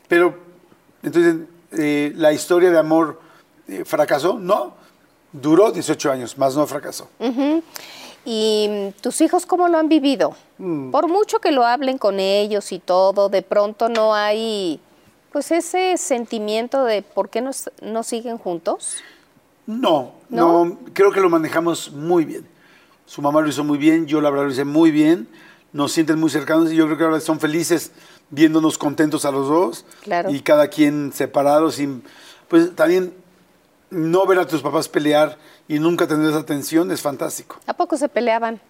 [0.08, 0.38] Pero,
[1.02, 1.36] entonces,
[1.72, 3.20] eh, ¿la historia de amor
[3.68, 4.38] eh, fracasó?
[4.38, 4.79] No.
[5.32, 7.08] Duró 18 años, más no fracasó.
[8.24, 10.34] ¿Y mm, tus hijos cómo lo han vivido?
[10.58, 10.90] Mm.
[10.90, 14.80] Por mucho que lo hablen con ellos y todo, de pronto no hay
[15.32, 18.96] pues ese sentimiento de por qué no, s- no siguen juntos.
[19.66, 20.64] No, ¿No?
[20.64, 22.46] no, creo que lo manejamos muy bien.
[23.06, 25.28] Su mamá lo hizo muy bien, yo la verdad lo hice muy bien.
[25.72, 27.92] Nos sienten muy cercanos y yo creo que ahora son felices
[28.30, 29.84] viéndonos contentos a los dos.
[30.02, 30.30] Claro.
[30.30, 32.02] Y cada quien separado sin...
[32.48, 33.14] Pues también
[33.90, 35.36] no ver a tus papás pelear
[35.68, 37.58] y nunca tener esa tensión es fantástico.
[37.66, 38.60] ¿A poco se peleaban?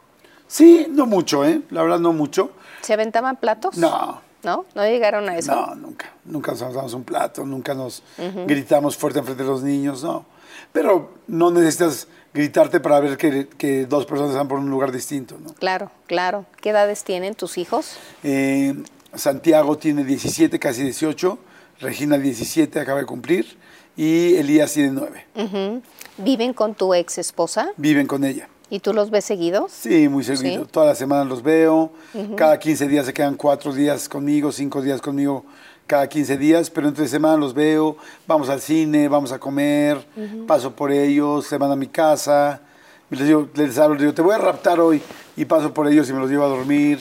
[0.46, 1.62] Sí, no mucho, ¿eh?
[1.70, 2.50] La verdad no mucho.
[2.82, 3.76] ¿Se aventaban platos?
[3.76, 4.64] No, ¿No?
[4.74, 5.54] ¿No llegaron a eso?
[5.54, 6.10] No, nunca.
[6.24, 8.02] Nunca nos damos un plato, nunca nos
[8.46, 10.24] gritamos fuerte enfrente de los niños, no.
[10.72, 15.36] Pero no necesitas gritarte para ver que, que dos personas están por un lugar distinto,
[15.38, 15.52] ¿no?
[15.54, 16.46] Claro, claro.
[16.60, 17.96] ¿Qué edades tienen tus hijos?
[18.22, 18.74] Eh,
[19.14, 21.38] Santiago tiene 17, casi 18.
[21.80, 23.58] Regina 17, acaba de cumplir.
[24.00, 25.26] Y Elías tiene 9.
[25.34, 25.82] Ujú.
[26.16, 27.68] ¿Viven con tu ex esposa?
[27.76, 28.48] Viven con ella.
[28.70, 29.72] ¿Y tú los ves seguidos?
[29.72, 30.64] Sí, muy seguido.
[30.64, 30.70] Sí.
[30.70, 31.92] Todas las semanas los veo.
[32.34, 35.44] Cada 15 días se quedan cuatro días conmigo, cinco días conmigo
[35.86, 40.02] cada 15 días, pero entre semana los veo, vamos al cine, vamos a comer,
[40.46, 42.62] paso por ellos, se van a mi casa,
[43.10, 45.02] les digo, les hablo, les digo, te voy a raptar hoy,
[45.36, 47.00] y paso por ellos y me los llevo a dormir.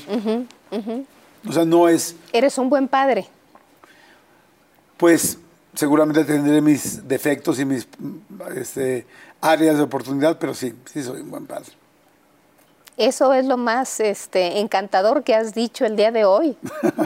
[1.48, 3.28] O sea, no es, Eres un buen padre.
[4.98, 5.38] pues,
[5.80, 7.88] seguramente tendré mis defectos y mis
[8.54, 9.06] este,
[9.40, 11.70] áreas de oportunidad, pero sí, sí soy un buen padre.
[12.98, 16.58] Eso es lo más este, encantador que has dicho el día de hoy.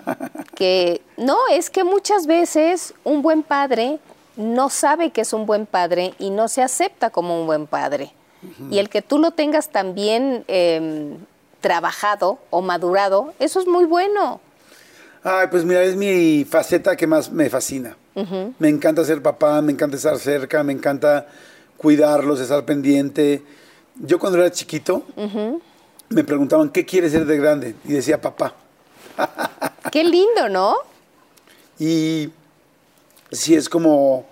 [0.56, 4.00] que no, es que muchas veces un buen padre
[4.38, 8.12] no sabe que es un buen padre y no se acepta como un buen padre.
[8.72, 11.18] Y el que tú lo tengas también em,
[11.62, 14.42] trabajado o madurado, eso es muy bueno.
[15.24, 17.96] Ay, pues mira, es mi faceta que más me fascina.
[18.60, 21.28] Me encanta ser papá, me encanta estar cerca, me encanta
[21.78, 23.42] cuidarlos, estar pendiente.
[23.96, 25.06] Yo cuando era chiquito
[26.10, 27.76] me preguntaban, ¿qué quieres ser de grande?
[27.86, 28.54] Y decía papá.
[29.92, 30.76] Qué lindo, ¿no?
[31.80, 32.30] Y
[33.32, 34.26] sí es como,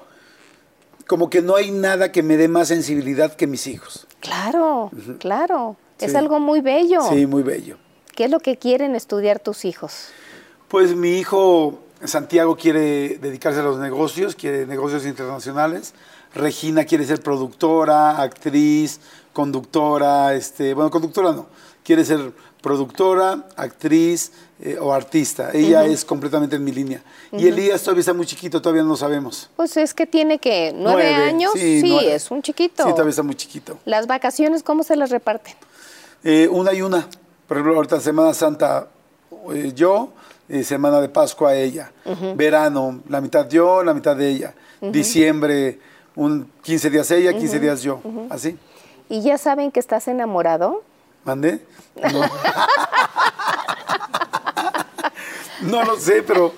[1.08, 4.08] como que no hay nada que me dé más sensibilidad que mis hijos.
[4.20, 5.78] Claro, claro.
[6.00, 7.02] Es algo muy bello.
[7.10, 7.78] Sí, muy bello.
[8.16, 10.10] ¿Qué es lo que quieren estudiar tus hijos?
[10.72, 15.94] Pues mi hijo Santiago quiere dedicarse a los negocios, quiere negocios internacionales.
[16.34, 19.02] Regina quiere ser productora, actriz,
[19.34, 21.48] conductora, este, bueno, conductora no,
[21.84, 22.32] quiere ser
[22.62, 24.32] productora, actriz
[24.62, 25.50] eh, o artista.
[25.52, 27.04] Ella es completamente en mi línea.
[27.34, 29.50] Y Elías todavía está muy chiquito, todavía no sabemos.
[29.58, 32.16] Pues es que tiene que nueve, Nueve, años, sí, nueve.
[32.16, 32.84] es un chiquito.
[32.86, 33.78] Sí, todavía está muy chiquito.
[33.84, 35.54] Las vacaciones, ¿cómo se las reparten?
[36.24, 37.10] Eh, una y una.
[37.46, 38.88] Por ejemplo, ahorita Semana Santa
[39.54, 40.14] eh, yo,
[40.52, 41.94] eh, semana de Pascua ella,
[42.36, 45.80] verano, la mitad yo, la mitad de ella, diciembre,
[46.14, 48.58] un 15 días ella, 15 días yo, así.
[49.08, 50.84] ¿Y ya saben que estás enamorado?
[51.24, 51.66] ¿Mandé?
[52.12, 52.22] No.
[55.62, 56.54] no lo sé, pero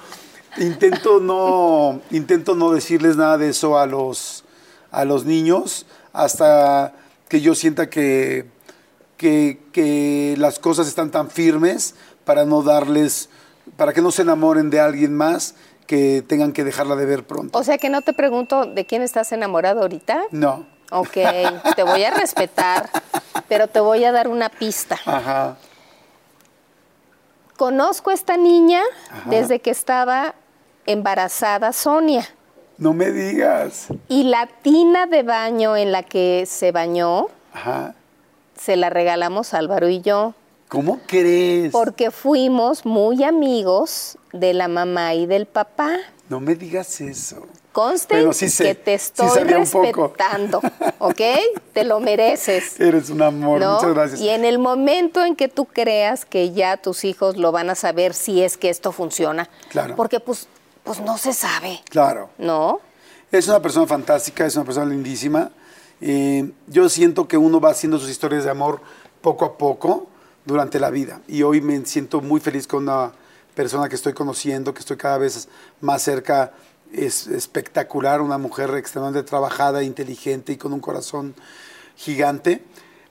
[0.58, 4.44] intento no, intento no decirles nada de eso a los,
[4.90, 6.94] a los niños hasta
[7.30, 8.46] que yo sienta que,
[9.18, 11.94] que, que las cosas están tan firmes
[12.26, 13.30] para no darles,
[13.78, 15.56] para que no se enamoren de alguien más
[15.88, 17.58] que tengan que dejarla de ver pronto.
[17.58, 20.24] O sea que no te pregunto de quién estás enamorado ahorita.
[20.32, 20.66] No.
[20.92, 21.18] Ok,
[21.76, 22.90] te voy a respetar,
[23.48, 24.98] pero te voy a dar una pista.
[25.06, 25.58] Ajá.
[27.58, 28.82] Conozco a esta niña
[29.26, 30.36] desde que estaba
[30.86, 32.28] embarazada Sonia.
[32.78, 33.88] No me digas.
[34.08, 37.96] Y la tina de baño en la que se bañó, Ajá.
[38.58, 40.34] se la regalamos Álvaro y yo.
[40.74, 41.72] ¿Cómo crees?
[41.72, 46.00] Porque fuimos muy amigos de la mamá y del papá.
[46.30, 47.46] No me digas eso.
[47.72, 50.08] Conste sí sé, que te sí estoy poco.
[50.08, 50.62] respetando,
[50.98, 51.22] ¿ok?
[51.74, 52.80] Te lo mereces.
[52.80, 53.76] Eres un amor, ¿no?
[53.76, 54.20] muchas gracias.
[54.22, 57.76] Y en el momento en que tú creas que ya tus hijos lo van a
[57.76, 59.52] saber si es que esto funciona.
[59.70, 59.96] Claro.
[59.96, 60.48] Porque pues,
[60.84, 62.32] pues no se sabe, Claro.
[62.40, 62.80] ¿no?
[63.32, 65.52] Es una persona fantástica, es una persona lindísima.
[66.02, 68.82] Eh, yo siento que uno va haciendo sus historias de amor
[69.22, 70.08] poco a poco
[70.46, 71.22] durante la vida.
[71.28, 73.12] Y hoy me siento muy feliz con una
[73.56, 75.48] persona que estoy conociendo, que estoy cada vez
[75.82, 76.54] más cerca.
[76.92, 81.34] Es espectacular, una mujer extremadamente trabajada, inteligente y con un corazón
[81.96, 82.64] gigante.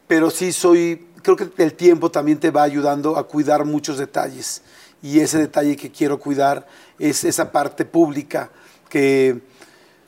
[0.06, 4.62] Pero sí soy, creo que el tiempo también te va ayudando a cuidar muchos detalles.
[5.02, 6.66] Y ese detalle que quiero cuidar
[6.98, 8.50] es esa parte pública
[8.88, 9.40] que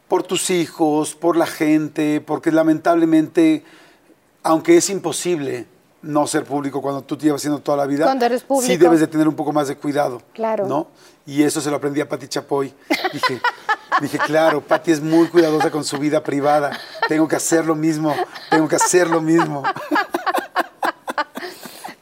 [0.09, 3.65] por tus hijos, por la gente, porque lamentablemente,
[4.43, 5.67] aunque es imposible
[6.05, 8.85] no ser público cuando tú te llevas haciendo toda la vida, Cuando eres sí público.
[8.85, 10.21] debes de tener un poco más de cuidado.
[10.33, 10.67] Claro.
[10.67, 10.89] ¿no?
[11.27, 12.73] Y eso se lo aprendí a Pati Chapoy.
[13.13, 13.41] Dije,
[14.01, 16.71] dije, claro, Pati es muy cuidadosa con su vida privada.
[17.09, 18.15] Tengo que hacer lo mismo,
[18.51, 19.63] tengo que hacer lo mismo.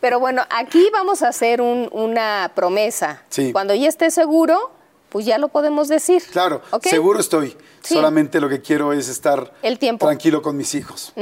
[0.00, 3.22] Pero bueno, aquí vamos a hacer un- una promesa.
[3.28, 3.52] Sí.
[3.52, 4.72] Cuando ya esté seguro,
[5.12, 6.22] pues ya lo podemos decir.
[6.32, 7.50] Claro, seguro estoy.
[7.82, 7.94] Sí.
[7.94, 10.06] Solamente lo que quiero es estar El tiempo.
[10.06, 11.12] tranquilo con mis hijos.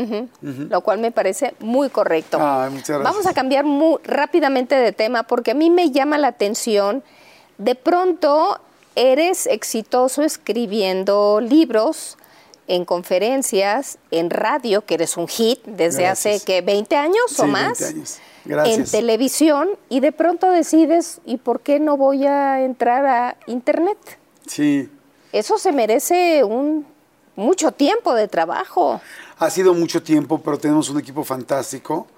[0.40, 2.38] Lo cual me parece muy correcto.
[2.40, 3.02] Ay, muchas gracias.
[3.12, 7.02] Vamos a cambiar muy rápidamente de tema porque a mí me llama la atención.
[7.58, 8.60] De pronto
[8.94, 12.16] eres exitoso escribiendo libros,
[12.68, 16.36] en conferencias, en radio, que eres un hit desde Gracias.
[16.36, 17.82] hace que 20 años Sí, o 20 más.
[17.82, 18.18] años.
[18.50, 18.78] Gracias.
[18.78, 23.96] En televisión y de pronto decides, ¿y por qué no voy a entrar a internet?
[24.44, 24.88] Sí.
[25.32, 26.84] Eso se merece un
[27.36, 29.00] mucho tiempo de trabajo.
[29.38, 32.08] Ha sido mucho tiempo, pero tenemos un equipo fantástico.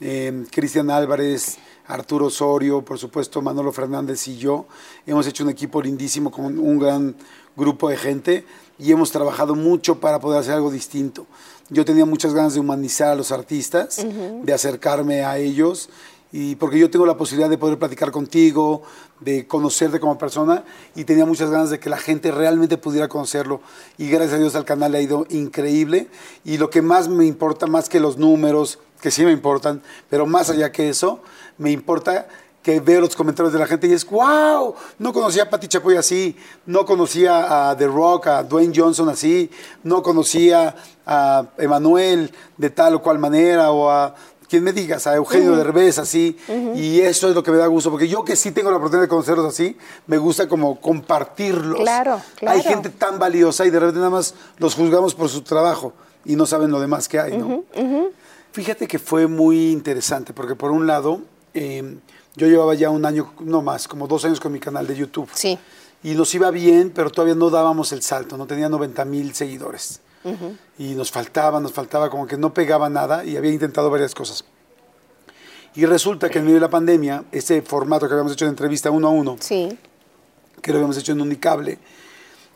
[0.00, 1.58] Eh, Cristian Álvarez,
[1.88, 4.66] Arturo Osorio, por supuesto Manolo Fernández y yo.
[5.04, 7.16] Hemos hecho un equipo lindísimo con un gran
[7.56, 8.46] grupo de gente
[8.78, 11.26] y hemos trabajado mucho para poder hacer algo distinto.
[11.70, 14.04] Yo tenía muchas ganas de humanizar a los artistas,
[14.42, 15.88] de acercarme a ellos
[16.32, 18.82] y porque yo tengo la posibilidad de poder platicar contigo,
[19.20, 20.64] de conocerte como persona
[20.94, 23.60] y tenía muchas ganas de que la gente realmente pudiera conocerlo.
[23.98, 26.08] Y gracias a Dios al canal le ha ido increíble.
[26.44, 30.26] Y lo que más me importa más que los números, que sí me importan, pero
[30.26, 31.20] más allá que eso,
[31.58, 32.28] me importa
[32.62, 35.96] que veo los comentarios de la gente y es, wow, no conocía a Pati Chapoy
[35.96, 39.50] así, no conocía a The Rock, a Dwayne Johnson así,
[39.82, 40.74] no conocía
[41.06, 44.14] a Emanuel de tal o cual manera o a
[44.50, 46.36] quien me digas, a Eugenio Derbez así,
[46.74, 49.04] y eso es lo que me da gusto, porque yo que sí tengo la oportunidad
[49.04, 49.76] de conocerlos así,
[50.08, 51.78] me gusta como compartirlos.
[51.80, 52.56] Claro, claro.
[52.56, 55.92] Hay gente tan valiosa y de repente nada más los juzgamos por su trabajo
[56.24, 57.62] y no saben lo demás que hay, ¿no?
[58.50, 61.20] Fíjate que fue muy interesante, porque por un lado,
[61.54, 61.98] eh,
[62.36, 65.28] yo llevaba ya un año, no más, como dos años con mi canal de YouTube.
[65.34, 65.58] Sí.
[66.02, 70.00] Y nos iba bien, pero todavía no dábamos el salto, no tenía 90 mil seguidores.
[70.78, 74.44] Y nos faltaba, nos faltaba, como que no pegaba nada y había intentado varias cosas.
[75.74, 78.90] Y resulta que en medio de la pandemia, ese formato que habíamos hecho de entrevista
[78.90, 79.78] uno a uno, Sí.
[80.60, 81.78] que lo habíamos hecho en Unicable,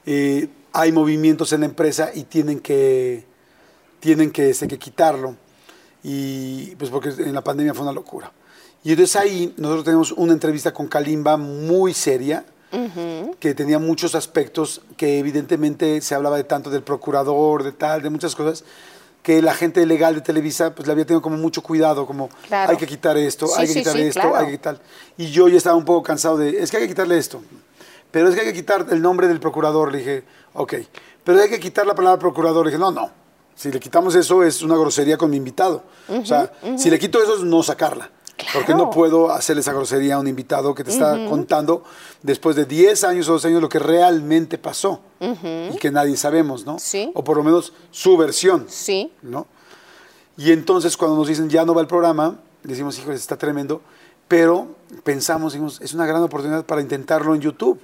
[0.05, 3.24] eh, hay movimientos en la empresa y tienen que,
[4.01, 5.36] tienen que, este, que quitarlo.
[6.02, 8.30] Y pues porque en la pandemia fue una locura.
[8.85, 12.44] Y entonces ahí nosotros tenemos una entrevista con Kalimba muy seria,
[13.39, 18.11] que tenía muchos aspectos que evidentemente se hablaba de tanto del procurador, de tal, de
[18.11, 18.65] muchas cosas,
[19.23, 22.73] que la gente legal de Televisa pues le había tenido como mucho cuidado, como Claro.
[22.73, 24.36] hay que quitar esto, Sí, hay que sí, quitar sí, esto, claro.
[24.36, 24.81] hay que quitar.
[25.16, 27.40] Y yo ya estaba un poco cansado de, es que hay que quitarle esto,
[28.11, 29.93] pero es que hay que quitar el nombre del procurador.
[29.93, 30.74] Le dije, ok,
[31.23, 32.66] pero hay que quitar la palabra procurador.
[32.66, 33.09] Le dije, no, no,
[33.55, 35.85] si le quitamos eso es una grosería con mi invitado.
[36.09, 38.11] o sea, si le quito eso es no sacarla.
[38.52, 41.84] Porque no puedo hacerle esa grosería a un invitado que te está contando
[42.22, 46.66] después de 10 años o 12 años lo que realmente pasó y que nadie sabemos,
[46.66, 46.78] ¿no?
[46.78, 47.10] Sí.
[47.14, 48.66] O por lo menos su versión.
[48.68, 49.12] Sí.
[49.22, 49.46] ¿no?
[50.36, 53.80] Y entonces cuando nos dicen ya no va el programa, decimos, híjole, está tremendo,
[54.28, 54.68] pero
[55.02, 57.80] pensamos, dijimos, es una gran oportunidad para intentarlo en YouTube.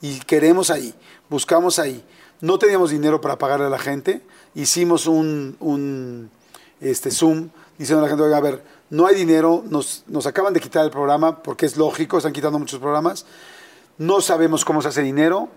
[0.00, 0.94] Y queremos ahí,
[1.28, 2.04] buscamos ahí.
[2.40, 4.22] No teníamos dinero para pagarle a la gente,
[4.54, 6.30] hicimos un, un
[6.80, 7.48] este, Zoom
[7.78, 10.84] diciendo a la gente, oiga, a ver, no hay dinero, nos, nos acaban de quitar
[10.84, 13.26] el programa, porque es lógico, están quitando muchos programas,
[13.98, 15.48] no sabemos cómo se hace dinero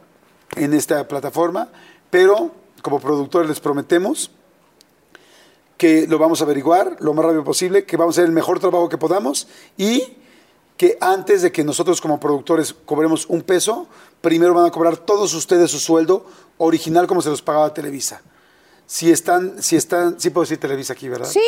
[0.55, 1.69] en esta plataforma,
[2.09, 2.51] pero
[2.81, 4.31] como productores les prometemos
[5.77, 8.59] que lo vamos a averiguar lo más rápido posible, que vamos a hacer el mejor
[8.59, 9.47] trabajo que podamos
[9.77, 10.17] y
[10.77, 13.87] que antes de que nosotros como productores cobremos un peso,
[14.21, 16.25] primero van a cobrar todos ustedes su sueldo
[16.57, 18.21] original como se los pagaba Televisa.
[18.91, 21.25] Si están, si están, sí puedo decir Televisa aquí, ¿verdad?
[21.25, 21.39] Sí,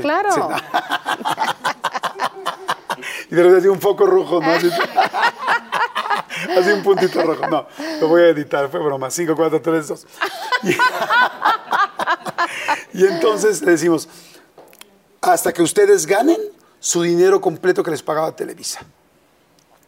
[0.00, 0.30] claro.
[0.32, 0.40] sí.
[3.28, 4.52] y de repente así un foco rojo, ¿no?
[4.52, 4.70] Así,
[6.56, 7.48] así un puntito rojo.
[7.48, 7.66] No,
[8.00, 9.10] lo voy a editar, fue broma.
[9.10, 10.06] 5, 4, 3, 2.
[10.62, 10.76] Y,
[13.00, 14.08] y entonces le decimos,
[15.22, 16.38] hasta que ustedes ganen
[16.78, 18.82] su dinero completo que les pagaba Televisa.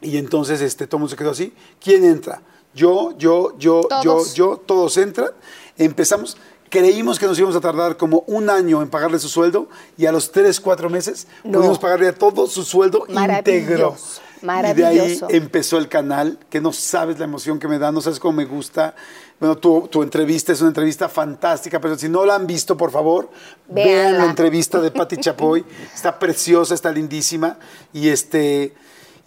[0.00, 1.54] Y entonces este, todo el mundo se quedó así.
[1.80, 2.42] ¿Quién entra?
[2.74, 4.34] Yo, yo, yo, Todos.
[4.34, 5.30] yo, yo, todos entran.
[5.76, 6.36] Empezamos,
[6.70, 10.12] creímos que nos íbamos a tardar como un año en pagarle su sueldo y a
[10.12, 11.58] los tres, cuatro meses No.
[11.58, 13.96] pudimos pagarle a todo su sueldo íntegro.
[14.40, 17.90] Maravilloso, Y de ahí empezó el canal, que no sabes la emoción que me da,
[17.90, 18.94] no sabes cómo me gusta.
[19.40, 22.92] Bueno, tu, tu entrevista es una entrevista fantástica, pero si no la han visto, por
[22.92, 23.30] favor,
[23.68, 24.18] vean Véanla.
[24.18, 25.64] la entrevista de Patti Chapoy.
[25.92, 27.58] Está preciosa, está lindísima.
[27.92, 28.74] Y, este,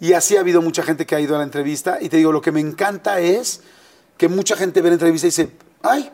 [0.00, 1.98] y así ha habido mucha gente que ha ido a la entrevista.
[2.00, 3.60] Y te digo, lo que me encanta es
[4.16, 5.50] que mucha gente ve la entrevista y dice,
[5.82, 6.10] ay,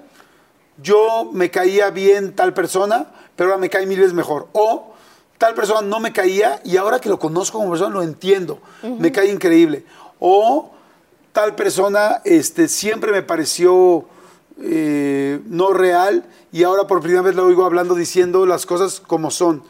[0.83, 4.49] yo me caía bien tal persona, pero ahora me cae mil veces mejor.
[4.53, 4.95] O
[5.39, 9.13] tal persona no me caía y ahora que lo conozco como persona lo entiendo, me
[9.13, 9.85] cae increíble.
[10.19, 10.73] O
[11.33, 14.07] tal persona este, siempre me pareció
[14.61, 19.31] eh, no real y ahora por primera vez lo oigo hablando diciendo las cosas como
[19.31, 19.63] son.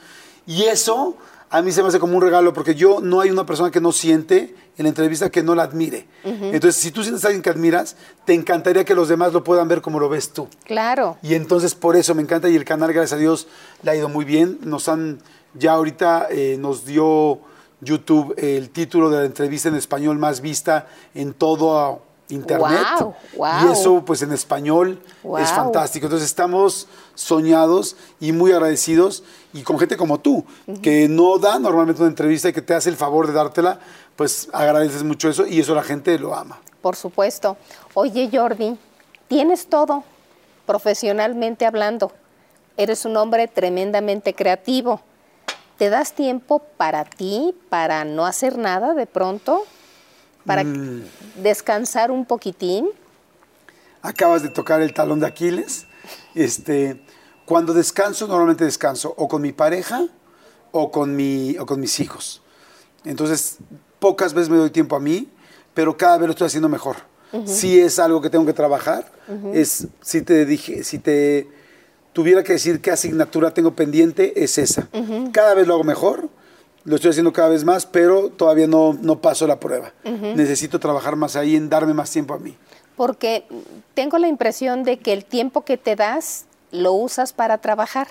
[0.46, 1.16] Y eso
[1.50, 3.80] a mí se me hace como un regalo porque yo no hay una persona que
[3.80, 6.06] no siente en la entrevista que no la admire.
[6.24, 9.66] Entonces, si tú sientes a alguien que admiras, te encantaría que los demás lo puedan
[9.66, 10.48] ver como lo ves tú.
[10.64, 11.16] Claro.
[11.22, 13.48] Y entonces por eso me encanta y el canal, gracias a Dios,
[13.82, 14.58] le ha ido muy bien.
[14.62, 15.18] Nos han,
[15.54, 17.40] ya ahorita eh, nos dio
[17.80, 22.86] YouTube el título de la entrevista en español más vista en todo Internet.
[23.34, 25.00] Y eso pues en español
[25.38, 26.06] es fantástico.
[26.06, 30.44] Entonces estamos soñados y muy agradecidos y con gente como tú,
[30.82, 33.80] que no da normalmente una entrevista y que te hace el favor de dártela,
[34.16, 36.58] pues agradeces mucho eso y eso la gente lo ama.
[36.82, 37.56] Por supuesto.
[37.94, 38.78] Oye, Jordi,
[39.26, 40.04] tienes todo,
[40.66, 42.12] profesionalmente hablando.
[42.76, 45.00] Eres un hombre tremendamente creativo.
[45.76, 49.62] ¿Te das tiempo para ti, para no hacer nada de pronto?
[50.48, 51.02] ¿Para Mm.
[51.42, 52.88] descansar un poquitín?
[54.00, 55.86] acabas de tocar el talón de Aquiles.
[56.34, 57.02] Este,
[57.44, 60.06] cuando descanso, normalmente descanso o con mi pareja
[60.70, 62.40] o con, mi, o con mis hijos.
[63.04, 63.58] Entonces,
[63.98, 65.28] pocas veces me doy tiempo a mí,
[65.74, 66.96] pero cada vez lo estoy haciendo mejor.
[67.44, 69.10] Si es algo que tengo que trabajar,
[69.52, 71.46] es, si te dije, si te
[72.14, 74.88] tuviera que decir qué asignatura tengo pendiente, es esa.
[75.32, 76.30] Cada vez lo hago mejor,
[76.88, 79.92] lo estoy haciendo cada vez más, pero todavía no, no paso la prueba.
[80.04, 82.56] Necesito trabajar más ahí, en darme más tiempo a mí.
[82.96, 83.44] Porque
[83.92, 88.08] tengo la impresión de que el tiempo que te das lo usas para trabajar.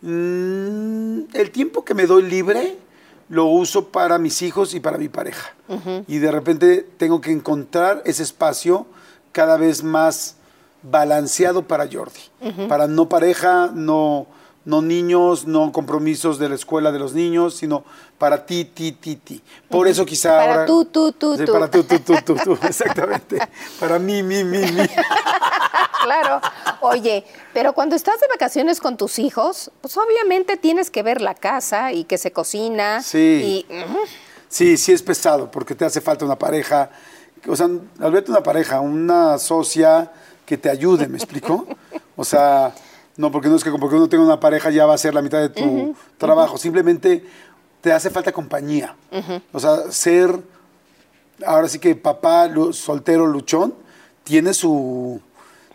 [0.00, 2.78] Mm, el tiempo que me doy libre
[3.28, 5.54] lo uso para mis hijos y para mi pareja.
[6.06, 8.86] Y de repente tengo que encontrar ese espacio
[9.32, 10.36] cada vez más
[10.82, 12.20] balanceado para Jordi.
[12.66, 14.26] Para no pareja, no,
[14.68, 17.84] no niños, no compromisos de la escuela de los niños, sino
[18.18, 19.42] para ti, ti, ti, ti.
[19.66, 20.66] Por eso quizá Para ahora...
[20.66, 21.52] tú, tú, tú, Sí, tú.
[21.54, 23.38] Para tú, tú, tú, tú, tú, exactamente.
[23.80, 24.86] Para mí, mí, mí, mí.
[26.04, 26.42] Claro.
[26.82, 27.24] Oye,
[27.54, 31.92] pero cuando estás de vacaciones con tus hijos, pues obviamente tienes que ver la casa
[31.92, 33.02] y que se cocina.
[33.02, 33.66] Sí.
[33.66, 33.74] Y,
[34.50, 36.90] Sí, sí es pesado, porque te hace falta una pareja.
[37.46, 40.10] O sea, al verte una pareja, una socia
[40.44, 41.66] que te ayude, ¿me explico?
[42.16, 42.74] O sea,
[43.18, 45.22] no, porque no es que porque uno tenga una pareja ya va a ser la
[45.22, 46.56] mitad de tu trabajo.
[46.56, 47.24] Simplemente
[47.80, 48.94] te hace falta compañía.
[49.52, 50.40] O sea, ser,
[51.44, 53.74] ahora sí que papá soltero luchón,
[54.22, 55.20] tiene su,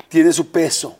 [0.08, 0.98] tiene su peso.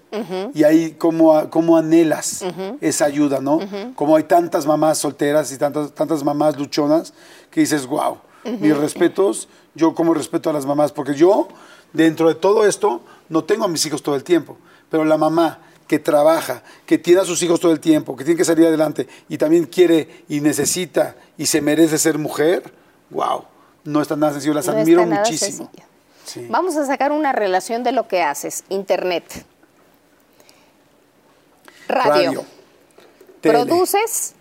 [0.54, 2.44] Y ahí como, como anhelas
[2.82, 3.60] esa ayuda, ¿no?
[3.96, 7.14] Como hay tantas mamás solteras y tantas, tantas mamás luchonas
[7.52, 8.18] que dices, wow,
[8.60, 11.48] mis respetos, yo como respeto a las mamás, porque yo,
[11.94, 13.00] dentro de todo esto,
[13.30, 14.58] no tengo a mis hijos todo el tiempo,
[14.90, 18.38] pero la mamá que trabaja, que tiene a sus hijos todo el tiempo, que tiene
[18.38, 22.74] que salir adelante y también quiere y necesita y se merece ser mujer,
[23.10, 23.44] wow,
[23.84, 25.70] no está nada sencillo, las No admiro nada muchísimo.
[26.26, 26.48] Sí.
[26.50, 28.64] Vamos a sacar una relación de lo que haces.
[28.70, 29.46] Internet.
[31.88, 32.46] Radio.
[33.42, 33.66] tele.
[33.66, 34.36] ¿Produces?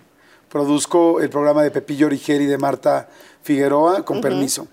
[0.49, 3.09] Produzco el programa de Pepillo Origeri y de Marta
[3.43, 4.69] Figueroa, con permiso,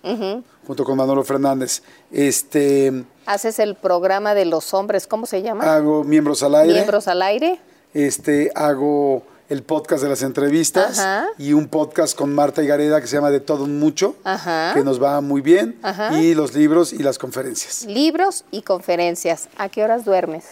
[0.67, 1.81] junto con Manolo Fernández.
[2.11, 5.05] Este, ¿Haces el programa de los hombres?
[5.05, 5.75] ¿Cómo se llama?
[5.75, 6.73] hago miembros al aire.
[6.73, 7.59] Miembros al aire.
[7.93, 11.27] este, hago el podcast de las entrevistas Ajá.
[11.37, 14.71] y un podcast con Marta Higareda que se llama De Todo Un Mucho, Ajá.
[14.73, 16.19] que nos va muy bien, Ajá.
[16.19, 17.85] y los libros y las conferencias.
[17.85, 19.47] Libros y conferencias.
[19.59, 20.45] ¿A qué horas duermes?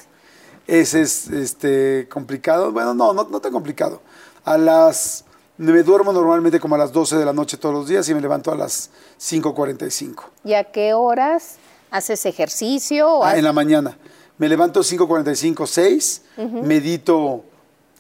[0.68, 2.72] Ese es este, complicado.
[2.72, 4.02] Bueno, no, no, no tan complicado.
[4.46, 5.26] A las.
[5.58, 8.22] Me duermo normalmente como a las 12 de la noche todos los días y me
[8.22, 10.26] levanto a las 5.45.
[10.44, 11.56] ¿Y a qué horas
[11.92, 13.10] haces ejercicio?
[13.10, 13.98] o Ah, haces- en la mañana.
[14.38, 16.22] Me levanto 5.45, 6,
[16.64, 17.44] medito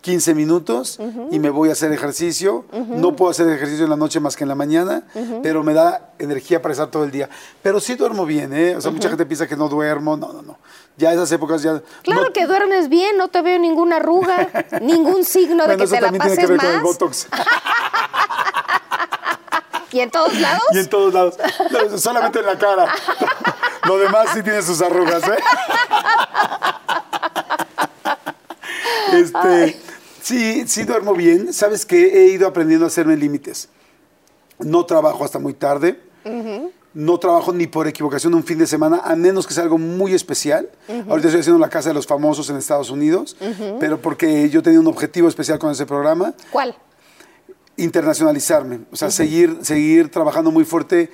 [0.01, 0.99] 15 minutos
[1.31, 2.63] y me voy a hacer ejercicio.
[2.71, 5.03] No puedo hacer ejercicio en la noche más que en la mañana,
[5.41, 7.27] pero me da energía para estar todo el día.
[7.63, 8.75] Pero sí duermo bien, ¿eh?
[8.75, 10.15] O sea, mucha gente piensa que no duermo.
[10.15, 10.59] No, no, no.
[10.95, 11.81] Ya esas épocas ya...
[12.03, 14.47] Claro no- que duermes bien, no te veo ninguna arruga,
[14.81, 16.81] ningún signo de que eso te la también tiene que pases ver con el.
[16.81, 17.27] Botox.
[19.91, 20.63] ¿Y en todos lados?
[20.73, 21.35] Y en todos lados.
[21.97, 22.93] Solamente en la cara.
[23.87, 25.37] Lo demás sí tiene sus arrugas, ¿eh?
[29.13, 29.79] Este,
[30.21, 31.53] sí, sí duermo bien.
[31.53, 33.69] Sabes que he ido aprendiendo a hacerme límites.
[34.59, 36.01] No trabajo hasta muy tarde.
[36.93, 40.13] No trabajo ni por equivocación un fin de semana, a menos que sea algo muy
[40.13, 40.69] especial.
[40.89, 43.37] Ahorita estoy haciendo la Casa de los Famosos en Estados Unidos,
[43.79, 46.75] pero porque yo tenía un objetivo especial con ese programa ¿Cuál?
[47.77, 51.11] internacionalizarme, o sea, seguir, seguir trabajando muy fuerte.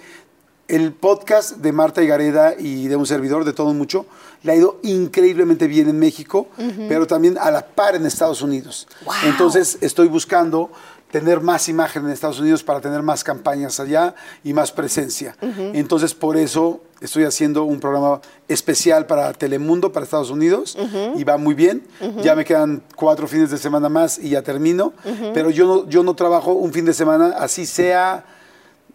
[0.68, 4.06] El podcast de Marta Higareda y de un servidor, de todo mucho,
[4.44, 6.48] le ha ido increíblemente bien en México,
[6.88, 8.88] pero también a la par en Estados Unidos.
[9.26, 10.72] Entonces estoy buscando
[11.12, 15.36] tener más imagen en Estados Unidos para tener más campañas allá y más presencia.
[15.74, 20.78] Entonces por eso estoy haciendo un programa especial para Telemundo, para Estados Unidos,
[21.16, 21.84] y va muy bien.
[22.22, 24.94] Ya me quedan cuatro fines de semana más y ya termino,
[25.34, 28.26] pero yo no, yo no trabajo un fin de semana, así sea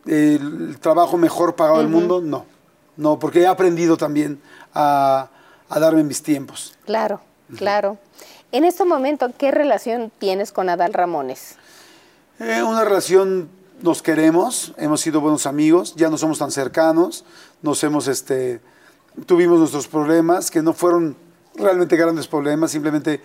[0.09, 2.47] el trabajo mejor pagado del mundo, no.
[2.97, 4.40] No, porque he aprendido también
[4.74, 5.28] a,
[5.68, 6.76] a darme mis tiempos.
[6.85, 7.20] Claro,
[7.56, 7.98] claro.
[8.51, 11.56] En este momento, ¿qué relación tienes con Adal Ramones?
[12.40, 13.51] Eh, una relación,
[13.82, 17.24] nos queremos, hemos sido buenos amigos, ya no somos tan cercanos,
[17.62, 18.60] nos hemos, este,
[19.26, 21.16] tuvimos nuestros problemas, que no fueron
[21.56, 23.20] realmente grandes problemas, simplemente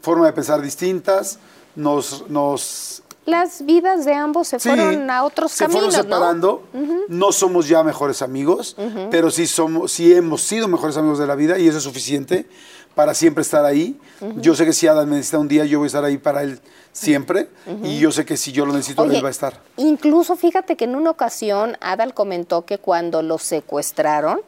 [0.00, 1.38] forma de pensar distintas,
[1.76, 6.62] nos, nos Las vidas de ambos se Sí, fueron a otros se caminos, fueron separando.
[7.08, 7.32] ¿no?
[7.32, 8.76] somos ya mejores amigos,
[9.10, 12.46] pero sí somos, sí hemos sido mejores amigos de la vida y eso es suficiente
[12.94, 13.98] para siempre estar ahí.
[14.36, 16.42] Yo sé que si Adam me necesita un día, yo voy a estar ahí para
[16.42, 16.60] él
[16.92, 17.48] siempre.
[17.82, 19.60] Y yo sé que si yo lo necesito, Oye, él va a estar.
[19.76, 24.40] Incluso fíjate que en una ocasión Adal comentó que cuando los secuestraron,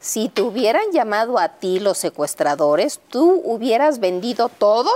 [0.00, 4.90] si te hubieran llamado a ti los secuestradores, tú hubieras vendido todo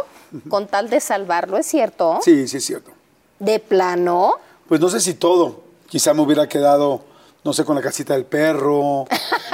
[0.49, 2.19] con tal de salvarlo, ¿es cierto?
[2.23, 2.91] Sí, sí es cierto.
[3.39, 4.35] De plano.
[4.69, 5.63] Pues no sé si todo.
[5.89, 7.03] Quizá me hubiera quedado,
[7.45, 9.07] no sé, con la casita del perro,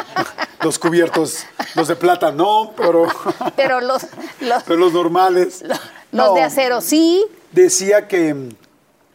[0.63, 1.45] los cubiertos,
[1.75, 3.07] los de plata no, pero,
[3.57, 4.07] Pero los,
[4.41, 5.63] los, pero los normales.
[5.63, 5.79] los
[6.13, 6.35] No.
[6.35, 7.25] de acero sí.
[7.51, 8.49] decía que mm,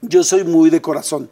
[0.02, 1.30] yo soy muy de corazón,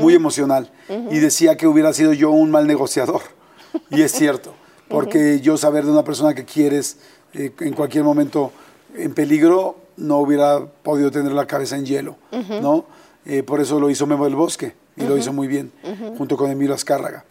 [0.00, 0.72] muy emocional,
[1.10, 3.22] y decía que hubiera sido yo un mal negociador.
[3.90, 4.54] Y es cierto,
[4.88, 6.96] porque yo saber de una persona que quieres
[7.34, 8.50] eh, en cualquier momento
[8.94, 12.16] en peligro, no hubiera podido tener la cabeza en hielo,
[12.62, 12.86] ¿no?
[13.26, 15.70] Eh, por eso lo hizo Memo del Bosque, y lo hizo muy bien,
[16.16, 17.24] junto con Emilio Azcárraga.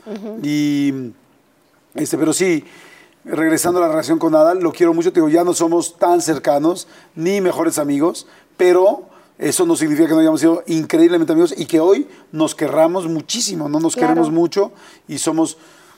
[0.43, 0.93] Y,
[1.95, 2.63] este, pero sí,
[3.25, 6.21] regresando a la relación con Adal, lo quiero mucho, te digo, ya no somos tan
[6.21, 8.27] cercanos, ni mejores amigos,
[8.57, 9.03] pero
[9.37, 13.67] eso no significa que no hayamos sido increíblemente amigos y que hoy nos querramos muchísimo,
[13.69, 14.09] no nos Claro.
[14.13, 14.71] queremos mucho
[15.07, 15.57] y somos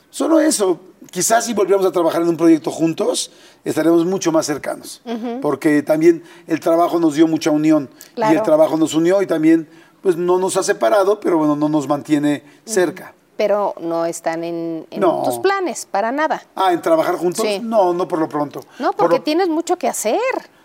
[0.09, 0.79] solo eso.
[1.11, 3.31] Quizás si volviéramos a trabajar en un proyecto juntos,
[3.63, 5.01] estaremos mucho más cercanos,
[5.41, 8.37] porque también el trabajo nos dio mucha unión y Claro.
[8.37, 9.67] el trabajo nos unió y también
[10.01, 13.13] pues no nos ha separado, pero bueno, no nos mantiene cerca.
[13.37, 15.23] Pero no están en, en No.
[15.25, 16.43] tus planes, para nada.
[16.55, 17.45] Ah, en trabajar juntos?
[17.45, 17.59] Sí.
[17.63, 18.61] No, no por lo pronto.
[18.79, 20.19] No, Por porque lo- tienes mucho que hacer.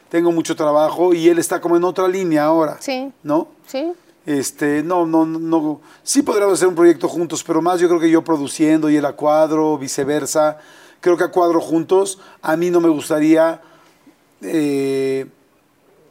[0.08, 2.76] tengo mucho trabajo y él está como en otra línea ahora.
[2.80, 3.10] Sí.
[3.22, 3.48] ¿No?
[3.66, 3.92] Sí.
[4.26, 5.80] Este, no, no, no, no.
[6.02, 9.05] Sí podríamos hacer un proyecto juntos, pero más yo creo que yo produciendo y él
[9.05, 10.59] a cuadro, viceversa.
[11.01, 13.60] Creo que a cuadro juntos, a mí no me gustaría
[14.40, 15.26] eh,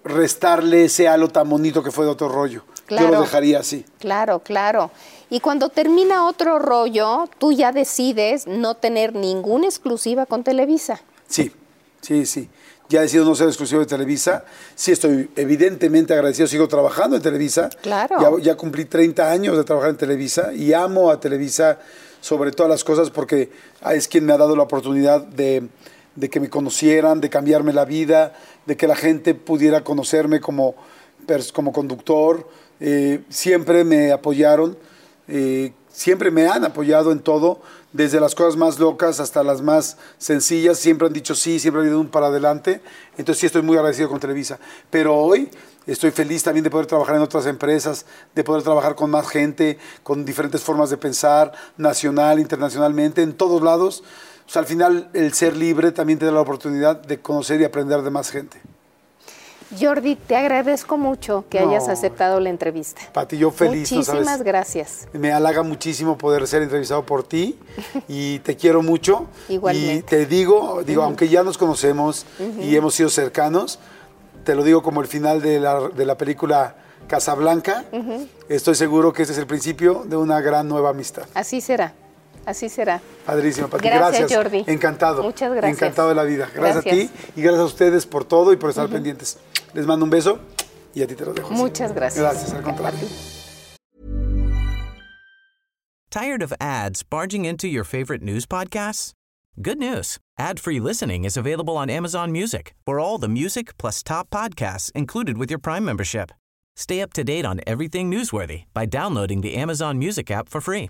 [0.03, 2.64] restarle ese halo tan bonito que fue de otro rollo.
[2.90, 3.85] Yo lo dejaría así.
[3.99, 4.91] Claro, claro.
[5.30, 11.02] Y cuando termina otro rollo, tú ya decides no tener ninguna exclusiva con Televisa.
[11.27, 11.52] Sí,
[12.02, 12.49] sí, sí.
[12.89, 14.45] Ya he decidido no ser exclusivo de Televisa.
[14.76, 17.69] Sí estoy evidentemente agradecido, sigo trabajando en Televisa.
[17.81, 18.39] Claro.
[18.39, 21.80] Ya, ya cumplí 30 años de trabajar en Televisa y amo a Televisa
[22.22, 23.51] sobre todas las cosas porque
[23.91, 25.68] es quien me ha dado la oportunidad de,
[26.15, 28.34] de que me conocieran, de cambiarme la vida,
[28.65, 30.76] de que la gente pudiera conocerme como,
[31.53, 32.47] como conductor.
[32.80, 34.77] Eh, siempre me apoyaron,
[35.27, 37.61] eh, siempre me han apoyado en todo,
[37.94, 40.80] desde las cosas más locas hasta las más sencillas.
[40.80, 42.82] Siempre han dicho sí, siempre han ido un para adelante.
[43.18, 44.60] Entonces sí estoy muy agradecido con Televisa.
[44.90, 45.49] Pero hoy
[45.86, 48.06] estoy feliz también de poder trabajar en otras empresas,
[48.36, 53.61] de poder trabajar con más gente, con diferentes formas de pensar, nacional, internacionalmente, en todos
[53.61, 54.03] lados.
[54.45, 57.64] O sea, al final el ser libre también te da la oportunidad de conocer y
[57.64, 58.60] aprender de más gente.
[59.80, 61.70] Jordi, te agradezco mucho que No.
[61.70, 63.02] hayas aceptado la entrevista.
[63.14, 64.44] Pati, yo feliz, ¿no Muchísimas sabes?
[64.44, 65.08] gracias.
[65.14, 67.58] Me halaga muchísimo poder ser entrevistado por ti
[68.08, 69.28] y te quiero mucho.
[69.50, 69.95] Igualmente.
[69.95, 72.26] Y te digo, digo, aunque ya nos conocemos
[72.62, 73.80] y hemos sido cercanos,
[74.44, 76.76] te lo digo como el final de la, de la película
[77.08, 77.84] Casablanca.
[78.50, 81.24] Estoy seguro que este es el principio de una gran nueva amistad.
[81.34, 81.94] Así será,
[82.45, 83.02] así será.
[83.26, 83.88] Padrísimo, Pati.
[83.88, 84.64] Gracias, Jordi.
[84.68, 85.24] Encantado.
[85.24, 85.82] Muchas gracias.
[85.82, 86.49] Encantado de la vida.
[86.53, 87.10] Gracias, Gracias.
[87.10, 89.40] a ti y gracias a ustedes por todo y por estar pendientes.
[89.74, 90.40] Les mando un beso
[90.94, 91.49] y a ti te lo dejo.
[91.52, 92.22] Muchas gracias.
[92.22, 92.99] Gracias, al contrario.
[96.10, 99.14] Tired of ads barging into your favorite news podcasts?
[99.61, 100.18] Good news.
[100.38, 105.38] Ad-free listening is available on Amazon Music for all the music plus top podcasts included
[105.38, 106.32] with your Prime membership.
[106.76, 110.90] Stay up to date on everything newsworthy by downloading the Amazon Music app for free